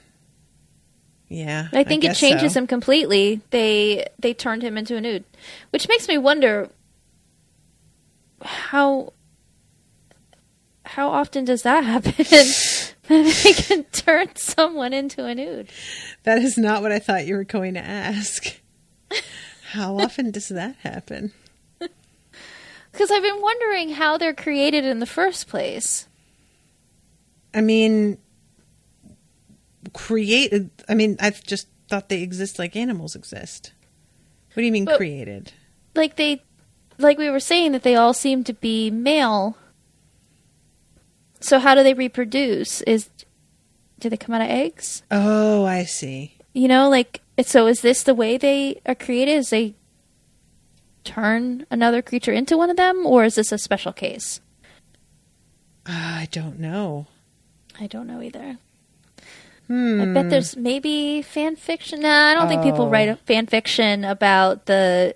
yeah, 1.28 1.70
I 1.74 1.84
think 1.84 2.04
it 2.04 2.08
guess 2.08 2.20
changes 2.20 2.54
so. 2.54 2.60
him 2.60 2.68
completely. 2.68 3.42
They 3.50 4.08
they 4.20 4.34
turned 4.34 4.64
him 4.64 4.78
into 4.78 4.96
an 4.96 5.06
Ood, 5.06 5.24
which 5.72 5.88
makes 5.88 6.08
me 6.08 6.18
wonder 6.18 6.70
how 8.46 9.14
how 10.86 11.10
often 11.10 11.46
does 11.46 11.64
that 11.64 11.84
happen? 11.84 12.14
that 12.18 12.94
they 13.44 13.54
can 13.54 13.84
turn 13.86 14.36
someone 14.36 14.94
into 14.94 15.26
a 15.26 15.36
nude. 15.36 15.70
That 16.24 16.40
is 16.40 16.58
not 16.58 16.82
what 16.82 16.92
I 16.92 17.00
thought 17.00 17.26
you 17.28 17.36
were 17.36 17.44
going 17.44 17.74
to 17.74 17.80
ask. 17.86 18.60
How 19.72 20.00
often 20.00 20.32
does 20.32 20.50
that 20.50 20.76
happen? 20.78 21.34
Because 22.92 23.12
I've 23.12 23.22
been 23.24 23.42
wondering 23.42 23.90
how 23.90 24.18
they're 24.18 24.34
created 24.34 24.86
in 24.86 25.00
the 25.00 25.06
first 25.06 25.50
place. 25.50 26.08
I 27.54 27.60
mean, 27.60 28.18
created. 29.94 30.70
I 30.88 30.94
mean, 30.96 31.18
I've 31.20 31.44
just 31.44 31.68
thought 31.90 32.08
they 32.08 32.22
exist 32.22 32.58
like 32.58 32.78
animals 32.78 33.14
exist. 33.14 33.74
What 34.54 34.62
do 34.62 34.66
you 34.66 34.72
mean 34.72 34.86
But- 34.86 34.96
created? 34.96 35.52
Like 35.94 36.16
they, 36.16 36.42
like 36.98 37.18
we 37.18 37.30
were 37.30 37.40
saying, 37.40 37.72
that 37.74 37.84
they 37.84 37.96
all 37.96 38.14
seem 38.14 38.44
to 38.46 38.54
be 38.54 38.90
male. 38.92 39.58
So 41.40 41.60
how 41.60 41.76
do 41.76 41.84
they 41.84 41.94
reproduce? 41.94 42.82
Is 42.82 43.10
do 44.00 44.10
they 44.10 44.18
come 44.18 44.36
out 44.36 44.42
of 44.42 44.50
eggs? 44.50 45.04
Oh, 45.12 45.66
I 45.66 45.84
see. 45.86 46.38
You 46.54 46.68
know, 46.68 46.90
like 46.90 47.22
so 47.44 47.68
is 47.68 47.82
this 47.82 48.04
the 48.04 48.14
way 48.16 48.38
they 48.38 48.82
are 48.86 48.96
created? 48.96 49.34
Is 49.34 49.50
they 49.50 49.76
turn 51.04 51.66
another 51.70 52.02
creature 52.02 52.32
into 52.32 52.58
one 52.58 52.70
of 52.70 52.78
them, 52.78 53.06
or 53.06 53.26
is 53.26 53.36
this 53.36 53.52
a 53.52 53.58
special 53.58 53.94
case? 53.94 54.42
Ah, 55.88 56.20
I 56.20 56.28
don't 56.32 56.60
know. 56.60 57.08
I 57.80 57.88
don't 57.88 58.08
know 58.08 58.22
either. 58.22 58.58
Hmm. 59.68 60.02
I 60.02 60.06
bet 60.14 60.30
there's 60.30 60.56
maybe 60.56 61.22
fan 61.22 61.56
fiction. 61.56 62.02
Nah, 62.02 62.32
I 62.32 62.34
don't 62.34 62.48
think 62.48 62.64
people 62.64 62.86
Oh. 62.86 62.90
write 62.90 63.10
a 63.10 63.16
fan 63.18 63.48
fiction 63.48 64.04
about 64.04 64.66
the 64.68 65.16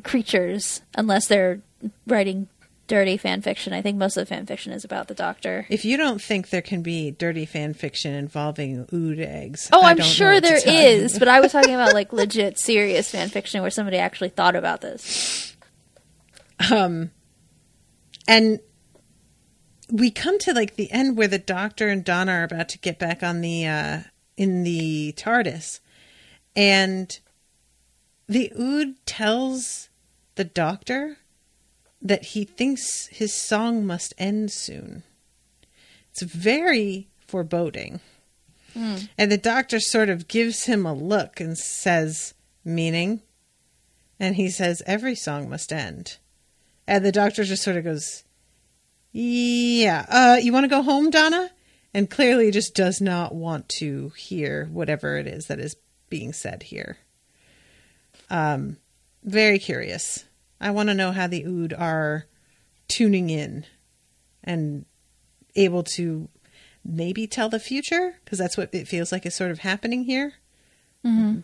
creatures 0.00 0.82
unless 0.94 1.26
they're 1.28 1.60
writing 2.06 2.48
dirty 2.86 3.16
fan 3.16 3.40
fiction. 3.40 3.72
I 3.72 3.82
think 3.82 3.98
most 3.98 4.16
of 4.16 4.22
the 4.22 4.34
fan 4.34 4.46
fiction 4.46 4.72
is 4.72 4.84
about 4.84 5.06
the 5.06 5.14
doctor. 5.14 5.64
If 5.70 5.84
you 5.84 5.96
don't 5.96 6.20
think 6.20 6.50
there 6.50 6.60
can 6.60 6.82
be 6.82 7.12
dirty 7.12 7.46
fan 7.46 7.72
fiction 7.72 8.14
involving 8.14 8.88
ood 8.92 9.20
eggs, 9.20 9.68
Oh, 9.72 9.82
I 9.82 9.90
I'm 9.90 10.00
sure 10.00 10.40
there 10.40 10.58
is, 10.66 11.16
but 11.16 11.28
I 11.28 11.38
was 11.40 11.52
talking 11.52 11.74
about 11.74 11.94
like 11.94 12.12
legit 12.12 12.58
serious 12.58 13.08
fan 13.10 13.28
fiction 13.28 13.62
where 13.62 13.70
somebody 13.70 13.96
actually 13.96 14.30
thought 14.30 14.56
about 14.56 14.80
this. 14.80 15.56
Um, 16.70 17.12
and 18.26 18.58
we 19.90 20.10
come 20.10 20.38
to 20.40 20.52
like 20.52 20.74
the 20.74 20.90
end 20.90 21.16
where 21.16 21.28
the 21.28 21.38
doctor 21.38 21.88
and 21.88 22.04
Donna 22.04 22.32
are 22.32 22.44
about 22.44 22.68
to 22.70 22.78
get 22.78 22.98
back 22.98 23.22
on 23.22 23.40
the 23.40 23.66
uh 23.66 24.00
in 24.36 24.62
the 24.64 25.12
TARDIS, 25.16 25.78
and 26.56 27.20
the 28.26 28.50
Ood 28.58 28.94
tells 29.06 29.89
the 30.40 30.44
doctor 30.44 31.18
that 32.00 32.24
he 32.24 32.44
thinks 32.44 33.08
his 33.08 33.34
song 33.34 33.86
must 33.86 34.14
end 34.16 34.50
soon. 34.50 35.02
It's 36.10 36.22
very 36.22 37.08
foreboding. 37.26 38.00
And 39.18 39.30
the 39.30 39.36
doctor 39.36 39.78
sort 39.80 40.08
of 40.08 40.28
gives 40.28 40.64
him 40.64 40.86
a 40.86 40.94
look 40.94 41.40
and 41.40 41.58
says, 41.58 42.32
Meaning? 42.64 43.20
And 44.18 44.36
he 44.36 44.48
says, 44.48 44.82
Every 44.86 45.14
song 45.14 45.50
must 45.50 45.74
end. 45.74 46.16
And 46.86 47.04
the 47.04 47.12
doctor 47.12 47.44
just 47.44 47.62
sort 47.62 47.76
of 47.76 47.84
goes, 47.84 48.24
Yeah, 49.12 50.06
uh, 50.08 50.38
you 50.40 50.54
want 50.54 50.64
to 50.64 50.68
go 50.68 50.80
home, 50.80 51.10
Donna? 51.10 51.50
And 51.92 52.08
clearly 52.08 52.50
just 52.50 52.74
does 52.74 52.98
not 52.98 53.34
want 53.34 53.68
to 53.80 54.08
hear 54.16 54.70
whatever 54.72 55.18
it 55.18 55.26
is 55.26 55.48
that 55.48 55.60
is 55.60 55.76
being 56.08 56.32
said 56.32 56.62
here. 56.62 56.96
Um, 58.30 58.78
very 59.22 59.58
curious. 59.58 60.24
I 60.60 60.70
want 60.70 60.88
to 60.88 60.94
know 60.94 61.12
how 61.12 61.26
the 61.26 61.44
Ood 61.44 61.72
are 61.72 62.26
tuning 62.88 63.30
in 63.30 63.64
and 64.44 64.84
able 65.56 65.82
to 65.82 66.28
maybe 66.84 67.26
tell 67.26 67.48
the 67.48 67.60
future 67.60 68.16
because 68.24 68.38
that's 68.38 68.56
what 68.56 68.74
it 68.74 68.88
feels 68.88 69.12
like 69.12 69.26
is 69.26 69.34
sort 69.34 69.50
of 69.50 69.60
happening 69.60 70.04
here. 70.04 70.34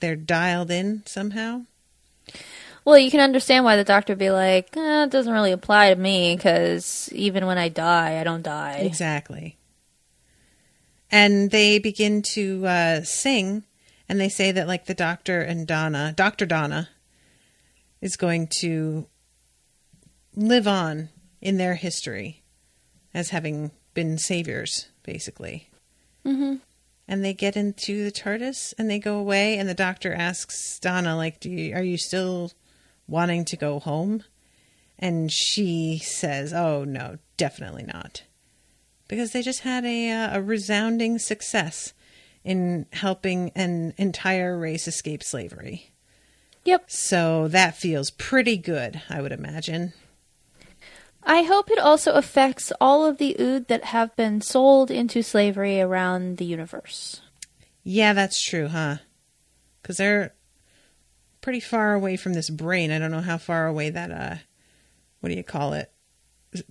They're 0.01 0.17
dialed 0.17 0.71
in 0.71 1.03
somehow. 1.07 1.63
Well, 2.85 2.99
you 2.99 3.11
can 3.11 3.21
understand 3.21 3.65
why 3.65 3.77
the 3.77 3.85
doctor 3.85 4.13
would 4.13 4.19
be 4.19 4.31
like, 4.31 4.77
eh, 4.77 5.05
it 5.05 5.11
doesn't 5.11 5.33
really 5.33 5.53
apply 5.53 5.93
to 5.93 6.01
me 6.01 6.37
because 6.37 7.09
even 7.13 7.47
when 7.47 7.59
I 7.59 7.69
die, 7.69 8.21
I 8.21 8.25
don't 8.25 8.43
die. 8.43 8.79
Exactly. 8.83 9.57
And 11.11 11.51
they 11.51 11.79
begin 11.79 12.23
to 12.35 12.67
uh, 12.67 13.03
sing, 13.03 13.65
and 14.09 14.21
they 14.21 14.29
say 14.29 14.53
that, 14.53 14.69
like, 14.69 14.87
the 14.87 14.95
doctor 14.95 15.41
and 15.41 15.67
Donna, 15.67 16.13
Dr. 16.17 16.47
Donna, 16.47 16.89
is 18.01 18.17
going 18.17 18.49
to 18.61 19.07
live 20.35 20.69
on 20.69 21.09
in 21.41 21.57
their 21.57 21.75
history 21.75 22.43
as 23.15 23.31
having 23.31 23.71
been 23.95 24.19
saviors, 24.19 24.89
basically. 25.03 25.71
hmm 26.25 26.57
And 27.09 27.25
they 27.25 27.33
get 27.33 27.57
into 27.57 28.05
the 28.05 28.13
TARDIS 28.13 28.75
and 28.79 28.91
they 28.91 28.99
go 28.99 29.19
away, 29.19 29.59
and 29.59 29.69
the 29.69 29.75
doctor 29.75 30.13
asks 30.13 30.79
Donna, 30.79 31.17
like, 31.17 31.41
Do 31.41 31.51
you, 31.51 31.75
are 31.75 31.83
you 31.83 31.97
still 31.97 32.53
wanting 33.09 33.45
to 33.47 33.57
go 33.57 33.79
home? 33.79 34.23
And 34.99 35.33
she 35.33 35.99
says, 35.99 36.53
Oh, 36.53 36.85
no, 36.85 37.19
definitely 37.37 37.85
not. 37.85 38.25
Because 39.09 39.33
they 39.33 39.43
just 39.43 39.61
had 39.61 39.85
a, 39.85 40.11
uh, 40.11 40.39
a 40.39 40.43
resounding 40.43 41.19
success 41.19 41.95
in 42.45 42.87
helping 42.93 43.51
an 43.55 43.95
entire 43.97 44.59
race 44.59 44.87
escape 44.87 45.23
slavery. 45.23 45.93
Yep. 46.67 46.91
So 46.91 47.47
that 47.49 47.77
feels 47.77 48.11
pretty 48.11 48.57
good, 48.57 49.01
I 49.09 49.23
would 49.23 49.31
imagine. 49.31 49.93
I 51.23 51.43
hope 51.43 51.71
it 51.71 51.79
also 51.79 52.13
affects 52.13 52.73
all 52.81 53.07
of 53.07 53.19
the 53.19 53.37
ood 53.41 53.69
that 53.69 53.85
have 53.85 54.15
been 54.17 54.41
sold 54.41 54.91
into 54.91 55.23
slavery 55.23 55.81
around 55.81 56.39
the 56.39 56.45
universe. 56.45 57.21
Yeah, 57.85 58.13
that's 58.13 58.43
true, 58.43 58.67
huh? 58.67 58.97
Because 59.81 59.97
they're 59.97 60.35
pretty 61.41 61.61
far 61.61 61.95
away 61.95 62.17
from 62.17 62.33
this 62.33 62.51
brain. 62.51 62.91
I 62.91 62.99
don't 62.99 63.13
know 63.13 63.21
how 63.21 63.39
far 63.39 63.69
away 63.69 63.91
that, 63.91 64.11
uh, 64.11 64.37
what 65.21 65.29
do 65.29 65.37
you 65.37 65.45
call 65.45 65.73
it? 65.73 65.93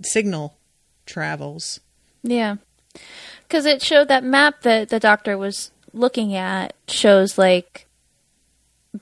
Signal 0.01 0.57
travels. 1.05 1.80
Yeah. 2.22 2.57
Because 3.47 3.65
it 3.65 3.81
showed 3.81 4.09
that 4.09 4.26
map 4.26 4.61
that 4.63 4.89
the 4.89 4.99
doctor 4.99 5.38
was 5.38 5.72
looking 5.93 6.35
at 6.35 6.73
shows 6.89 7.38
like 7.38 7.85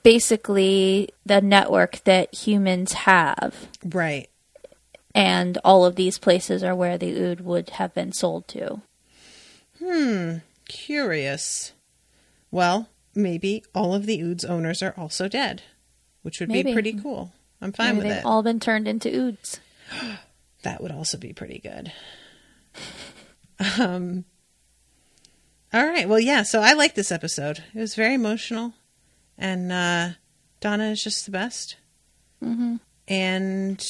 basically 0.02 1.10
the 1.24 1.40
network 1.40 2.02
that 2.04 2.34
humans 2.34 2.92
have. 2.92 3.68
Right. 3.84 4.28
And 5.14 5.58
all 5.64 5.84
of 5.84 5.96
these 5.96 6.18
places 6.18 6.64
are 6.64 6.74
where 6.74 6.98
the 6.98 7.12
ood 7.12 7.40
would 7.42 7.70
have 7.70 7.94
been 7.94 8.12
sold 8.12 8.48
to. 8.48 8.82
Hmm. 9.78 10.36
Curious. 10.68 11.72
Well, 12.50 12.88
maybe 13.14 13.64
all 13.74 13.94
of 13.94 14.06
the 14.06 14.20
Ood's 14.22 14.44
owners 14.44 14.82
are 14.82 14.94
also 14.96 15.28
dead, 15.28 15.62
which 16.22 16.40
would 16.40 16.48
Maybe. 16.48 16.70
be 16.70 16.72
pretty 16.72 16.92
cool. 16.94 17.32
I'm 17.60 17.72
fine 17.72 17.96
Maybe 17.96 17.98
with 17.98 18.06
they've 18.08 18.18
it. 18.20 18.26
all 18.26 18.42
been 18.42 18.60
turned 18.60 18.88
into 18.88 19.08
oods. 19.08 19.60
that 20.62 20.82
would 20.82 20.92
also 20.92 21.18
be 21.18 21.32
pretty 21.32 21.58
good. 21.58 21.92
Um, 23.78 24.24
all 25.72 25.86
right. 25.86 26.08
Well, 26.08 26.18
yeah. 26.18 26.42
So 26.42 26.60
I 26.60 26.72
like 26.72 26.96
this 26.96 27.12
episode. 27.12 27.62
It 27.72 27.78
was 27.78 27.94
very 27.94 28.14
emotional, 28.14 28.74
and 29.38 29.72
uh, 29.72 30.08
Donna 30.60 30.90
is 30.90 31.02
just 31.02 31.24
the 31.24 31.30
best. 31.32 31.76
Mm-hmm. 32.42 32.76
And 33.08 33.86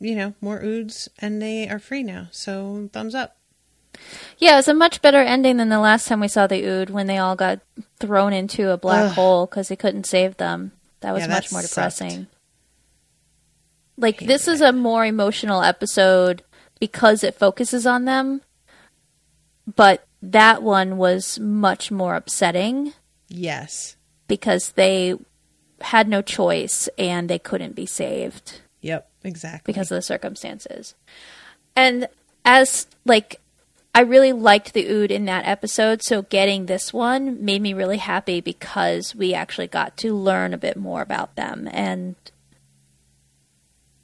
you 0.00 0.14
know, 0.16 0.34
more 0.40 0.60
oods, 0.62 1.08
and 1.18 1.40
they 1.40 1.68
are 1.68 1.78
free 1.78 2.02
now. 2.02 2.28
So 2.30 2.88
thumbs 2.92 3.14
up. 3.14 3.36
Yeah, 4.38 4.54
it 4.54 4.56
was 4.56 4.68
a 4.68 4.74
much 4.74 5.00
better 5.02 5.20
ending 5.22 5.56
than 5.56 5.68
the 5.68 5.78
last 5.78 6.08
time 6.08 6.18
we 6.20 6.28
saw 6.28 6.46
the 6.48 6.64
Ood 6.66 6.90
when 6.90 7.06
they 7.06 7.16
all 7.18 7.36
got 7.36 7.60
thrown 8.00 8.32
into 8.32 8.70
a 8.70 8.76
black 8.76 9.10
Ugh. 9.10 9.14
hole 9.14 9.46
because 9.46 9.68
they 9.68 9.76
couldn't 9.76 10.04
save 10.04 10.36
them. 10.36 10.72
That 11.00 11.12
was 11.12 11.20
Yeah, 11.22 11.28
that 11.28 11.34
much 11.34 11.52
more 11.52 11.62
sucked. 11.62 11.70
depressing. 11.74 12.26
Like 13.96 14.18
this 14.18 14.48
is 14.48 14.60
a 14.60 14.72
more 14.72 15.06
emotional 15.06 15.62
episode 15.62 16.42
because 16.80 17.22
it 17.22 17.36
focuses 17.36 17.86
on 17.86 18.04
them, 18.04 18.40
but 19.76 20.06
that 20.20 20.62
one 20.62 20.96
was 20.96 21.38
much 21.38 21.90
more 21.90 22.14
upsetting 22.16 22.92
Yes. 23.28 23.96
Because 24.28 24.72
they 24.72 25.14
had 25.80 26.08
no 26.08 26.22
choice 26.22 26.88
and 26.98 27.28
they 27.28 27.38
couldn't 27.38 27.74
be 27.74 27.86
saved. 27.86 28.60
Yep. 28.80 29.08
Exactly. 29.24 29.72
because 29.72 29.90
of 29.90 29.96
the 29.96 30.02
circumstances. 30.02 30.94
And 31.74 32.08
as 32.44 32.86
like 33.04 33.40
I 33.94 34.00
really 34.00 34.32
liked 34.32 34.74
the 34.74 34.86
Ood 34.86 35.10
in 35.10 35.24
that 35.26 35.46
episode, 35.46 36.02
so 36.02 36.22
getting 36.22 36.66
this 36.66 36.92
one 36.92 37.44
made 37.44 37.62
me 37.62 37.72
really 37.72 37.98
happy 37.98 38.40
because 38.40 39.14
we 39.14 39.32
actually 39.32 39.68
got 39.68 39.96
to 39.98 40.14
learn 40.14 40.52
a 40.52 40.58
bit 40.58 40.76
more 40.76 41.00
about 41.00 41.36
them 41.36 41.68
and 41.72 42.16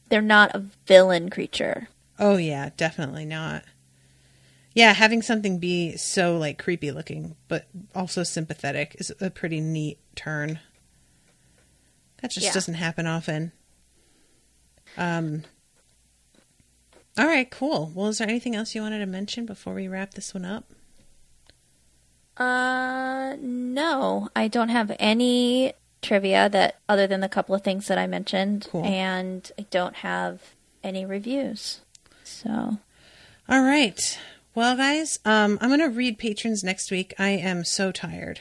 they're 0.09 0.23
not 0.23 0.55
a 0.55 0.65
villain 0.87 1.29
creature. 1.29 1.89
Oh 2.19 2.37
yeah, 2.37 2.71
definitely 2.77 3.25
not. 3.25 3.65
Yeah, 4.75 4.93
having 4.93 5.21
something 5.23 5.59
be 5.59 5.97
so 5.97 6.37
like 6.39 6.59
creepy 6.63 6.91
looking, 6.93 7.35
but 7.49 7.67
also 7.95 8.23
sympathetic 8.23 8.95
is 8.99 9.13
a 9.21 9.29
pretty 9.31 9.61
neat 9.61 9.99
turn. 10.15 10.61
That 12.23 12.31
just 12.31 12.47
Yeah. 12.47 12.53
doesn't 12.53 12.75
happen 12.75 13.07
often. 13.07 13.53
Um. 14.97 15.45
All 17.19 17.27
right, 17.27 17.51
cool. 17.51 17.91
Well, 17.95 18.09
is 18.09 18.19
there 18.19 18.29
anything 18.29 18.55
else 18.55 18.75
you 18.75 18.83
wanted 18.83 19.01
to 19.01 19.07
mention 19.07 19.45
before 19.45 19.75
we 19.75 19.89
wrap 19.89 20.15
this 20.15 20.33
one 20.33 20.45
up? 20.45 20.65
Uh 22.37 23.37
no, 23.41 24.29
I 24.35 24.49
don't 24.49 24.69
have 24.71 24.95
any 24.99 25.75
trivia 26.03 26.49
that 26.49 26.77
other 26.89 27.07
than 27.07 27.21
the 27.21 27.29
couple 27.29 27.55
of 27.55 27.63
things 27.63 27.89
that 27.89 27.99
I 27.99 28.07
mentioned 28.07 28.69
Cool. 28.71 28.85
and 28.85 29.51
I 29.59 29.67
don't 29.71 29.97
have 29.97 30.41
any 30.83 31.05
reviews. 31.05 31.81
So, 32.25 32.79
All 33.49 33.63
right. 33.63 34.19
Well, 34.55 34.77
guys, 34.77 35.19
um, 35.25 35.59
I'm 35.61 35.69
going 35.69 35.81
to 35.81 35.87
read 35.97 36.19
patrons 36.19 36.65
next 36.65 36.91
week. 36.91 37.15
I 37.19 37.31
am 37.31 37.65
so 37.65 37.93
tired. 37.93 38.41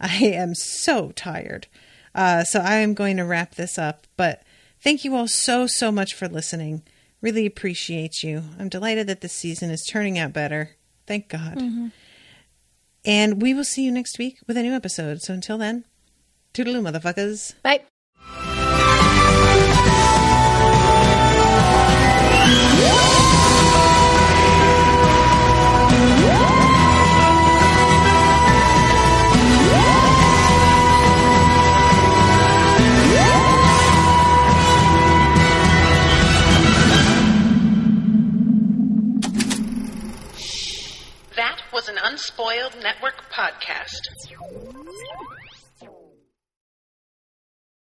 I 0.00 0.16
am 0.24 0.54
so 0.54 1.10
tired. 1.12 1.66
Uh, 2.14 2.44
so 2.44 2.60
I 2.60 2.76
am 2.76 2.94
going 2.94 3.16
to 3.16 3.24
wrap 3.24 3.54
this 3.54 3.78
up. 3.78 4.06
But 4.16 4.42
thank 4.80 5.04
you 5.04 5.14
all 5.16 5.28
so, 5.28 5.66
so 5.66 5.90
much 5.90 6.14
for 6.14 6.28
listening. 6.28 6.82
Really 7.20 7.46
appreciate 7.46 8.22
you. 8.22 8.42
I'm 8.58 8.68
delighted 8.68 9.06
that 9.06 9.22
this 9.22 9.32
season 9.32 9.70
is 9.70 9.84
turning 9.84 10.18
out 10.18 10.32
better. 10.32 10.76
Thank 11.06 11.28
God. 11.28 11.58
And 13.04 13.40
we 13.40 13.54
will 13.54 13.64
see 13.64 13.84
you 13.84 13.90
next 13.90 14.18
week 14.18 14.38
with 14.46 14.56
a 14.56 14.62
new 14.62 14.72
episode. 14.74 15.22
So 15.22 15.32
until 15.32 15.58
then, 15.58 15.84
toodaloo, 16.52 16.82
motherfuckers. 16.82 17.54
bye. 17.62 17.82
Unspoiled 42.18 42.74
Network 42.82 43.14
podcast. 43.30 44.08